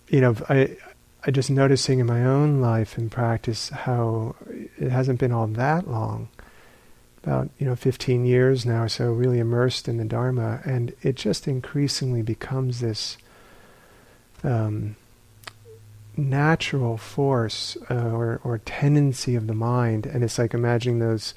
you 0.07 0.21
know, 0.21 0.35
I, 0.47 0.77
I 1.25 1.31
just 1.31 1.49
noticing 1.49 1.99
in 1.99 2.05
my 2.05 2.23
own 2.23 2.61
life 2.61 2.97
and 2.97 3.11
practice 3.11 3.69
how 3.69 4.35
it 4.77 4.89
hasn't 4.89 5.19
been 5.19 5.33
all 5.33 5.47
that 5.47 5.89
long, 5.89 6.29
about, 7.23 7.49
you 7.59 7.65
know, 7.65 7.75
15 7.75 8.25
years 8.25 8.65
now 8.65 8.83
or 8.83 8.89
so, 8.89 9.11
really 9.11 9.39
immersed 9.39 9.89
in 9.89 9.97
the 9.97 10.05
Dharma. 10.05 10.61
And 10.63 10.93
it 11.01 11.15
just 11.15 11.45
increasingly 11.45 12.21
becomes 12.21 12.79
this 12.79 13.17
um, 14.45 14.95
natural 16.15 16.95
force 16.95 17.75
uh, 17.89 18.11
or, 18.11 18.39
or 18.45 18.59
tendency 18.59 19.35
of 19.35 19.47
the 19.47 19.53
mind. 19.53 20.05
And 20.05 20.23
it's 20.23 20.37
like 20.37 20.53
imagining 20.53 20.99
those 20.99 21.33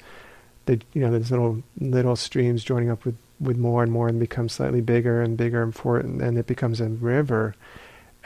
they, 0.67 0.79
you 0.93 1.01
know, 1.01 1.11
there's 1.11 1.31
little 1.31 1.63
little 1.79 2.15
streams 2.15 2.63
joining 2.63 2.89
up 2.89 3.03
with, 3.05 3.17
with 3.39 3.57
more 3.57 3.83
and 3.83 3.91
more 3.91 4.07
and 4.07 4.19
become 4.19 4.49
slightly 4.49 4.81
bigger 4.81 5.21
and 5.21 5.35
bigger 5.37 5.63
and 5.63 5.73
for 5.73 5.97
and 5.97 6.37
it 6.37 6.47
becomes 6.47 6.79
a 6.79 6.87
river, 6.87 7.55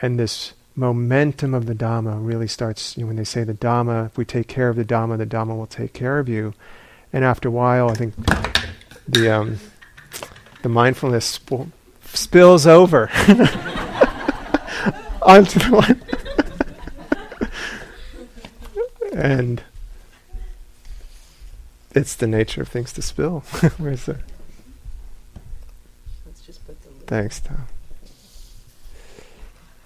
and 0.00 0.18
this 0.18 0.52
momentum 0.74 1.54
of 1.54 1.66
the 1.66 1.74
Dhamma 1.74 2.18
really 2.24 2.48
starts. 2.48 2.96
You 2.96 3.02
know, 3.02 3.08
when 3.08 3.16
they 3.16 3.24
say 3.24 3.44
the 3.44 3.54
Dhamma, 3.54 4.06
if 4.06 4.18
we 4.18 4.24
take 4.24 4.48
care 4.48 4.68
of 4.68 4.76
the 4.76 4.84
Dhamma, 4.84 5.18
the 5.18 5.26
Dhamma 5.26 5.56
will 5.56 5.66
take 5.66 5.92
care 5.92 6.18
of 6.18 6.28
you. 6.28 6.54
And 7.12 7.24
after 7.24 7.48
a 7.48 7.52
while, 7.52 7.90
I 7.90 7.94
think 7.94 8.14
the 9.08 9.30
um, 9.30 9.58
the 10.62 10.68
mindfulness 10.68 11.26
sp- 11.26 11.72
spills 12.04 12.66
over 12.66 13.10
onto 15.22 15.58
the 15.58 15.70
one. 15.70 16.02
and 19.14 19.62
it's 21.94 22.14
the 22.14 22.26
nature 22.26 22.62
of 22.62 22.68
things 22.68 22.92
to 22.94 23.02
spill. 23.02 23.40
Where's 23.78 24.06
the? 24.06 24.18
Let's 26.26 26.40
just 26.40 26.66
put 26.66 26.80
the. 26.82 26.88
Thanks, 27.06 27.40
Tom. 27.40 27.66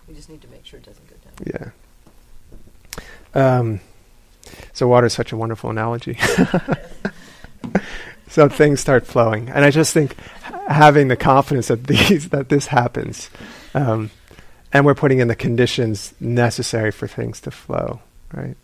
We 0.08 0.14
just 0.14 0.28
need 0.28 0.42
to 0.42 0.48
make 0.48 0.64
sure 0.64 0.78
it 0.78 0.86
doesn't 0.86 1.08
go 1.08 1.16
down. 1.24 1.72
Yeah. 3.34 3.58
Um, 3.58 3.80
so 4.72 4.86
water 4.86 5.06
is 5.06 5.12
such 5.12 5.32
a 5.32 5.36
wonderful 5.36 5.70
analogy. 5.70 6.16
so 8.28 8.48
things 8.48 8.80
start 8.80 9.06
flowing, 9.06 9.48
and 9.48 9.64
I 9.64 9.70
just 9.70 9.92
think 9.92 10.16
having 10.68 11.08
the 11.08 11.16
confidence 11.16 11.68
that 11.68 11.84
these 11.84 12.28
that 12.30 12.48
this 12.48 12.66
happens, 12.66 13.30
um, 13.74 14.10
and 14.72 14.86
we're 14.86 14.94
putting 14.94 15.18
in 15.18 15.28
the 15.28 15.34
conditions 15.34 16.14
necessary 16.20 16.92
for 16.92 17.08
things 17.08 17.40
to 17.42 17.50
flow, 17.50 18.00
right? 18.32 18.56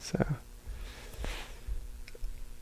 So. 0.00 0.26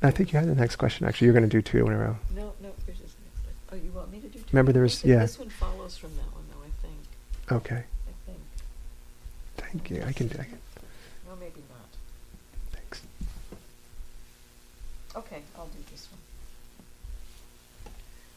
I 0.02 0.10
think 0.10 0.32
you 0.32 0.38
had 0.38 0.48
the 0.48 0.54
next 0.54 0.76
question. 0.76 1.06
Actually, 1.06 1.26
you're 1.26 1.34
going 1.34 1.48
to 1.48 1.56
do 1.56 1.62
two 1.62 1.86
in 1.86 1.92
a 1.92 1.98
row. 1.98 2.16
No, 2.34 2.52
no. 2.62 2.70
Here's 2.84 2.98
this 2.98 3.14
next 3.24 3.44
one. 3.46 3.54
Oh, 3.72 3.76
you 3.84 3.90
want 3.92 4.12
me 4.12 4.20
to 4.20 4.28
do? 4.28 4.38
Two? 4.38 4.44
Remember, 4.52 4.72
there 4.72 4.82
was 4.82 5.04
yeah. 5.04 5.20
This 5.20 5.38
one 5.38 5.48
follows 5.48 5.96
from 5.96 6.10
that 6.16 6.34
one, 6.34 6.44
though. 6.52 6.60
I 6.62 6.70
think. 6.82 6.98
Okay. 7.52 7.84
I 7.84 8.12
think. 8.26 8.38
Thank 9.56 9.90
you. 9.90 10.04
I 10.06 10.12
can 10.12 10.28
do. 10.28 10.38
it. 10.38 10.46
No, 11.26 11.34
maybe 11.40 11.62
not. 11.70 11.88
Thanks. 12.72 13.02
Okay, 15.16 15.40
I'll 15.56 15.66
do 15.66 15.78
this 15.90 16.08
one. 16.10 16.20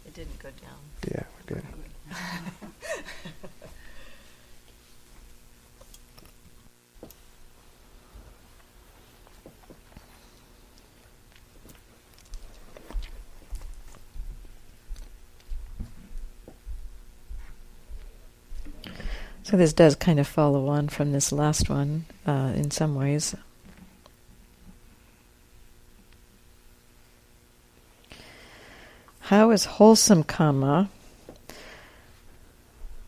It 0.06 0.14
didn't 0.14 0.40
go 0.40 0.50
down. 0.50 0.80
Yeah, 1.12 1.24
we're 1.48 1.56
good. 1.56 1.66
So 19.50 19.58
this 19.58 19.74
does 19.74 19.96
kind 19.96 20.20
of 20.20 20.28
follow 20.28 20.68
on 20.68 20.90
from 20.90 21.12
this 21.12 21.32
last 21.32 21.72
one 21.72 22.06
uh, 22.28 22.54
in 22.56 22.70
some 22.70 22.94
ways. 22.94 23.34
How 29.22 29.50
is 29.50 29.66
wholesome 29.66 30.24
karma, 30.24 30.88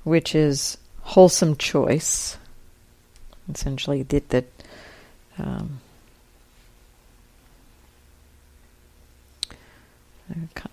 which 0.04 0.34
is 0.34 0.80
wholesome 1.02 1.58
choice, 1.58 2.38
essentially 3.54 4.04
did 4.04 4.28
that 4.30 4.46
um, 5.38 5.80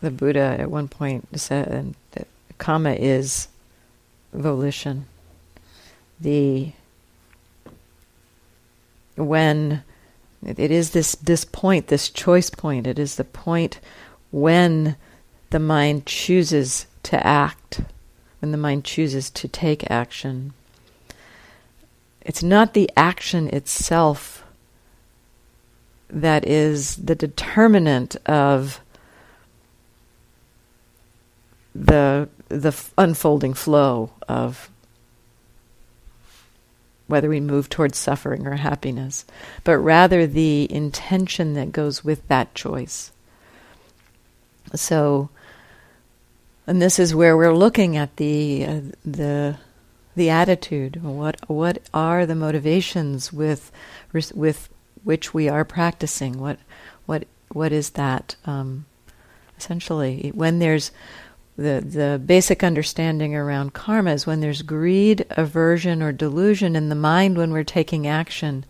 the 0.01 0.11
Buddha 0.11 0.57
at 0.59 0.71
one 0.71 0.89
point 0.89 1.29
said 1.39 1.95
that 2.13 2.27
karma 2.57 2.93
is 2.95 3.49
volition 4.33 5.05
the 6.21 6.73
when 9.17 9.83
it 10.45 10.71
is 10.71 10.91
this 10.91 11.15
this 11.17 11.45
point, 11.45 11.89
this 11.89 12.09
choice 12.09 12.51
point. 12.51 12.87
It 12.87 12.99
is 12.99 13.17
the 13.17 13.25
point 13.25 13.81
when 14.31 14.97
the 15.51 15.59
mind 15.59 16.07
chooses 16.07 16.87
to 17.05 17.27
act, 17.27 17.81
when 18.41 18.53
the 18.53 18.59
mind 18.59 18.85
chooses 18.85 19.31
to 19.31 19.49
take 19.49 19.91
action. 19.91 20.53
It's 22.21 22.43
not 22.43 22.75
the 22.75 22.91
action 22.97 23.49
itself 23.49 24.45
that 26.11 26.47
is 26.47 26.97
the 26.97 27.15
determinant 27.15 28.17
of 28.27 28.81
the 31.75 32.29
the 32.49 32.75
unfolding 32.97 33.55
flow 33.55 34.11
of 34.29 34.71
whether 37.09 37.29
we 37.29 37.41
move 37.41 37.69
towards 37.69 37.99
suffering 37.99 38.47
or 38.47 38.55
happiness, 38.55 39.25
but 39.65 39.79
rather 39.79 40.27
the 40.27 40.71
intention 40.71 41.55
that 41.55 41.73
goes 41.73 42.05
with 42.05 42.27
that 42.29 42.55
choice. 42.55 43.11
So, 44.75 45.31
and 46.67 46.81
this 46.81 46.99
is 46.99 47.15
where 47.15 47.37
we're 47.37 47.57
looking 47.57 47.97
at 47.97 48.17
the 48.17 48.65
uh, 48.65 48.81
the 49.05 49.57
the 50.15 50.31
attitude. 50.31 51.03
What 51.03 51.41
what 51.49 51.79
are 51.93 52.27
the 52.27 52.35
motivations 52.35 53.33
with 53.33 53.73
with 54.13 54.69
which 55.03 55.33
we 55.33 55.49
are 55.49 55.65
practicing? 55.65 56.39
What 56.39 56.59
what 57.07 57.27
what 57.49 57.73
is 57.73 57.91
that? 57.91 58.37
Um, 58.45 58.85
essentially, 59.57 60.31
when 60.35 60.59
there's 60.59 60.93
the, 61.59 61.85
the 61.85 62.23
basic 62.25 62.63
understanding 62.63 63.35
around 63.35 63.75
karma 63.75 64.13
is 64.13 64.27
when 64.27 64.41
there's 64.41 64.63
greed, 64.63 65.27
aversion, 65.31 66.03
or 66.03 66.13
delusion 66.13 66.77
in 66.77 66.89
the 66.89 66.95
mind 66.95 67.37
when 67.37 67.53
we're 67.53 67.65
taking 67.65 68.07
action, 68.07 68.65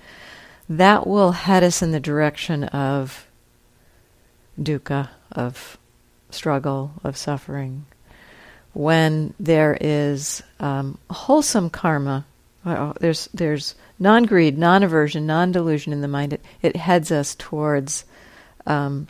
that 0.70 1.06
will 1.06 1.32
head 1.32 1.62
us 1.62 1.82
in 1.82 1.92
the 1.92 2.00
direction 2.00 2.64
of 2.64 3.26
dukkha, 4.58 5.10
of 5.30 5.76
struggle, 6.30 6.92
of 7.04 7.14
suffering. 7.14 7.84
When 8.72 9.34
there 9.38 9.76
is 9.78 10.42
um, 10.58 10.96
wholesome 11.10 11.68
karma, 11.68 12.24
there's 13.00 13.28
there's 13.34 13.74
non-greed, 13.98 14.56
non-aversion, 14.56 15.26
non-delusion 15.26 15.92
in 15.92 16.00
the 16.00 16.08
mind. 16.08 16.32
It, 16.32 16.44
it 16.62 16.76
heads 16.76 17.12
us 17.12 17.34
towards, 17.34 18.04
um, 18.66 19.08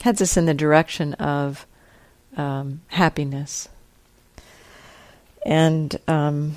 heads 0.00 0.20
us 0.20 0.36
in 0.36 0.46
the 0.46 0.54
direction 0.54 1.14
of 1.14 1.64
um, 2.36 2.80
happiness. 2.88 3.68
And 5.46 5.98
um, 6.08 6.56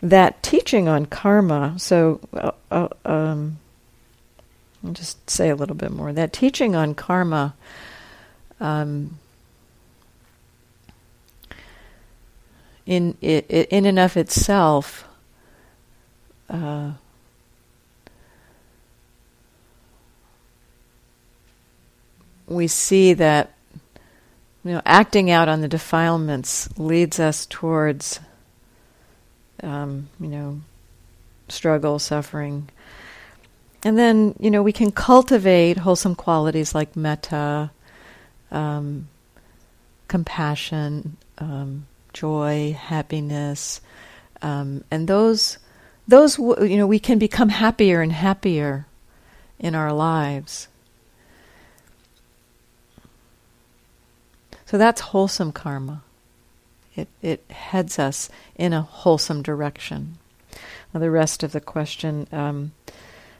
that 0.00 0.42
teaching 0.42 0.88
on 0.88 1.06
karma, 1.06 1.74
so 1.78 2.20
uh, 2.32 2.52
uh, 2.70 2.88
um, 3.04 3.58
I'll 4.84 4.92
just 4.92 5.28
say 5.28 5.50
a 5.50 5.56
little 5.56 5.76
bit 5.76 5.90
more. 5.90 6.12
That 6.12 6.32
teaching 6.32 6.74
on 6.74 6.94
karma 6.94 7.54
um, 8.60 9.18
in 12.86 13.16
in 13.20 13.86
and 13.86 13.98
of 13.98 14.16
itself 14.16 15.06
uh, 16.50 16.92
we 22.46 22.66
see 22.66 23.14
that 23.14 23.53
you 24.64 24.72
know, 24.72 24.82
acting 24.86 25.30
out 25.30 25.48
on 25.48 25.60
the 25.60 25.68
defilements 25.68 26.68
leads 26.78 27.20
us 27.20 27.46
towards, 27.46 28.18
um, 29.62 30.08
you 30.18 30.28
know, 30.28 30.60
struggle, 31.48 31.98
suffering. 31.98 32.70
And 33.82 33.98
then, 33.98 34.34
you 34.40 34.50
know, 34.50 34.62
we 34.62 34.72
can 34.72 34.90
cultivate 34.90 35.76
wholesome 35.76 36.14
qualities 36.14 36.74
like 36.74 36.96
metta, 36.96 37.70
um, 38.50 39.08
compassion, 40.08 41.18
um, 41.36 41.86
joy, 42.14 42.74
happiness, 42.78 43.82
um, 44.40 44.84
and 44.90 45.06
those, 45.06 45.58
those, 46.08 46.38
you 46.38 46.76
know, 46.76 46.86
we 46.86 46.98
can 46.98 47.18
become 47.18 47.50
happier 47.50 48.00
and 48.00 48.12
happier 48.12 48.86
in 49.58 49.74
our 49.74 49.92
lives. 49.92 50.68
So 54.74 54.78
that's 54.78 55.02
wholesome 55.02 55.52
karma. 55.52 56.02
It, 56.96 57.06
it 57.22 57.48
heads 57.48 57.96
us 57.96 58.28
in 58.56 58.72
a 58.72 58.82
wholesome 58.82 59.40
direction. 59.40 60.18
Now, 60.92 60.98
the 60.98 61.12
rest 61.12 61.44
of 61.44 61.52
the 61.52 61.60
question 61.60 62.26
um, 62.32 62.72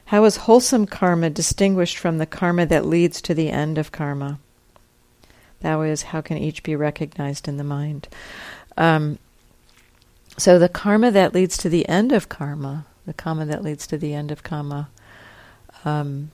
How 0.05 0.23
is 0.23 0.37
wholesome 0.37 0.85
karma 0.85 1.29
distinguished 1.29 1.97
from 1.97 2.19
the 2.19 2.25
karma 2.25 2.65
that 2.67 2.85
leads 2.85 3.21
to 3.23 3.33
the 3.33 3.49
end 3.49 3.77
of 3.77 3.91
karma? 3.91 4.39
That 5.59 5.77
is, 5.81 6.03
how 6.03 6.21
can 6.21 6.37
each 6.37 6.63
be 6.63 6.73
recognized 6.73 7.49
in 7.49 7.57
the 7.57 7.65
mind? 7.65 8.07
Um, 8.77 9.19
so, 10.37 10.57
the 10.57 10.69
karma 10.69 11.11
that 11.11 11.33
leads 11.33 11.57
to 11.57 11.67
the 11.67 11.85
end 11.89 12.13
of 12.13 12.29
karma, 12.29 12.85
the 13.05 13.13
karma 13.13 13.43
that 13.43 13.61
leads 13.61 13.85
to 13.87 13.97
the 13.97 14.13
end 14.13 14.31
of 14.31 14.41
karma, 14.41 14.87
um, 15.83 16.31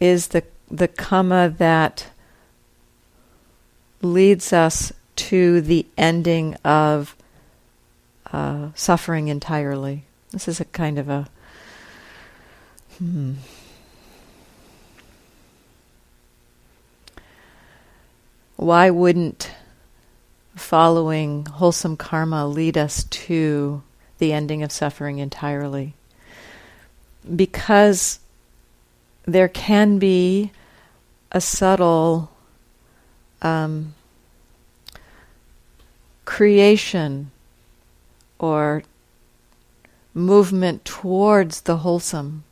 is 0.00 0.26
the 0.26 0.42
the 0.68 0.88
karma 0.88 1.48
that 1.48 2.10
leads 4.12 4.52
us 4.52 4.92
to 5.16 5.60
the 5.60 5.86
ending 5.96 6.54
of 6.64 7.16
uh, 8.32 8.68
suffering 8.74 9.28
entirely. 9.28 10.04
This 10.30 10.48
is 10.48 10.60
a 10.60 10.64
kind 10.66 10.98
of 10.98 11.08
a 11.08 11.28
hmm. 12.98 13.34
Why 18.56 18.90
wouldn't 18.90 19.50
following 20.54 21.44
wholesome 21.44 21.96
karma 21.96 22.46
lead 22.46 22.78
us 22.78 23.04
to 23.04 23.82
the 24.18 24.32
ending 24.32 24.62
of 24.62 24.72
suffering 24.72 25.18
entirely? 25.18 25.94
Because 27.34 28.18
there 29.26 29.48
can 29.48 29.98
be 29.98 30.52
a 31.32 31.40
subtle 31.40 32.30
um, 33.42 33.94
creation 36.26 37.30
or 38.38 38.82
movement 40.12 40.84
towards 40.84 41.62
the 41.62 41.78
wholesome. 41.78 42.44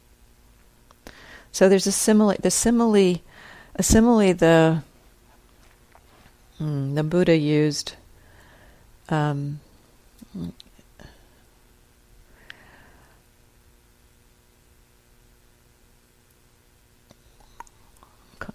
So 1.53 1.69
there's 1.69 1.87
a 1.87 1.93
simile, 1.93 2.37
the 2.41 2.51
simile, 2.51 3.21
a 3.77 3.83
simile 3.83 4.33
the 4.33 4.83
mm, 6.59 6.95
the 6.95 7.03
Buddha 7.03 7.37
used. 7.37 7.97
Um, 9.11 9.61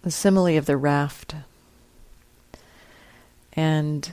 the 0.01 0.11
simile 0.11 0.57
of 0.57 0.65
the 0.65 0.77
raft. 0.77 1.35
And 3.53 4.11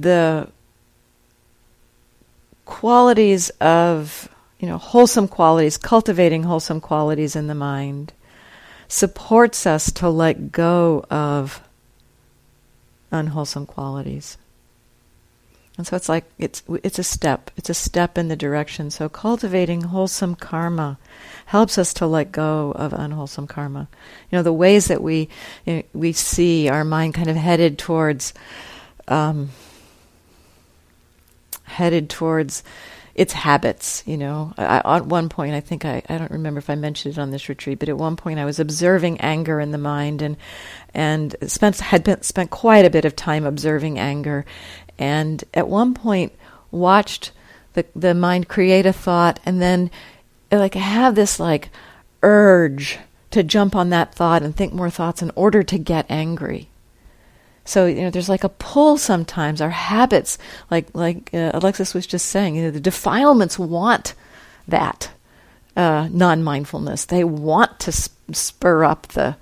the 0.00 0.48
qualities 2.64 3.50
of, 3.60 4.28
you 4.58 4.68
know, 4.68 4.78
wholesome 4.78 5.28
qualities, 5.28 5.76
cultivating 5.76 6.42
wholesome 6.44 6.80
qualities 6.80 7.34
in 7.34 7.46
the 7.46 7.54
mind, 7.54 8.12
supports 8.88 9.66
us 9.66 9.90
to 9.92 10.08
let 10.08 10.52
go 10.52 11.04
of 11.10 11.62
unwholesome 13.10 13.66
qualities. 13.66 14.36
And 15.78 15.86
so 15.86 15.94
it's 15.94 16.08
like 16.08 16.24
it's 16.38 16.64
it's 16.82 16.98
a 16.98 17.04
step. 17.04 17.52
It's 17.56 17.70
a 17.70 17.74
step 17.74 18.18
in 18.18 18.26
the 18.26 18.34
direction. 18.34 18.90
So 18.90 19.08
cultivating 19.08 19.82
wholesome 19.82 20.34
karma 20.34 20.98
helps 21.46 21.78
us 21.78 21.94
to 21.94 22.06
let 22.06 22.32
go 22.32 22.72
of 22.72 22.92
unwholesome 22.92 23.46
karma. 23.46 23.86
You 24.28 24.38
know 24.38 24.42
the 24.42 24.52
ways 24.52 24.88
that 24.88 25.00
we 25.00 25.28
you 25.64 25.76
know, 25.76 25.82
we 25.92 26.12
see 26.12 26.68
our 26.68 26.84
mind 26.84 27.14
kind 27.14 27.30
of 27.30 27.36
headed 27.36 27.78
towards 27.78 28.34
um, 29.06 29.50
headed 31.68 32.10
towards 32.10 32.62
its 33.14 33.32
habits. 33.32 34.02
You 34.06 34.16
know, 34.16 34.54
I, 34.56 34.96
at 34.96 35.06
one 35.06 35.28
point, 35.28 35.54
I 35.54 35.60
think 35.60 35.84
I, 35.84 36.02
I 36.08 36.18
don't 36.18 36.30
remember 36.30 36.58
if 36.58 36.70
I 36.70 36.76
mentioned 36.76 37.14
it 37.14 37.20
on 37.20 37.30
this 37.30 37.48
retreat, 37.48 37.80
but 37.80 37.88
at 37.88 37.98
one 37.98 38.16
point 38.16 38.38
I 38.38 38.44
was 38.44 38.60
observing 38.60 39.20
anger 39.20 39.60
in 39.60 39.72
the 39.72 39.78
mind 39.78 40.22
and 40.22 40.36
and 40.94 41.34
spent 41.46 41.78
had 41.80 42.04
been, 42.04 42.22
spent 42.22 42.50
quite 42.50 42.84
a 42.84 42.90
bit 42.90 43.04
of 43.04 43.16
time 43.16 43.44
observing 43.44 43.98
anger, 43.98 44.44
and 44.98 45.42
at 45.52 45.68
one 45.68 45.94
point 45.94 46.32
watched 46.70 47.32
the 47.74 47.84
the 47.94 48.14
mind 48.14 48.48
create 48.48 48.86
a 48.86 48.92
thought 48.92 49.40
and 49.44 49.60
then 49.60 49.90
like 50.52 50.74
have 50.74 51.14
this 51.14 51.40
like 51.40 51.70
urge 52.22 52.98
to 53.30 53.42
jump 53.42 53.74
on 53.74 53.90
that 53.90 54.14
thought 54.14 54.42
and 54.42 54.56
think 54.56 54.72
more 54.72 54.90
thoughts 54.90 55.22
in 55.22 55.30
order 55.34 55.62
to 55.62 55.78
get 55.78 56.06
angry. 56.08 56.68
So 57.68 57.84
you 57.84 58.00
know, 58.00 58.08
there's 58.08 58.30
like 58.30 58.44
a 58.44 58.48
pull 58.48 58.96
sometimes. 58.96 59.60
Our 59.60 59.68
habits, 59.68 60.38
like 60.70 60.88
like 60.94 61.28
uh, 61.34 61.50
Alexis 61.52 61.92
was 61.92 62.06
just 62.06 62.24
saying, 62.28 62.56
you 62.56 62.62
know, 62.62 62.70
the 62.70 62.80
defilements 62.80 63.58
want 63.58 64.14
that 64.68 65.10
uh, 65.76 66.08
non-mindfulness. 66.10 67.04
They 67.04 67.24
want 67.24 67.78
to 67.80 67.92
sp- 67.92 68.16
spur 68.32 68.84
up 68.84 69.08
the 69.08 69.36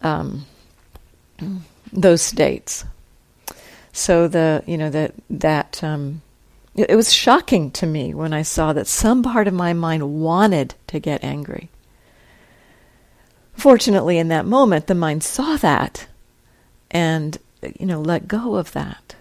um, 0.00 0.46
those 1.92 2.22
states. 2.22 2.84
So 3.92 4.28
the 4.28 4.62
you 4.64 4.78
know 4.78 4.90
that 4.90 5.14
that 5.28 5.82
um, 5.82 6.22
it, 6.76 6.90
it 6.90 6.94
was 6.94 7.12
shocking 7.12 7.72
to 7.72 7.84
me 7.84 8.14
when 8.14 8.32
I 8.32 8.42
saw 8.42 8.72
that 8.74 8.86
some 8.86 9.24
part 9.24 9.48
of 9.48 9.54
my 9.54 9.72
mind 9.72 10.20
wanted 10.20 10.76
to 10.86 11.00
get 11.00 11.24
angry. 11.24 11.68
Fortunately, 13.54 14.18
in 14.18 14.28
that 14.28 14.46
moment, 14.46 14.86
the 14.86 14.94
mind 14.94 15.24
saw 15.24 15.56
that 15.56 16.06
and 16.90 17.38
you 17.78 17.86
know 17.86 18.00
let 18.00 18.28
go 18.28 18.56
of 18.56 18.72
that. 18.72 19.14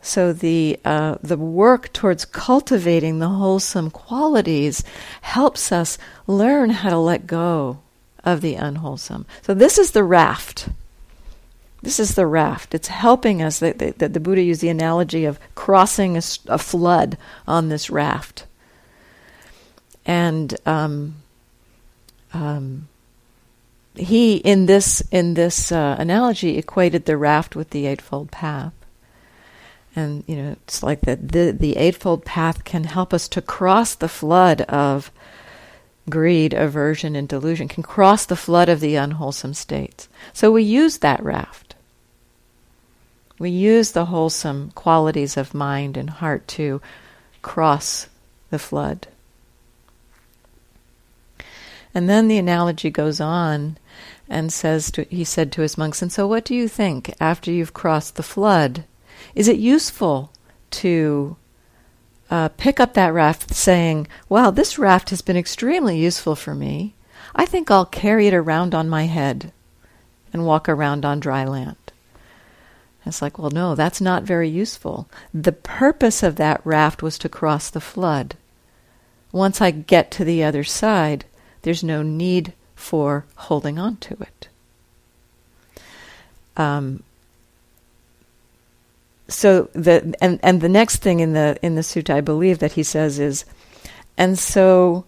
So 0.00 0.32
the 0.32 0.78
uh, 0.84 1.16
the 1.22 1.36
work 1.36 1.92
towards 1.92 2.24
cultivating 2.24 3.18
the 3.18 3.28
wholesome 3.28 3.90
qualities 3.90 4.82
helps 5.20 5.70
us 5.70 5.98
learn 6.26 6.70
how 6.70 6.90
to 6.90 6.98
let 6.98 7.26
go 7.26 7.78
of 8.24 8.40
the 8.40 8.54
unwholesome. 8.54 9.26
So 9.42 9.54
this 9.54 9.78
is 9.78 9.92
the 9.92 10.04
raft 10.04 10.68
this 11.82 11.98
is 11.98 12.14
the 12.14 12.26
raft. 12.26 12.74
It's 12.74 12.88
helping 12.88 13.42
us. 13.42 13.58
That 13.58 13.78
the, 13.78 14.08
the, 14.08 14.20
Buddha 14.20 14.40
used 14.40 14.60
the 14.60 14.68
analogy 14.68 15.24
of 15.24 15.40
crossing 15.56 16.16
a, 16.16 16.22
a 16.46 16.58
flood 16.58 17.18
on 17.46 17.68
this 17.68 17.90
raft. 17.90 18.46
And 20.06 20.56
um, 20.64 21.16
um, 22.32 22.88
he, 23.94 24.36
in 24.36 24.66
this 24.66 25.02
in 25.10 25.34
this 25.34 25.70
uh, 25.70 25.96
analogy, 25.98 26.56
equated 26.56 27.04
the 27.04 27.16
raft 27.16 27.54
with 27.54 27.70
the 27.70 27.86
eightfold 27.86 28.30
path. 28.30 28.72
And 29.94 30.24
you 30.26 30.36
know, 30.36 30.56
it's 30.66 30.82
like 30.82 31.02
that. 31.02 31.32
The 31.32 31.52
the 31.52 31.76
eightfold 31.76 32.24
path 32.24 32.64
can 32.64 32.84
help 32.84 33.12
us 33.12 33.28
to 33.28 33.42
cross 33.42 33.94
the 33.94 34.08
flood 34.08 34.62
of 34.62 35.12
greed, 36.08 36.54
aversion, 36.54 37.14
and 37.14 37.28
delusion. 37.28 37.68
Can 37.68 37.82
cross 37.82 38.24
the 38.24 38.36
flood 38.36 38.68
of 38.68 38.80
the 38.80 38.96
unwholesome 38.96 39.54
states. 39.54 40.08
So 40.32 40.50
we 40.50 40.62
use 40.62 40.98
that 40.98 41.22
raft. 41.22 41.74
We 43.38 43.50
use 43.50 43.92
the 43.92 44.06
wholesome 44.06 44.70
qualities 44.74 45.36
of 45.36 45.52
mind 45.52 45.96
and 45.96 46.08
heart 46.08 46.46
to 46.48 46.80
cross 47.42 48.08
the 48.50 48.58
flood. 48.58 49.08
And 51.94 52.08
then 52.08 52.28
the 52.28 52.38
analogy 52.38 52.90
goes 52.90 53.20
on 53.20 53.76
and 54.32 54.52
says 54.52 54.90
to, 54.92 55.04
he 55.04 55.24
said 55.24 55.52
to 55.52 55.62
his 55.62 55.78
monks, 55.78 56.02
and 56.02 56.10
so 56.10 56.26
what 56.26 56.44
do 56.44 56.54
you 56.54 56.66
think 56.66 57.14
after 57.20 57.50
you've 57.50 57.74
crossed 57.74 58.16
the 58.16 58.22
flood? 58.22 58.84
Is 59.34 59.46
it 59.46 59.58
useful 59.58 60.32
to 60.72 61.36
uh, 62.30 62.48
pick 62.56 62.80
up 62.80 62.94
that 62.94 63.12
raft 63.12 63.54
saying, 63.54 64.08
Wow, 64.28 64.50
this 64.50 64.78
raft 64.78 65.10
has 65.10 65.20
been 65.20 65.36
extremely 65.36 65.98
useful 65.98 66.34
for 66.34 66.54
me. 66.54 66.94
I 67.34 67.44
think 67.44 67.70
I'll 67.70 67.86
carry 67.86 68.26
it 68.26 68.34
around 68.34 68.74
on 68.74 68.88
my 68.88 69.04
head 69.04 69.52
and 70.32 70.46
walk 70.46 70.68
around 70.68 71.04
on 71.04 71.20
dry 71.20 71.44
land. 71.44 71.76
It's 73.04 73.20
like, 73.20 73.38
well, 73.38 73.50
no, 73.50 73.74
that's 73.74 74.00
not 74.00 74.22
very 74.22 74.48
useful. 74.48 75.08
The 75.34 75.52
purpose 75.52 76.22
of 76.22 76.36
that 76.36 76.60
raft 76.64 77.02
was 77.02 77.18
to 77.18 77.28
cross 77.28 77.68
the 77.68 77.80
flood. 77.80 78.36
Once 79.32 79.60
I 79.60 79.70
get 79.70 80.10
to 80.12 80.24
the 80.24 80.44
other 80.44 80.62
side, 80.62 81.24
there's 81.62 81.82
no 81.82 82.02
need 82.02 82.52
for 82.82 83.24
holding 83.36 83.78
on 83.78 83.96
to 83.96 84.14
it. 84.20 84.48
Um, 86.56 87.02
so 89.28 89.70
the 89.72 90.14
and 90.20 90.40
and 90.42 90.60
the 90.60 90.68
next 90.68 90.96
thing 90.96 91.20
in 91.20 91.32
the 91.32 91.56
in 91.62 91.76
the 91.76 91.80
sutta 91.80 92.14
I 92.14 92.20
believe 92.20 92.58
that 92.58 92.72
he 92.72 92.82
says 92.82 93.18
is, 93.18 93.44
and 94.18 94.38
so 94.38 95.04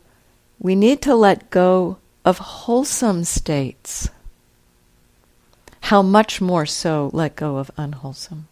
we 0.58 0.74
need 0.74 1.02
to 1.02 1.14
let 1.14 1.50
go 1.50 1.98
of 2.24 2.38
wholesome 2.38 3.24
states 3.24 4.08
how 5.80 6.00
much 6.00 6.40
more 6.40 6.64
so 6.64 7.10
let 7.12 7.36
go 7.36 7.58
of 7.58 7.70
unwholesome. 7.76 8.48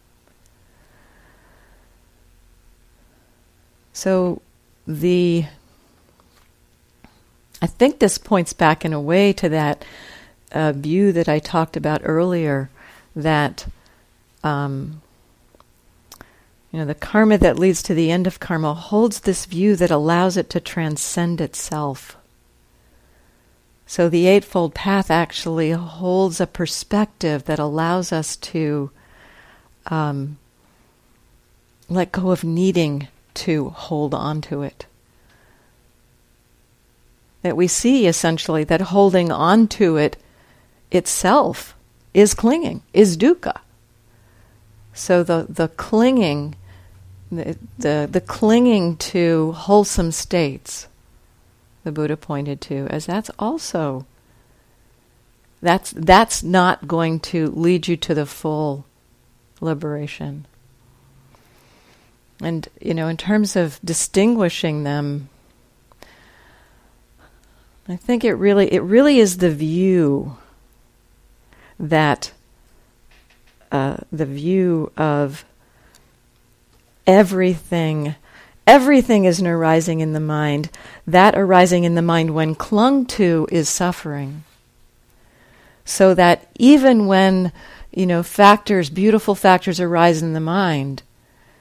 So 3.93 4.41
the 4.85 5.45
I 7.63 7.65
think 7.65 7.99
this 7.99 8.17
points 8.17 8.51
back 8.51 8.83
in 8.83 8.91
a 8.91 8.99
way 8.99 9.31
to 9.31 9.47
that 9.47 9.85
uh, 10.51 10.73
view 10.73 11.13
that 11.13 11.29
I 11.29 11.39
talked 11.39 11.77
about 11.77 12.01
earlier 12.03 12.69
that 13.15 13.67
um, 14.43 15.01
you 16.73 16.79
know 16.79 16.83
the 16.83 16.93
karma 16.93 17.37
that 17.37 17.57
leads 17.57 17.81
to 17.83 17.93
the 17.93 18.11
end 18.11 18.27
of 18.27 18.41
karma 18.41 18.73
holds 18.73 19.21
this 19.21 19.45
view 19.45 19.77
that 19.77 19.91
allows 19.91 20.35
it 20.35 20.49
to 20.49 20.59
transcend 20.59 21.39
itself. 21.39 22.17
So 23.87 24.09
the 24.09 24.27
Eightfold 24.27 24.75
Path 24.75 25.09
actually 25.09 25.71
holds 25.71 26.41
a 26.41 26.47
perspective 26.47 27.45
that 27.45 27.59
allows 27.59 28.11
us 28.11 28.35
to 28.51 28.91
um, 29.85 30.37
let 31.87 32.11
go 32.11 32.31
of 32.31 32.43
needing 32.43 33.07
to 33.35 33.69
hold 33.69 34.13
on 34.13 34.41
to 34.41 34.63
it. 34.63 34.85
That 37.43 37.55
we 37.55 37.67
see 37.67 38.07
essentially 38.07 38.63
that 38.65 38.81
holding 38.81 39.31
on 39.31 39.67
to 39.69 39.97
it 39.97 40.17
itself 40.91 41.75
is 42.13 42.33
clinging, 42.33 42.81
is 42.93 43.17
dukkha. 43.17 43.59
So 44.93 45.23
the, 45.23 45.47
the 45.49 45.67
clinging, 45.69 46.55
the, 47.31 47.57
the, 47.77 48.07
the 48.09 48.21
clinging 48.21 48.97
to 48.97 49.51
wholesome 49.53 50.11
states, 50.11 50.87
the 51.83 51.91
Buddha 51.91 52.15
pointed 52.15 52.61
to, 52.61 52.87
as 52.89 53.05
that's 53.05 53.29
also 53.37 54.05
that's 55.61 55.91
that's 55.91 56.43
not 56.43 56.87
going 56.89 57.21
to 57.21 57.47
lead 57.51 57.87
you 57.87 57.95
to 57.95 58.13
the 58.13 58.25
full 58.25 58.85
liberation. 59.61 60.45
And 62.41 62.67
you 62.81 62.93
know, 62.93 63.07
in 63.07 63.15
terms 63.15 63.55
of 63.55 63.79
distinguishing 63.83 64.83
them, 64.83 65.29
I 67.87 67.95
think 67.97 68.23
it 68.23 68.33
really 68.35 68.71
it 68.73 68.81
really 68.81 69.19
is 69.19 69.37
the 69.37 69.51
view 69.51 70.37
that 71.79 72.31
uh, 73.71 73.97
the 74.11 74.25
view 74.25 74.91
of 74.95 75.43
everything 77.05 78.15
everything 78.65 79.25
is 79.25 79.41
an 79.41 79.47
arising 79.47 79.99
in 79.99 80.13
the 80.13 80.19
mind. 80.21 80.69
That 81.05 81.37
arising 81.37 81.83
in 81.83 81.95
the 81.95 82.01
mind 82.01 82.33
when 82.33 82.55
clung 82.55 83.05
to 83.07 83.47
is 83.51 83.67
suffering. 83.67 84.45
So 85.83 86.13
that 86.13 86.47
even 86.57 87.07
when 87.07 87.51
you 87.93 88.05
know 88.05 88.23
factors 88.23 88.89
beautiful 88.89 89.35
factors 89.35 89.79
arise 89.79 90.21
in 90.21 90.33
the 90.33 90.39
mind 90.39 91.03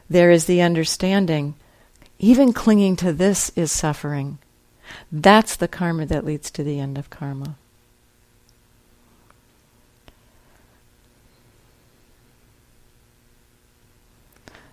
there 0.09 0.31
is 0.31 0.47
the 0.47 0.63
understanding 0.63 1.55
even 2.19 2.53
clinging 2.53 2.97
to 2.97 3.13
this 3.13 3.51
is 3.57 3.71
suffering 3.71 4.39
that's 5.11 5.57
the 5.57 5.69
karma 5.69 6.07
that 6.07 6.25
leads 6.25 6.51
to 6.51 6.63
the 6.63 6.79
end 6.79 6.99
of 6.99 7.11
karma 7.11 7.57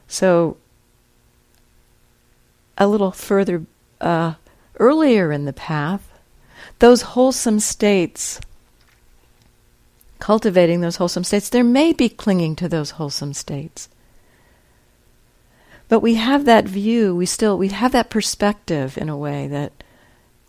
so 0.08 0.58
a 2.78 2.88
little 2.88 3.12
further 3.12 3.66
uh, 4.02 4.34
earlier 4.78 5.32
in 5.32 5.46
the 5.46 5.54
path 5.54 6.12
those 6.80 7.02
wholesome 7.02 7.60
states 7.60 8.40
cultivating 10.20 10.82
those 10.82 10.98
wholesome 10.98 11.24
states, 11.24 11.50
there 11.50 11.64
may 11.64 11.94
be 11.94 12.10
clinging 12.10 12.56
to 12.58 12.70
those 12.70 12.92
wholesome 12.92 13.34
states. 13.34 13.90
But 15.88 16.02
we 16.02 16.16
have 16.16 16.46
that 16.46 16.66
view, 16.66 17.16
we 17.16 17.26
still 17.26 17.58
we 17.58 17.70
have 17.70 17.94
that 17.94 18.12
perspective 18.12 18.98
in 18.98 19.10
a 19.10 19.18
way 19.18 19.48
that 19.48 19.79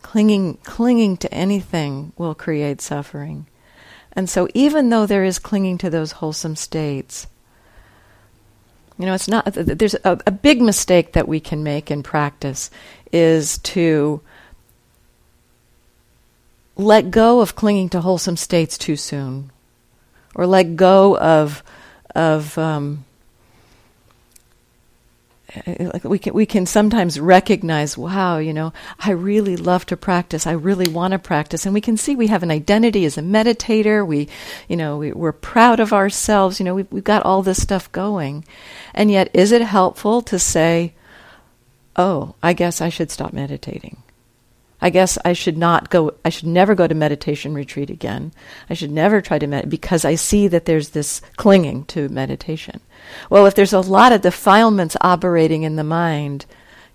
clinging 0.01 0.57
clinging 0.63 1.17
to 1.17 1.33
anything 1.33 2.13
will 2.17 2.35
create 2.35 2.81
suffering. 2.81 3.47
And 4.13 4.29
so 4.29 4.47
even 4.53 4.89
though 4.89 5.05
there 5.05 5.23
is 5.23 5.39
clinging 5.39 5.77
to 5.79 5.89
those 5.89 6.13
wholesome 6.13 6.55
states, 6.55 7.27
you 8.97 9.05
know, 9.05 9.13
it's 9.13 9.27
not 9.27 9.45
there's 9.53 9.95
a, 10.03 10.19
a 10.27 10.31
big 10.31 10.61
mistake 10.61 11.13
that 11.13 11.27
we 11.27 11.39
can 11.39 11.63
make 11.63 11.89
in 11.89 12.03
practice 12.03 12.69
is 13.11 13.57
to 13.59 14.21
let 16.75 17.11
go 17.11 17.41
of 17.41 17.55
clinging 17.55 17.89
to 17.89 18.01
wholesome 18.01 18.37
states 18.37 18.77
too 18.77 18.95
soon 18.95 19.51
or 20.35 20.45
let 20.45 20.75
go 20.75 21.17
of 21.17 21.63
of 22.15 22.57
um, 22.57 23.05
Uh, 25.53 25.89
like 25.93 26.03
we 26.05 26.17
can 26.17 26.33
we 26.33 26.45
can 26.45 26.65
sometimes 26.65 27.19
recognize 27.19 27.97
wow 27.97 28.37
you 28.37 28.53
know 28.53 28.71
I 28.99 29.11
really 29.11 29.57
love 29.57 29.85
to 29.87 29.97
practice. 29.97 30.47
I 30.47 30.53
really 30.53 30.87
want 30.87 31.11
to 31.11 31.19
practice. 31.19 31.65
And 31.65 31.73
we 31.73 31.81
can 31.81 31.97
see 31.97 32.15
we 32.15 32.27
have 32.27 32.43
an 32.43 32.51
identity 32.51 33.03
as 33.03 33.17
a 33.17 33.21
meditator. 33.21 34.05
We 34.07 34.29
you 34.69 34.77
know 34.77 34.97
we, 34.97 35.11
we're 35.11 35.33
proud 35.33 35.79
of 35.79 35.91
ourselves. 35.91 36.59
You 36.59 36.65
know 36.65 36.75
we've, 36.75 36.91
we've 36.91 37.03
got 37.03 37.23
all 37.23 37.43
this 37.43 37.61
stuff 37.61 37.91
going. 37.91 38.45
And 38.93 39.11
yet 39.11 39.29
is 39.33 39.51
it 39.51 39.61
helpful 39.61 40.21
to 40.23 40.39
say 40.39 40.93
oh 41.97 42.35
I 42.41 42.53
guess 42.53 42.79
I 42.79 42.89
should 42.89 43.11
stop 43.11 43.33
meditating 43.33 44.03
I 44.81 44.89
guess 44.89 45.17
I 45.23 45.33
should 45.33 45.57
not 45.57 45.89
go, 45.91 46.15
I 46.25 46.29
should 46.29 46.47
never 46.47 46.73
go 46.73 46.87
to 46.87 46.95
meditation 46.95 47.53
retreat 47.53 47.91
again. 47.91 48.33
I 48.69 48.73
should 48.73 48.91
never 48.91 49.21
try 49.21 49.37
to 49.37 49.45
meditate 49.45 49.69
because 49.69 50.03
I 50.03 50.15
see 50.15 50.47
that 50.47 50.65
there's 50.65 50.89
this 50.89 51.21
clinging 51.37 51.85
to 51.85 52.09
meditation. 52.09 52.81
Well, 53.29 53.45
if 53.45 53.53
there's 53.53 53.73
a 53.73 53.79
lot 53.79 54.11
of 54.11 54.21
defilements 54.21 54.97
operating 55.01 55.63
in 55.63 55.75
the 55.75 55.83
mind, 55.83 56.47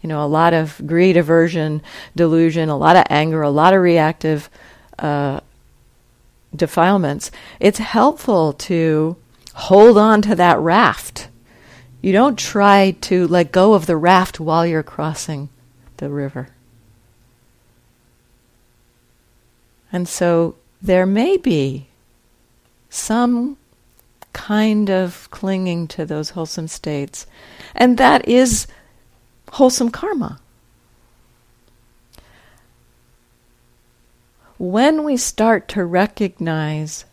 you 0.03 0.09
know, 0.09 0.25
a 0.25 0.27
lot 0.27 0.53
of 0.53 0.81
greed, 0.85 1.17
aversion, 1.17 1.81
delusion, 2.17 2.69
a 2.69 2.77
lot 2.77 2.97
of 2.97 3.05
anger, 3.09 3.43
a 3.43 3.51
lot 3.51 3.73
of 3.73 3.81
reactive 3.81 4.51
uh, 4.99 5.41
defilements, 6.55 7.31
it's 7.61 7.79
helpful 7.79 8.53
to 8.53 9.17
hold 9.55 9.97
on 9.97 10.23
to 10.23 10.35
that 10.35 10.59
raft. 10.59 11.29
You 12.03 12.13
don't 12.13 12.39
try 12.39 12.97
to 13.03 13.27
let 13.29 13.53
go 13.53 13.75
of 13.75 13.87
the 13.87 13.97
raft 13.97 14.39
while 14.41 14.67
you're 14.67 14.83
crossing 14.83 15.49
the 15.97 16.11
river. 16.11 16.49
And 19.97 20.07
so 20.07 20.57
there 20.83 21.07
may 21.07 21.39
be 21.39 21.87
some 22.91 23.57
kind 24.35 24.91
of 24.91 25.27
clinging 25.31 25.89
to 25.89 26.05
those 26.05 26.29
wholesome 26.37 26.69
states. 26.69 27.27
And 27.75 27.97
that 27.97 28.29
is 28.29 28.67
wholesome 29.53 29.89
karma. 29.89 30.39
When 34.59 35.03
we 35.03 35.17
start 35.17 35.67
to 35.69 35.83
recognize 35.87 37.07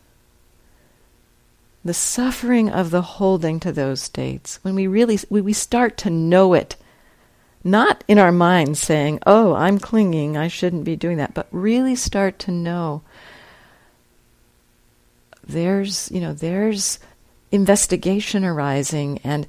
the 1.82 1.94
suffering 1.94 2.68
of 2.68 2.90
the 2.90 3.16
holding 3.16 3.60
to 3.60 3.72
those 3.72 4.02
states, 4.02 4.58
when 4.60 4.74
we 4.74 4.86
really 4.86 5.18
we 5.30 5.54
start 5.54 5.96
to 6.04 6.10
know 6.10 6.52
it 6.52 6.76
not 7.64 8.04
in 8.06 8.18
our 8.18 8.30
minds 8.30 8.78
saying, 8.78 9.18
oh, 9.26 9.54
I'm 9.54 9.78
clinging, 9.78 10.36
I 10.36 10.48
shouldn't 10.48 10.84
be 10.84 10.96
doing 10.96 11.16
that, 11.16 11.32
but 11.32 11.48
really 11.50 11.96
start 11.96 12.38
to 12.40 12.50
know 12.50 13.02
there's, 15.42 16.10
you 16.10 16.20
know, 16.20 16.34
there's 16.34 16.98
investigation 17.50 18.44
arising 18.44 19.18
and, 19.24 19.46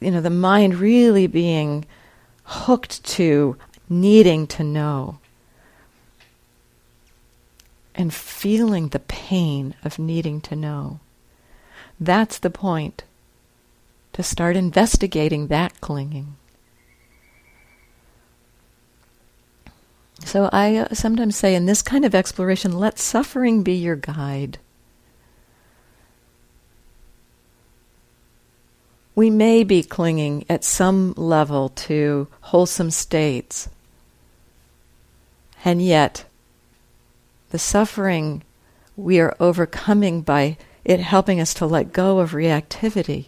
you 0.00 0.10
know, 0.10 0.22
the 0.22 0.30
mind 0.30 0.76
really 0.76 1.26
being 1.26 1.84
hooked 2.44 3.04
to 3.04 3.56
needing 3.90 4.46
to 4.46 4.64
know 4.64 5.18
and 7.94 8.14
feeling 8.14 8.88
the 8.88 9.00
pain 9.00 9.74
of 9.84 9.98
needing 9.98 10.40
to 10.40 10.56
know. 10.56 11.00
That's 12.00 12.38
the 12.38 12.50
point 12.50 13.04
to 14.12 14.22
start 14.22 14.56
investigating 14.56 15.48
that 15.48 15.80
clinging. 15.80 16.37
So 20.24 20.48
I 20.52 20.76
uh, 20.76 20.94
sometimes 20.94 21.36
say 21.36 21.54
in 21.54 21.66
this 21.66 21.82
kind 21.82 22.04
of 22.04 22.14
exploration, 22.14 22.78
let 22.78 22.98
suffering 22.98 23.62
be 23.62 23.74
your 23.74 23.96
guide. 23.96 24.58
We 29.14 29.30
may 29.30 29.64
be 29.64 29.82
clinging 29.82 30.44
at 30.48 30.64
some 30.64 31.12
level 31.16 31.70
to 31.70 32.28
wholesome 32.42 32.90
states, 32.90 33.68
and 35.64 35.82
yet 35.82 36.24
the 37.50 37.58
suffering 37.58 38.42
we 38.96 39.18
are 39.18 39.34
overcoming 39.40 40.22
by 40.22 40.56
it 40.84 41.00
helping 41.00 41.40
us 41.40 41.52
to 41.54 41.66
let 41.66 41.92
go 41.92 42.20
of 42.20 42.32
reactivity. 42.32 43.26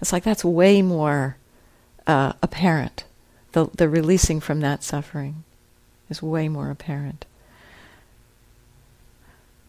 It's 0.00 0.12
like 0.12 0.22
that's 0.22 0.44
way 0.44 0.80
more 0.80 1.36
uh, 2.06 2.34
apparent, 2.42 3.04
the, 3.52 3.68
the 3.74 3.88
releasing 3.88 4.40
from 4.40 4.60
that 4.60 4.82
suffering 4.84 5.44
is 6.10 6.22
way 6.22 6.48
more 6.48 6.70
apparent. 6.70 7.24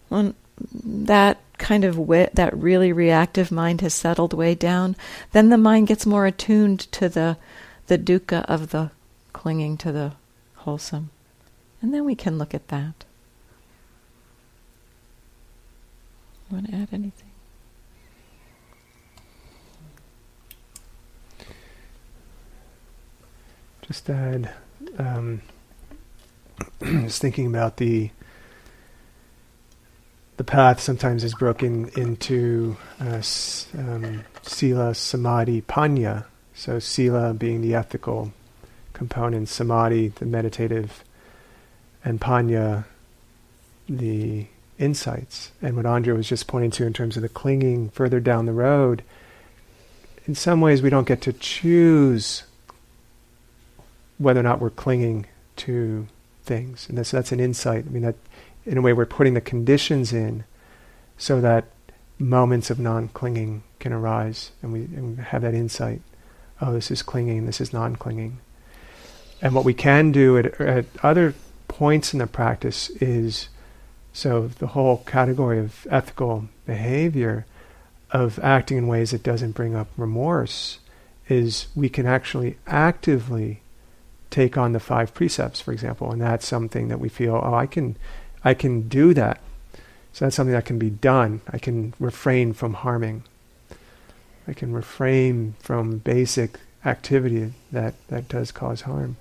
When 0.09 0.35
that 0.73 1.39
kind 1.57 1.85
of 1.85 1.95
that 2.33 2.57
really 2.57 2.91
reactive 2.91 3.51
mind 3.51 3.81
has 3.81 3.93
settled 3.93 4.33
way 4.33 4.55
down, 4.55 4.95
then 5.31 5.49
the 5.49 5.57
mind 5.57 5.87
gets 5.87 6.05
more 6.05 6.25
attuned 6.25 6.79
to 6.91 7.07
the 7.07 7.37
the 7.87 7.97
dukkha 7.97 8.43
of 8.45 8.71
the 8.71 8.91
clinging 9.33 9.77
to 9.77 9.91
the 9.91 10.13
wholesome, 10.55 11.09
and 11.81 11.93
then 11.93 12.03
we 12.03 12.15
can 12.15 12.37
look 12.37 12.53
at 12.53 12.67
that. 12.67 13.05
Want 16.49 16.69
to 16.69 16.75
add 16.75 16.89
anything? 16.91 17.31
Just 23.87 24.09
add. 24.09 24.51
Um, 24.97 25.41
is 26.81 27.19
thinking 27.19 27.47
about 27.47 27.77
the 27.77 28.11
the 30.37 30.43
path 30.43 30.79
sometimes 30.79 31.23
is 31.23 31.35
broken 31.35 31.89
into 31.89 32.75
uh, 32.99 33.21
um, 33.77 34.23
sila, 34.41 34.95
samadhi, 34.95 35.61
panya. 35.61 36.25
So 36.55 36.79
sila 36.79 37.35
being 37.35 37.61
the 37.61 37.75
ethical 37.75 38.33
component, 38.93 39.49
samadhi 39.49 40.07
the 40.07 40.25
meditative, 40.25 41.03
and 42.03 42.19
panya 42.19 42.85
the 43.87 44.47
insights. 44.79 45.51
And 45.61 45.75
what 45.75 45.85
Andrea 45.85 46.15
was 46.15 46.27
just 46.27 46.47
pointing 46.47 46.71
to 46.71 46.85
in 46.85 46.93
terms 46.93 47.17
of 47.17 47.21
the 47.21 47.29
clinging 47.29 47.89
further 47.89 48.19
down 48.19 48.47
the 48.47 48.51
road, 48.51 49.03
in 50.25 50.33
some 50.33 50.59
ways 50.59 50.81
we 50.81 50.89
don't 50.89 51.07
get 51.07 51.21
to 51.21 51.33
choose 51.33 52.43
whether 54.17 54.39
or 54.39 54.43
not 54.43 54.59
we're 54.59 54.69
clinging 54.69 55.25
to 55.57 56.07
things. 56.43 56.87
And 56.89 57.05
so 57.05 57.17
that's 57.17 57.31
an 57.31 57.39
insight. 57.39 57.85
I 57.87 57.89
mean, 57.89 58.03
that 58.03 58.15
in 58.65 58.77
a 58.77 58.81
way 58.81 58.93
we're 58.93 59.05
putting 59.05 59.33
the 59.33 59.41
conditions 59.41 60.13
in 60.13 60.43
so 61.17 61.41
that 61.41 61.65
moments 62.19 62.69
of 62.69 62.79
non 62.79 63.07
clinging 63.09 63.63
can 63.79 63.93
arise 63.93 64.51
and 64.61 64.71
we, 64.71 64.81
and 64.81 65.17
we 65.17 65.23
have 65.23 65.41
that 65.41 65.53
insight. 65.53 66.01
Oh, 66.61 66.73
this 66.73 66.91
is 66.91 67.01
clinging, 67.01 67.45
this 67.45 67.61
is 67.61 67.73
non 67.73 67.95
clinging. 67.95 68.39
And 69.41 69.55
what 69.55 69.65
we 69.65 69.73
can 69.73 70.11
do 70.11 70.37
at, 70.37 70.61
at 70.61 70.85
other 71.01 71.33
points 71.67 72.13
in 72.13 72.19
the 72.19 72.27
practice 72.27 72.89
is 73.01 73.49
so 74.13 74.47
the 74.47 74.67
whole 74.67 74.97
category 74.97 75.57
of 75.57 75.87
ethical 75.89 76.49
behavior 76.65 77.45
of 78.11 78.39
acting 78.39 78.77
in 78.77 78.87
ways 78.87 79.11
that 79.11 79.23
doesn't 79.23 79.53
bring 79.53 79.73
up 79.73 79.87
remorse 79.97 80.79
is 81.29 81.67
we 81.75 81.87
can 81.87 82.05
actually 82.05 82.57
actively 82.67 83.61
take 84.31 84.57
on 84.57 84.71
the 84.71 84.79
five 84.79 85.13
precepts, 85.13 85.61
for 85.61 85.71
example, 85.71 86.11
and 86.11 86.21
that's 86.21 86.47
something 86.47 86.87
that 86.87 86.99
we 86.99 87.09
feel, 87.09 87.39
oh, 87.43 87.53
I 87.53 87.67
can, 87.67 87.95
I 88.43 88.55
can 88.55 88.87
do 88.87 89.13
that. 89.13 89.39
So 90.13 90.25
that's 90.25 90.35
something 90.35 90.53
that 90.53 90.65
can 90.65 90.79
be 90.79 90.89
done. 90.89 91.41
I 91.47 91.59
can 91.59 91.93
refrain 91.99 92.53
from 92.53 92.73
harming. 92.73 93.23
I 94.47 94.53
can 94.53 94.73
refrain 94.73 95.53
from 95.59 95.99
basic 95.99 96.59
activity 96.83 97.53
that, 97.71 97.93
that 98.07 98.27
does 98.27 98.51
cause 98.51 98.81
harm 98.81 99.17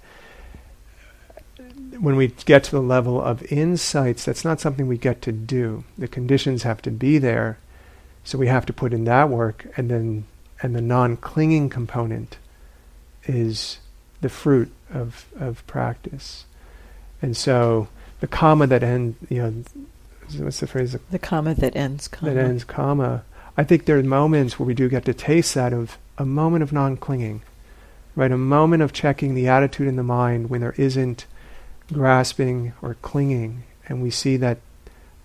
when 1.99 2.17
we 2.17 2.29
get 2.29 2.65
to 2.65 2.71
the 2.71 2.83
level 2.83 3.21
of 3.21 3.43
insights, 3.53 4.25
that's 4.25 4.45
not 4.45 4.61
something 4.61 4.87
we 4.87 4.99
get 4.99 5.21
to 5.23 5.33
do. 5.33 5.85
The 5.99 6.09
conditions 6.09 6.63
have 6.63 6.81
to 6.83 6.91
be 6.91 7.19
there, 7.19 7.59
so 8.25 8.39
we 8.39 8.47
have 8.47 8.67
to 8.67 8.73
put 8.73 8.93
in 8.93 9.05
that 9.05 9.29
work, 9.29 9.67
and 9.77 9.91
then 9.91 10.25
and 10.63 10.75
the 10.75 10.83
non-clinging 10.83 11.71
component 11.71 12.37
is 13.25 13.79
the 14.21 14.29
fruit 14.29 14.71
of 14.93 15.27
of 15.39 15.67
practice. 15.67 16.45
And 17.23 17.37
so 17.37 17.89
the 18.21 18.27
karma 18.27 18.67
that 18.67 18.83
ends, 18.83 19.17
you 19.29 19.43
know, 19.43 19.65
what's 20.39 20.61
the 20.61 20.67
phrase? 20.67 20.97
The 21.11 21.19
karma 21.19 21.55
that 21.55 21.77
ends 21.77 22.09
karma. 22.09 22.35
That 22.35 22.45
ends 22.45 22.65
karma. 22.65 23.25
I 23.57 23.65
think 23.65 23.85
there 23.85 23.99
are 23.99 24.03
moments 24.03 24.59
where 24.59 24.67
we 24.67 24.75
do 24.75 24.89
get 24.89 25.05
to 25.07 25.15
taste 25.15 25.55
that 25.55 25.73
of 25.73 25.99
a 26.17 26.25
moment 26.25 26.63
of 26.63 26.73
non-clinging, 26.73 27.43
right? 28.15 28.31
A 28.31 28.39
moment 28.39 28.83
of 28.83 28.93
checking 28.93 29.35
the 29.35 29.49
attitude 29.49 29.89
in 29.89 29.97
the 29.97 30.03
mind 30.03 30.51
when 30.51 30.61
there 30.61 30.75
isn't 30.77 31.27
grasping 31.93 32.73
or 32.81 32.95
clinging, 33.03 33.65
and 33.89 34.03
we 34.03 34.11
see 34.11 34.37
that 34.37 34.59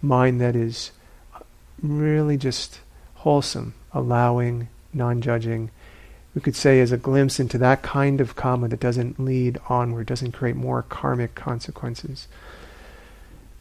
mind 0.02 0.42
that 0.42 0.56
is 0.56 0.92
really 1.82 2.38
just 2.38 2.80
wholesome, 3.16 3.74
allowing, 3.94 4.70
non 4.94 5.22
judging. 5.22 5.70
We 6.36 6.42
could 6.42 6.56
say 6.56 6.82
as 6.82 6.92
a 6.92 6.98
glimpse 6.98 7.40
into 7.40 7.58
that 7.60 7.82
kind 7.82 8.20
of 8.20 8.36
karma 8.36 8.68
that 8.68 8.82
doesn't 8.82 9.20
lead 9.20 9.58
onward, 9.70 10.08
doesn't 10.08 10.34
create 10.34 10.58
more 10.58 10.84
karmic 10.84 11.34
consequences. 11.34 12.28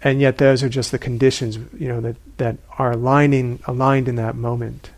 And 0.02 0.20
yet 0.20 0.38
those 0.38 0.62
are 0.62 0.68
just 0.68 0.90
the 0.90 0.98
conditions, 0.98 1.56
you 1.78 1.88
know, 1.88 2.00
that, 2.00 2.16
that 2.36 2.58
are 2.78 2.92
aligning 2.92 3.60
aligned 3.66 4.08
in 4.08 4.16
that 4.16 4.34
moment. 4.34 4.90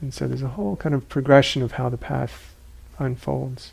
And 0.00 0.12
so 0.12 0.28
there's 0.28 0.42
a 0.42 0.48
whole 0.48 0.76
kind 0.76 0.94
of 0.94 1.08
progression 1.08 1.62
of 1.62 1.72
how 1.72 1.88
the 1.88 1.96
path 1.96 2.54
unfolds. 2.98 3.72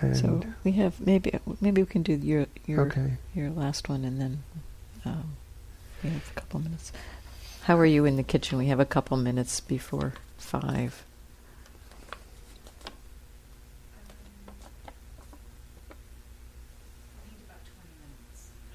And 0.00 0.16
so 0.16 0.42
we 0.62 0.72
have 0.72 1.00
maybe 1.00 1.38
maybe 1.60 1.82
we 1.82 1.86
can 1.86 2.02
do 2.02 2.12
your 2.12 2.46
your 2.66 2.82
okay. 2.82 3.12
your 3.34 3.48
last 3.48 3.88
one 3.88 4.04
and 4.04 4.20
then 4.20 4.42
um, 5.06 5.36
we 6.04 6.10
have 6.10 6.30
a 6.30 6.34
couple 6.38 6.60
minutes. 6.60 6.92
How 7.62 7.78
are 7.78 7.86
you 7.86 8.04
in 8.04 8.16
the 8.16 8.22
kitchen? 8.22 8.58
We 8.58 8.66
have 8.66 8.78
a 8.78 8.84
couple 8.84 9.16
minutes 9.16 9.58
before 9.58 10.12
five. 10.38 11.04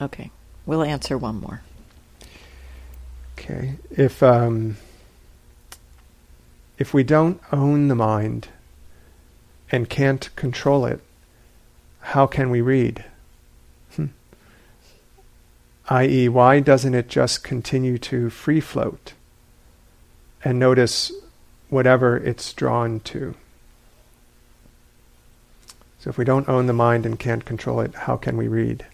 Okay, 0.02 0.32
we'll 0.66 0.84
answer 0.84 1.18
one 1.18 1.40
more. 1.40 1.62
Okay, 3.38 3.76
if 3.92 4.24
um, 4.24 4.78
if 6.78 6.94
we 6.94 7.04
don't 7.04 7.40
own 7.52 7.88
the 7.88 7.96
mind 7.96 8.48
and 9.72 9.88
can't 9.88 10.36
control 10.36 10.86
it, 10.86 11.00
how 12.00 12.26
can 12.26 12.50
we 12.50 12.62
read? 12.62 13.06
Hmm. 13.96 14.08
I.e., 15.90 16.30
why 16.30 16.60
doesn't 16.60 16.96
it 16.96 17.08
just 17.08 17.44
continue 17.44 18.00
to 18.00 18.32
free 18.32 18.60
float 18.60 19.14
and 20.44 20.58
notice 20.58 21.12
whatever 21.72 22.18
it's 22.18 22.54
drawn 22.54 23.00
to? 23.00 23.34
So, 26.00 26.10
if 26.10 26.18
we 26.18 26.26
don't 26.26 26.50
own 26.50 26.68
the 26.68 26.74
mind 26.74 27.06
and 27.06 27.18
can't 27.18 27.46
control 27.46 27.80
it, 27.80 27.96
how 27.96 28.18
can 28.18 28.38
we 28.38 28.48
read? 28.48 28.86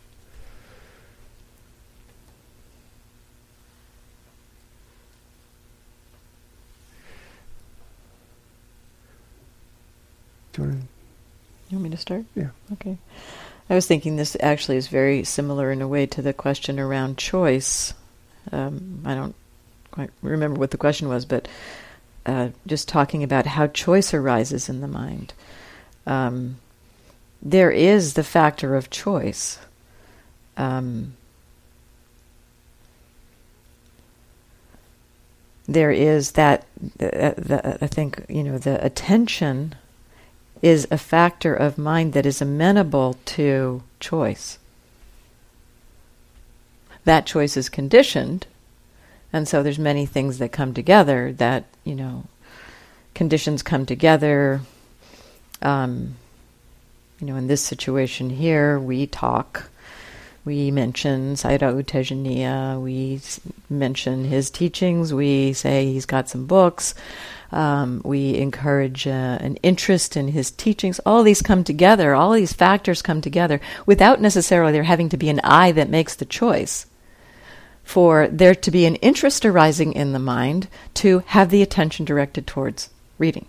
Do 10.54 10.62
you 10.62 10.68
want 10.68 10.82
to? 10.82 10.88
You 11.70 11.78
want 11.78 11.84
me 11.84 11.90
to 11.90 11.98
start? 11.98 12.26
Yeah. 12.36 12.50
Okay. 12.74 12.98
I 13.70 13.76
was 13.76 13.86
thinking 13.86 14.16
this 14.16 14.38
actually 14.40 14.78
is 14.78 14.88
very 14.88 15.24
similar 15.24 15.72
in 15.72 15.82
a 15.82 15.88
way 15.88 16.06
to 16.06 16.22
the 16.22 16.34
question 16.34 16.80
around 16.80 17.18
choice. 17.18 17.94
Um, 18.52 19.02
I 19.06 19.14
don't 19.14 19.36
quite 19.92 20.10
remember 20.22 20.60
what 20.60 20.72
the 20.72 20.78
question 20.78 21.10
was, 21.10 21.26
but 21.26 21.48
uh, 22.28 22.50
just 22.68 22.88
talking 22.88 23.24
about 23.24 23.46
how 23.46 23.68
choice 23.68 24.14
arises 24.14 24.70
in 24.70 24.82
the 24.82 24.88
mind. 24.88 25.34
Um, 26.06 26.58
there 27.42 27.72
is 27.72 28.14
the 28.14 28.24
factor 28.24 28.76
of 28.76 28.90
choice. 28.90 29.60
Um, 30.58 31.16
there 35.68 35.92
is 35.92 36.32
that, 36.34 36.66
uh, 37.00 37.34
the, 37.38 37.78
I 37.82 37.88
think, 37.88 38.26
you 38.28 38.44
know, 38.44 38.58
the 38.58 38.84
attention 38.84 39.76
is 40.62 40.88
a 40.92 40.98
factor 40.98 41.54
of 41.54 41.78
mind 41.78 42.14
that 42.14 42.26
is 42.26 42.42
amenable 42.42 43.16
to 43.26 43.84
choice. 44.00 44.58
That 47.06 47.26
choice 47.26 47.56
is 47.56 47.70
conditioned, 47.70 48.48
and 49.34 49.48
so 49.48 49.62
there's 49.62 49.80
many 49.80 50.06
things 50.06 50.38
that 50.38 50.52
come 50.52 50.74
together 50.74 51.34
that, 51.34 51.66
you 51.84 51.96
know, 51.96 52.26
conditions 53.14 53.64
come 53.64 53.86
together. 53.86 54.62
Um, 55.62 56.16
you 57.20 57.28
know, 57.28 57.36
in 57.36 57.48
this 57.48 57.62
situation 57.62 58.30
here, 58.30 58.80
we 58.80 59.08
talk, 59.08 59.70
we 60.46 60.72
mention 60.72 61.34
Sayadaw 61.34 61.78
U 61.78 61.84
Tejaniya, 61.84 62.82
we 62.82 63.20
mention 63.70 64.24
his 64.24 64.50
teachings, 64.52 65.14
we 65.14 65.54
say 65.54 65.92
he's 65.92 66.06
got 66.06 66.30
some 66.30 66.46
books, 66.46 66.94
um, 67.52 68.02
we 68.06 68.36
encourage 68.36 69.08
uh, 69.08 69.40
an 69.42 69.56
interest 69.58 70.16
in 70.16 70.28
his 70.28 70.52
teachings. 70.52 71.00
All 71.06 71.24
these 71.24 71.42
come 71.42 71.64
together, 71.64 72.14
all 72.14 72.32
these 72.32 72.54
factors 72.54 73.02
come 73.02 73.22
together 73.22 73.60
without 73.86 74.22
necessarily 74.22 74.72
there 74.72 74.84
having 74.84 75.10
to 75.10 75.18
be 75.18 75.30
an 75.30 75.42
I 75.44 75.72
that 75.72 75.90
makes 75.90 76.16
the 76.16 76.26
choice. 76.26 76.86
For 77.88 78.28
there 78.28 78.54
to 78.54 78.70
be 78.70 78.86
an 78.86 78.96
interest 78.96 79.46
arising 79.46 79.94
in 79.94 80.12
the 80.12 80.20
mind 80.20 80.68
to 80.96 81.20
have 81.28 81.50
the 81.50 81.62
attention 81.62 82.04
directed 82.04 82.46
towards 82.46 82.90
reading. 83.18 83.46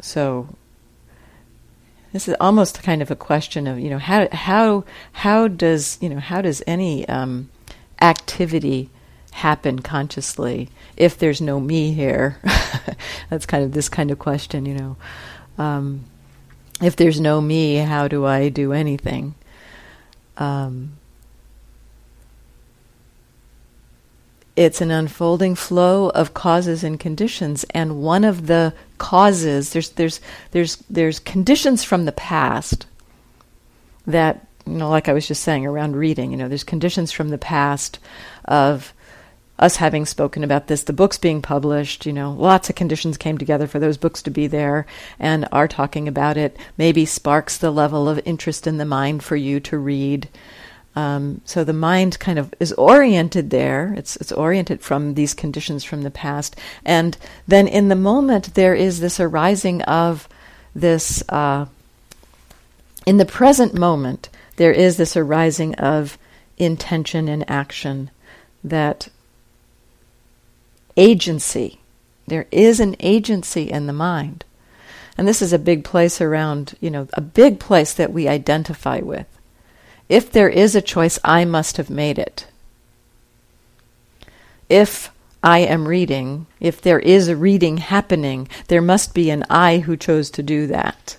So 0.00 0.48
this 2.14 2.26
is 2.26 2.34
almost 2.40 2.82
kind 2.82 3.02
of 3.02 3.10
a 3.10 3.16
question 3.16 3.66
of 3.66 3.78
you 3.78 3.90
know 3.90 3.98
how 3.98 4.28
how 4.32 4.84
how 5.12 5.46
does 5.46 5.98
you 6.00 6.08
know 6.08 6.20
how 6.20 6.40
does 6.40 6.62
any 6.66 7.06
um, 7.06 7.50
activity 8.00 8.88
happen 9.32 9.80
consciously 9.80 10.70
if 10.96 11.18
there's 11.18 11.42
no 11.42 11.60
me 11.60 11.92
here? 11.92 12.40
That's 13.28 13.44
kind 13.44 13.62
of 13.62 13.72
this 13.72 13.90
kind 13.90 14.10
of 14.10 14.18
question, 14.18 14.64
you 14.64 14.74
know. 14.74 14.96
Um, 15.58 16.06
if 16.82 16.96
there's 16.96 17.20
no 17.20 17.40
me, 17.40 17.76
how 17.76 18.08
do 18.08 18.24
I 18.26 18.48
do 18.48 18.72
anything? 18.72 19.34
Um, 20.36 20.96
it's 24.56 24.80
an 24.80 24.90
unfolding 24.90 25.54
flow 25.54 26.10
of 26.10 26.34
causes 26.34 26.84
and 26.84 26.98
conditions, 26.98 27.64
and 27.70 28.02
one 28.02 28.24
of 28.24 28.46
the 28.46 28.74
causes 28.98 29.72
there's 29.72 29.90
there's 29.90 30.20
there's 30.52 30.76
there's 30.88 31.18
conditions 31.18 31.82
from 31.82 32.04
the 32.04 32.12
past 32.12 32.86
that 34.06 34.46
you 34.66 34.74
know, 34.74 34.88
like 34.88 35.08
I 35.08 35.12
was 35.12 35.26
just 35.26 35.42
saying 35.42 35.66
around 35.66 35.96
reading, 35.96 36.30
you 36.30 36.36
know, 36.36 36.48
there's 36.48 36.64
conditions 36.64 37.12
from 37.12 37.28
the 37.28 37.38
past 37.38 37.98
of 38.46 38.94
us 39.58 39.76
having 39.76 40.04
spoken 40.04 40.42
about 40.42 40.66
this, 40.66 40.82
the 40.82 40.92
books 40.92 41.16
being 41.16 41.40
published, 41.40 42.06
you 42.06 42.12
know, 42.12 42.32
lots 42.32 42.68
of 42.68 42.76
conditions 42.76 43.16
came 43.16 43.38
together 43.38 43.66
for 43.66 43.78
those 43.78 43.96
books 43.96 44.20
to 44.22 44.30
be 44.30 44.46
there, 44.46 44.84
and 45.18 45.46
are 45.52 45.68
talking 45.68 46.08
about 46.08 46.36
it 46.36 46.56
maybe 46.76 47.06
sparks 47.06 47.56
the 47.56 47.70
level 47.70 48.08
of 48.08 48.20
interest 48.24 48.66
in 48.66 48.78
the 48.78 48.84
mind 48.84 49.22
for 49.22 49.36
you 49.36 49.60
to 49.60 49.78
read. 49.78 50.28
Um, 50.96 51.40
so 51.44 51.64
the 51.64 51.72
mind 51.72 52.18
kind 52.18 52.38
of 52.38 52.54
is 52.60 52.72
oriented 52.72 53.50
there. 53.50 53.94
It's 53.96 54.16
it's 54.16 54.32
oriented 54.32 54.80
from 54.80 55.14
these 55.14 55.34
conditions 55.34 55.84
from 55.84 56.02
the 56.02 56.10
past, 56.10 56.56
and 56.84 57.16
then 57.46 57.66
in 57.68 57.88
the 57.88 57.96
moment 57.96 58.54
there 58.54 58.74
is 58.74 59.00
this 59.00 59.20
arising 59.20 59.82
of 59.82 60.28
this. 60.74 61.22
Uh, 61.28 61.66
in 63.06 63.18
the 63.18 63.26
present 63.26 63.74
moment, 63.74 64.30
there 64.56 64.72
is 64.72 64.96
this 64.96 65.16
arising 65.16 65.74
of 65.74 66.16
intention 66.56 67.28
and 67.28 67.48
action 67.50 68.10
that 68.62 69.08
agency. 70.96 71.80
There 72.26 72.46
is 72.50 72.80
an 72.80 72.96
agency 73.00 73.70
in 73.70 73.86
the 73.86 73.92
mind. 73.92 74.44
And 75.16 75.28
this 75.28 75.42
is 75.42 75.52
a 75.52 75.58
big 75.58 75.84
place 75.84 76.20
around, 76.20 76.74
you 76.80 76.90
know, 76.90 77.08
a 77.14 77.20
big 77.20 77.60
place 77.60 77.92
that 77.94 78.12
we 78.12 78.26
identify 78.26 78.98
with. 78.98 79.26
If 80.08 80.30
there 80.30 80.48
is 80.48 80.74
a 80.74 80.82
choice, 80.82 81.18
I 81.22 81.44
must 81.44 81.76
have 81.76 81.88
made 81.88 82.18
it. 82.18 82.46
If 84.68 85.10
I 85.42 85.60
am 85.60 85.86
reading, 85.86 86.46
if 86.58 86.80
there 86.80 86.98
is 86.98 87.28
a 87.28 87.36
reading 87.36 87.76
happening, 87.76 88.48
there 88.68 88.82
must 88.82 89.14
be 89.14 89.30
an 89.30 89.44
I 89.48 89.78
who 89.78 89.96
chose 89.96 90.30
to 90.30 90.42
do 90.42 90.66
that. 90.68 91.16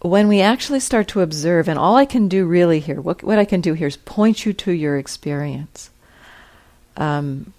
When 0.00 0.28
we 0.28 0.40
actually 0.40 0.80
start 0.80 1.08
to 1.08 1.22
observe, 1.22 1.68
and 1.68 1.78
all 1.78 1.96
I 1.96 2.04
can 2.04 2.28
do 2.28 2.44
really 2.44 2.80
here, 2.80 3.00
what, 3.00 3.22
what 3.22 3.38
I 3.38 3.44
can 3.44 3.60
do 3.60 3.74
here 3.74 3.88
is 3.88 3.96
point 3.96 4.44
you 4.44 4.52
to 4.52 4.72
your 4.72 4.98
experience. 4.98 5.90
Um, 6.96 7.52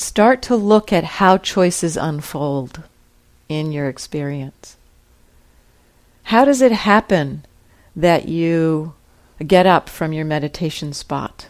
start 0.00 0.42
to 0.42 0.56
look 0.56 0.92
at 0.92 1.04
how 1.04 1.36
choices 1.36 1.96
unfold 1.96 2.82
in 3.48 3.72
your 3.72 3.88
experience. 3.88 4.76
How 6.24 6.44
does 6.44 6.62
it 6.62 6.72
happen 6.72 7.44
that 7.94 8.28
you 8.28 8.94
get 9.46 9.66
up 9.66 9.88
from 9.88 10.12
your 10.12 10.24
meditation 10.24 10.92
spot? 10.92 11.48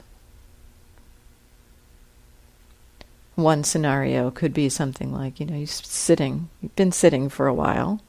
One 3.34 3.62
scenario 3.64 4.30
could 4.30 4.52
be 4.52 4.68
something 4.68 5.12
like, 5.12 5.40
you 5.40 5.46
know, 5.46 5.56
you're 5.56 5.66
sitting, 5.66 6.48
you've 6.60 6.76
been 6.76 6.92
sitting 6.92 7.28
for 7.28 7.46
a 7.46 7.54
while, 7.54 8.00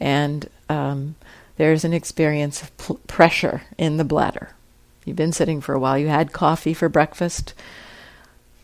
and 0.00 0.48
um, 0.68 1.16
there's 1.56 1.84
an 1.84 1.92
experience 1.92 2.62
of 2.62 2.76
pl- 2.76 3.00
pressure 3.06 3.62
in 3.76 3.96
the 3.96 4.04
bladder. 4.04 4.50
You've 5.04 5.16
been 5.16 5.32
sitting 5.32 5.60
for 5.60 5.74
a 5.74 5.80
while, 5.80 5.98
you 5.98 6.08
had 6.08 6.32
coffee 6.32 6.72
for 6.72 6.88
breakfast, 6.88 7.54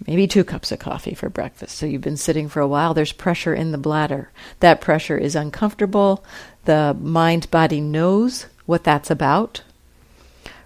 maybe 0.06 0.26
two 0.26 0.44
cups 0.44 0.72
of 0.72 0.78
coffee 0.78 1.14
for 1.14 1.28
breakfast. 1.28 1.76
So 1.76 1.86
you've 1.86 2.02
been 2.02 2.16
sitting 2.16 2.48
for 2.48 2.60
a 2.60 2.68
while, 2.68 2.94
there's 2.94 3.12
pressure 3.12 3.54
in 3.54 3.72
the 3.72 3.78
bladder. 3.78 4.30
That 4.60 4.80
pressure 4.80 5.18
is 5.18 5.34
uncomfortable. 5.34 6.24
The 6.64 6.96
mind 7.00 7.50
body 7.50 7.80
knows 7.80 8.46
what 8.66 8.84
that's 8.84 9.10
about, 9.10 9.62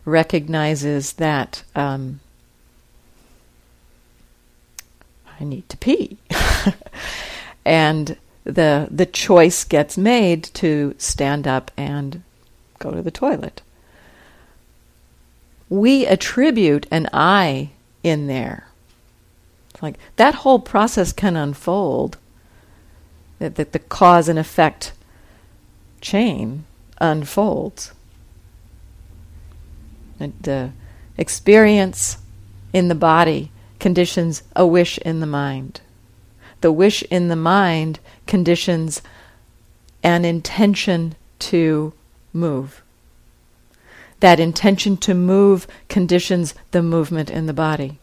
recognizes 0.05 1.15
that 1.15 1.63
um, 1.75 2.21
I 5.41 5.45
need 5.45 5.69
to 5.69 5.77
pee. 5.77 6.19
and 7.65 8.17
the 8.45 8.89
the 8.91 9.07
choice 9.07 9.63
gets 9.63 9.97
made 9.97 10.43
to 10.55 10.97
stand 10.99 11.47
up 11.47 11.71
and 11.77 12.23
go 12.81 12.91
to 12.91 13.03
the 13.03 13.13
toilet. 13.13 13.63
We 15.69 16.05
attribute 16.05 16.87
an 16.91 17.09
I 17.13 17.71
in 18.03 18.27
there 18.27 18.67
like 19.83 19.99
that 20.17 20.37
whole 20.37 20.61
process 20.61 21.13
can 21.13 21.37
unfold. 21.37 22.17
That 23.41 23.57
the, 23.57 23.65
the 23.65 23.81
cause 23.81 24.29
and 24.29 24.39
effect 24.39 24.93
chain 26.01 26.65
unfolds. 26.99 27.93
And 30.21 30.33
the 30.41 30.71
experience 31.19 32.19
in 32.73 32.87
the 32.87 32.95
body 32.95 33.51
conditions 33.81 34.45
a 34.55 34.65
wish 34.65 34.99
in 34.99 35.19
the 35.19 35.27
mind. 35.27 35.81
The 36.61 36.71
wish 36.71 37.03
in 37.11 37.27
the 37.27 37.37
mind 37.37 37.99
conditions 38.29 39.03
an 40.05 40.25
intention 40.25 41.17
to 41.41 41.93
move. 42.33 42.83
That 44.21 44.39
intention 44.39 44.97
to 44.99 45.15
move 45.15 45.67
conditions 45.89 46.55
the 46.71 46.83
movement 46.83 47.29
in 47.29 47.47
the 47.47 47.53
body 47.53 47.99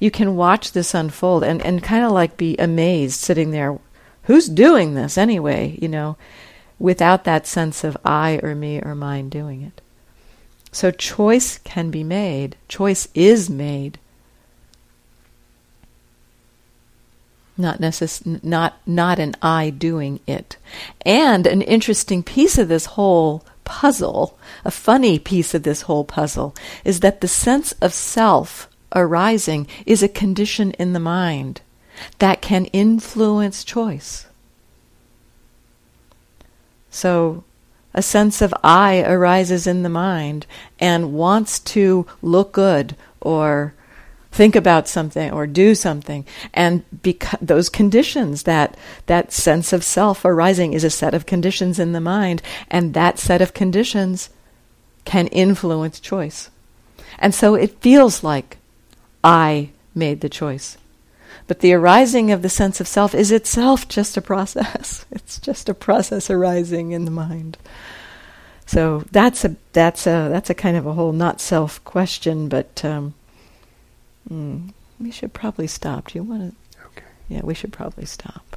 you 0.00 0.10
can 0.10 0.34
watch 0.34 0.72
this 0.72 0.94
unfold 0.94 1.44
and, 1.44 1.62
and 1.62 1.82
kind 1.82 2.04
of 2.04 2.10
like 2.10 2.36
be 2.36 2.56
amazed 2.56 3.20
sitting 3.20 3.50
there. 3.52 3.78
Who's 4.24 4.48
doing 4.48 4.94
this 4.94 5.16
anyway? 5.16 5.78
You 5.80 5.88
know, 5.88 6.16
without 6.78 7.24
that 7.24 7.46
sense 7.46 7.84
of 7.84 7.96
I 8.04 8.40
or 8.42 8.54
me 8.54 8.80
or 8.80 8.94
mine 8.94 9.28
doing 9.28 9.62
it. 9.62 9.80
So 10.72 10.90
choice 10.90 11.58
can 11.58 11.90
be 11.90 12.02
made. 12.02 12.56
Choice 12.66 13.08
is 13.14 13.50
made. 13.50 13.98
Not 17.58 17.78
necess- 17.78 18.42
not 18.42 18.80
not 18.86 19.18
an 19.18 19.34
I 19.42 19.68
doing 19.68 20.20
it. 20.26 20.56
And 21.04 21.46
an 21.46 21.60
interesting 21.60 22.22
piece 22.22 22.56
of 22.56 22.68
this 22.68 22.86
whole 22.86 23.44
puzzle, 23.64 24.38
a 24.64 24.70
funny 24.70 25.18
piece 25.18 25.52
of 25.52 25.64
this 25.64 25.82
whole 25.82 26.04
puzzle, 26.04 26.54
is 26.84 27.00
that 27.00 27.20
the 27.20 27.28
sense 27.28 27.72
of 27.82 27.92
self 27.92 28.69
arising 28.94 29.66
is 29.86 30.02
a 30.02 30.08
condition 30.08 30.72
in 30.72 30.92
the 30.92 31.00
mind 31.00 31.60
that 32.18 32.40
can 32.40 32.66
influence 32.66 33.64
choice. 33.64 34.26
So, 36.90 37.44
a 37.92 38.02
sense 38.02 38.40
of 38.40 38.54
I 38.62 39.02
arises 39.02 39.66
in 39.66 39.82
the 39.82 39.88
mind 39.88 40.46
and 40.78 41.12
wants 41.12 41.58
to 41.58 42.06
look 42.22 42.52
good 42.52 42.96
or 43.20 43.74
think 44.32 44.54
about 44.54 44.86
something 44.86 45.30
or 45.32 45.46
do 45.46 45.74
something 45.74 46.24
and 46.54 46.84
those 47.40 47.68
conditions 47.68 48.44
that 48.44 48.76
that 49.06 49.32
sense 49.32 49.72
of 49.72 49.82
self 49.82 50.24
arising 50.24 50.72
is 50.72 50.84
a 50.84 50.90
set 50.90 51.14
of 51.14 51.26
conditions 51.26 51.80
in 51.80 51.92
the 51.92 52.00
mind 52.00 52.40
and 52.68 52.94
that 52.94 53.18
set 53.18 53.42
of 53.42 53.54
conditions 53.54 54.30
can 55.04 55.26
influence 55.28 55.98
choice 55.98 56.48
and 57.18 57.34
so 57.34 57.56
it 57.56 57.80
feels 57.80 58.22
like 58.22 58.58
I 59.22 59.70
made 59.94 60.20
the 60.20 60.28
choice. 60.28 60.76
But 61.46 61.60
the 61.60 61.72
arising 61.72 62.30
of 62.30 62.42
the 62.42 62.48
sense 62.48 62.80
of 62.80 62.88
self 62.88 63.14
is 63.14 63.32
itself 63.32 63.88
just 63.88 64.16
a 64.16 64.22
process. 64.22 65.04
It's 65.12 65.38
just 65.38 65.68
a 65.68 65.74
process 65.74 66.30
arising 66.30 66.92
in 66.92 67.04
the 67.04 67.10
mind. 67.10 67.56
So 68.66 69.04
that's 69.10 69.44
a 69.44 69.56
that's 69.72 70.06
a 70.06 70.28
that's 70.30 70.48
a 70.50 70.54
kind 70.54 70.76
of 70.76 70.86
a 70.86 70.92
whole 70.92 71.12
not 71.12 71.40
self 71.40 71.82
question, 71.84 72.48
but 72.48 72.84
um, 72.84 73.14
mm, 74.30 74.72
we 75.00 75.10
should 75.10 75.32
probably 75.32 75.66
stop. 75.66 76.08
Do 76.08 76.18
you 76.18 76.22
want 76.22 76.54
to? 76.54 76.86
Okay. 76.86 77.06
Yeah, 77.28 77.40
we 77.42 77.54
should 77.54 77.72
probably 77.72 78.06
stop. 78.06 78.56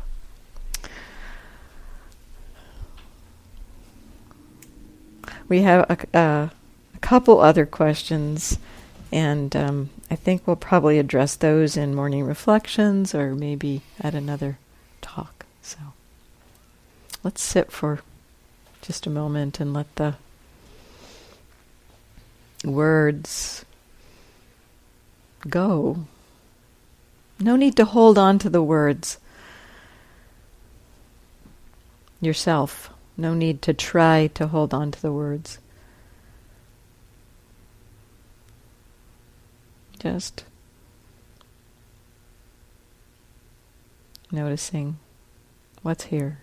We 5.48 5.62
have 5.62 5.90
a, 5.90 6.18
uh, 6.18 6.50
a 6.96 7.00
couple 7.00 7.40
other 7.40 7.66
questions, 7.66 8.60
and 9.14 9.56
um, 9.56 9.92
I 10.10 10.16
think 10.16 10.48
we'll 10.48 10.56
probably 10.56 10.98
address 10.98 11.36
those 11.36 11.78
in 11.78 11.94
morning 11.94 12.24
reflections 12.24 13.14
or 13.14 13.36
maybe 13.36 13.84
at 14.02 14.16
another 14.16 14.58
talk. 15.02 15.46
So 15.62 15.78
let's 17.24 17.44
sit 17.44 17.72
for 17.72 18.00
just 18.82 19.06
a 19.06 19.12
moment 19.12 19.60
and 19.60 19.72
let 19.72 19.96
the 19.98 20.16
words 22.66 23.64
go. 25.48 26.08
No 27.40 27.56
need 27.56 27.76
to 27.76 27.86
hold 27.86 28.18
on 28.18 28.40
to 28.40 28.50
the 28.50 28.64
words 28.64 29.20
yourself. 32.20 32.90
No 33.16 33.36
need 33.36 33.62
to 33.62 33.76
try 33.76 34.32
to 34.34 34.48
hold 34.48 34.74
on 34.74 34.90
to 34.90 35.00
the 35.00 35.14
words. 35.14 35.60
Just 40.04 40.44
noticing 44.34 45.00
what's 45.82 46.04
here. 46.04 46.43